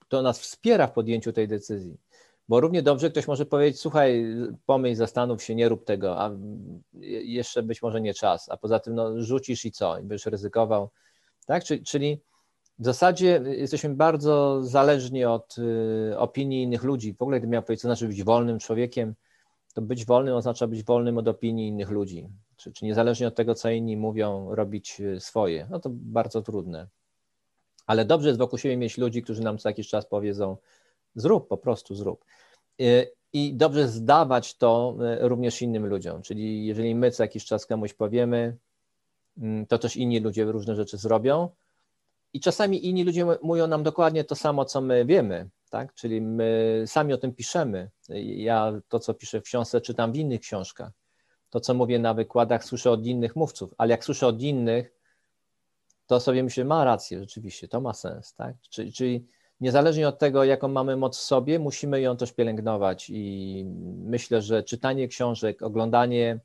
[0.09, 1.99] to nas wspiera w podjęciu tej decyzji.
[2.49, 4.25] Bo równie dobrze ktoś może powiedzieć, słuchaj,
[4.67, 6.31] pomyśl, zastanów się, nie rób tego, a
[7.25, 10.91] jeszcze być może nie czas, a poza tym no, rzucisz i co, i będziesz ryzykował.
[11.47, 11.65] Tak?
[11.65, 12.21] Czyli
[12.79, 17.15] w zasadzie jesteśmy bardzo zależni od y, opinii innych ludzi.
[17.15, 19.15] W ogóle gdybym miał powiedzieć, co znaczy być wolnym człowiekiem,
[19.75, 22.29] to być wolnym oznacza być wolnym od opinii innych ludzi.
[22.59, 25.67] Czy, czy niezależnie od tego, co inni mówią, robić y, swoje.
[25.71, 26.87] No to bardzo trudne.
[27.87, 30.57] Ale dobrze jest wokół siebie mieć ludzi, którzy nam co jakiś czas powiedzą,
[31.15, 32.25] zrób, po prostu zrób.
[32.81, 37.67] Y, I dobrze zdawać to y, również innym ludziom, czyli jeżeli my co jakiś czas
[37.67, 38.57] komuś powiemy,
[39.39, 41.49] mm, to też inni ludzie różne rzeczy zrobią.
[42.33, 45.95] I czasami inni ludzie mówią nam dokładnie to samo, co my wiemy, tak?
[45.95, 47.91] Czyli my sami o tym piszemy.
[48.25, 50.98] Ja to, co piszę w książce, czytam w innych książkach.
[51.51, 54.93] To, co mówię na wykładach, słyszę od innych mówców, ale jak słyszę od innych,
[56.07, 58.57] to sobie myślę, ma rację, rzeczywiście, to ma sens, tak?
[58.71, 59.27] Czyli, czyli
[59.61, 63.11] niezależnie od tego, jaką mamy moc w sobie, musimy ją też pielęgnować.
[63.11, 63.65] I
[64.05, 66.41] myślę, że czytanie książek, oglądanie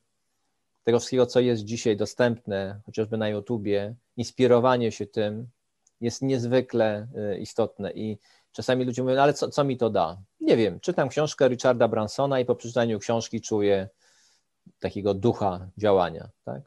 [0.83, 5.47] tego wszystkiego, co jest dzisiaj dostępne, chociażby na YouTubie, inspirowanie się tym
[6.01, 7.91] jest niezwykle y, istotne.
[7.91, 8.17] I
[8.51, 10.17] czasami ludzie mówią, no ale co, co mi to da?
[10.41, 13.89] Nie wiem, czytam książkę Richarda Bransona i po przeczytaniu książki czuję
[14.79, 16.29] takiego ducha działania.
[16.45, 16.61] Tak?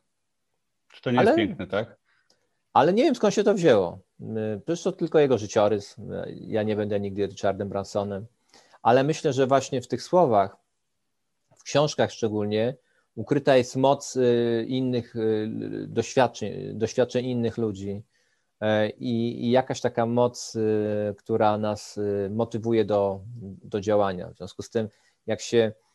[0.92, 1.96] Czy to nie ale, jest piękne, tak?
[2.72, 3.98] Ale nie wiem, skąd się to wzięło.
[4.64, 5.96] Przecież to tylko jego życiorys.
[6.34, 8.26] Ja nie będę nigdy Richardem Bransonem.
[8.82, 10.56] Ale myślę, że właśnie w tych słowach,
[11.56, 12.76] w książkach szczególnie,
[13.14, 15.48] ukryta jest moc y, innych y,
[15.88, 18.02] doświadczeń, doświadczeń innych ludzi
[18.98, 22.00] i, i jakaś taka moc, y, która nas
[22.30, 23.20] motywuje do,
[23.64, 24.30] do działania.
[24.30, 24.88] W związku z tym,
[25.26, 25.85] jak się Y,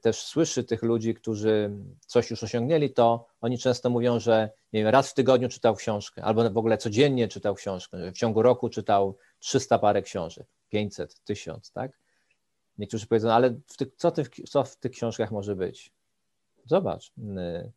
[0.00, 1.70] też słyszy tych ludzi, którzy
[2.06, 6.50] coś już osiągnęli, to oni często mówią, że wiem, raz w tygodniu czytał książkę, albo
[6.50, 11.98] w ogóle codziennie czytał książkę, w ciągu roku czytał 300 parę książek, 500, 1000, tak?
[12.78, 13.54] Niektórzy powiedzą, ale
[13.96, 15.92] co, ty, co w tych książkach może być?
[16.66, 17.12] Zobacz.
[17.18, 17.72] Y,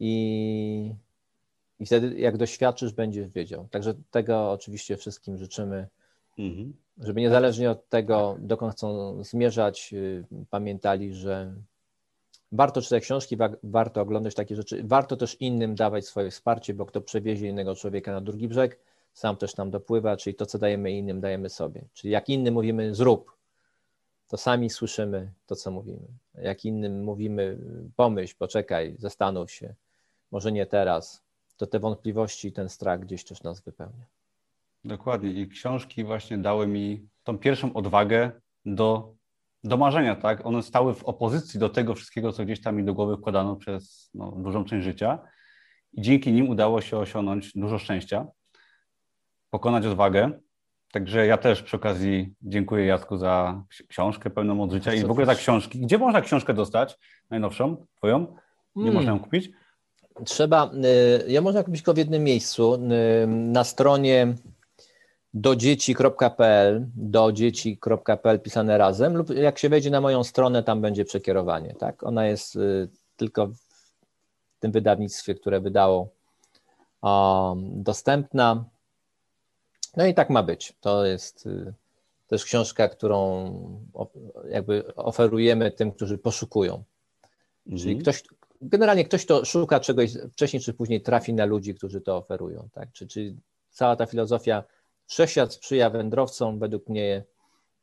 [0.00, 0.94] I,
[1.80, 3.68] I wtedy, jak doświadczysz, będziesz wiedział.
[3.70, 5.88] Także tego oczywiście wszystkim życzymy.
[6.38, 11.54] Mhm żeby niezależnie od tego, dokąd chcą zmierzać, y, pamiętali, że
[12.52, 17.00] warto czytać książki, warto oglądać takie rzeczy, warto też innym dawać swoje wsparcie, bo kto
[17.00, 18.78] przewiezie innego człowieka na drugi brzeg,
[19.12, 21.84] sam też tam dopływa, czyli to, co dajemy innym, dajemy sobie.
[21.92, 23.36] Czyli jak innym mówimy zrób,
[24.28, 26.06] to sami słyszymy to, co mówimy.
[26.34, 27.58] Jak innym mówimy
[27.96, 29.74] pomyśl, poczekaj, zastanów się,
[30.30, 31.22] może nie teraz,
[31.56, 34.04] to te wątpliwości i ten strach gdzieś też nas wypełnia.
[34.84, 35.30] Dokładnie.
[35.30, 38.32] I książki właśnie dały mi tą pierwszą odwagę
[38.64, 39.14] do,
[39.64, 40.46] do marzenia, tak?
[40.46, 44.10] One stały w opozycji do tego wszystkiego, co gdzieś tam mi do głowy wkładano przez
[44.14, 45.18] no, dużą część życia.
[45.92, 48.26] I dzięki nim udało się osiągnąć dużo szczęścia,
[49.50, 50.30] pokonać odwagę.
[50.92, 55.26] Także ja też przy okazji dziękuję Jacku za książkę pełną od życia i w ogóle
[55.26, 55.80] za książki.
[55.80, 56.98] Gdzie można książkę dostać?
[57.30, 58.20] Najnowszą, twoją?
[58.76, 58.94] Nie hmm.
[58.94, 59.50] można ją kupić?
[60.24, 60.70] Trzeba,
[61.26, 64.34] y, ja można kupić tylko w jednym miejscu, y, na stronie
[65.34, 71.74] dodzieci.pl, dodzieci.pl pisane razem, lub jak się wejdzie na moją stronę, tam będzie przekierowanie.
[71.74, 72.02] Tak?
[72.02, 76.08] Ona jest y, tylko w tym wydawnictwie, które wydało,
[77.58, 78.64] dostępna.
[79.96, 80.72] No i tak ma być.
[80.80, 81.48] To jest
[82.26, 83.52] też książka, którą
[84.48, 86.84] jakby oferujemy tym, którzy poszukują.
[87.66, 87.82] Mhm.
[87.82, 88.22] Czyli ktoś,
[88.60, 92.68] generalnie ktoś, kto szuka czegoś, wcześniej czy później trafi na ludzi, którzy to oferują.
[92.72, 92.92] Tak?
[92.92, 93.34] Czy, czy
[93.70, 94.64] cała ta filozofia
[95.06, 97.24] wszechświat sprzyja wędrowcom, według mnie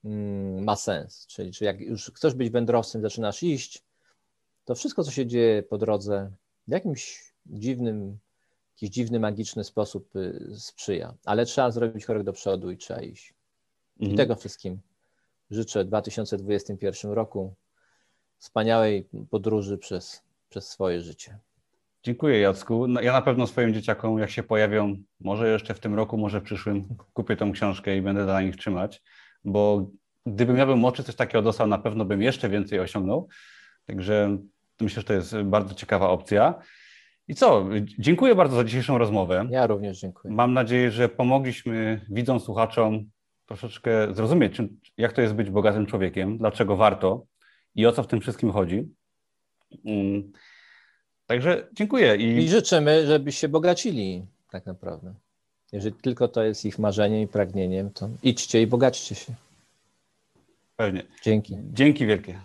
[0.05, 1.27] mm, ma sens.
[1.27, 3.83] Czyli czy jak już chcesz być wędrowcem, zaczynasz iść,
[4.65, 6.31] to wszystko, co się dzieje po drodze,
[6.67, 8.17] w jakimś dziwnym,
[8.75, 11.13] jakiś dziwny, magiczny sposób y, sprzyja.
[11.25, 13.33] Ale trzeba zrobić krok do przodu i trzeba iść.
[13.99, 14.13] Mhm.
[14.13, 14.79] I tego wszystkim
[15.51, 17.53] życzę w 2021 roku
[18.37, 20.21] wspaniałej podróży przez
[20.51, 21.39] przez swoje życie.
[22.03, 22.87] Dziękuję Jacku.
[22.87, 26.39] No, ja na pewno swoim dzieciakom, jak się pojawią, może jeszcze w tym roku, może
[26.39, 26.83] w przyszłym,
[27.13, 29.01] kupię tą książkę i będę dla nich trzymać,
[29.43, 29.87] bo
[30.25, 33.27] gdybym ja bym oczy coś takiego dostał, na pewno bym jeszcze więcej osiągnął.
[33.85, 34.37] Także
[34.81, 36.59] myślę, że to jest bardzo ciekawa opcja.
[37.27, 37.69] I co?
[37.99, 39.47] Dziękuję bardzo za dzisiejszą rozmowę.
[39.49, 40.33] Ja również dziękuję.
[40.33, 43.05] Mam nadzieję, że pomogliśmy widzom, słuchaczom
[43.45, 44.57] troszeczkę zrozumieć,
[44.97, 47.25] jak to jest być bogatym człowiekiem, dlaczego warto
[47.75, 48.89] i o co w tym wszystkim chodzi.
[51.31, 52.15] Także dziękuję.
[52.15, 52.37] I...
[52.37, 55.13] I życzymy, żeby się bogacili tak naprawdę.
[55.71, 59.33] Jeżeli tylko to jest ich marzeniem i pragnieniem, to idźcie i bogaćcie się.
[60.75, 61.03] Pewnie.
[61.23, 61.57] Dzięki.
[61.73, 62.41] Dzięki wielkie.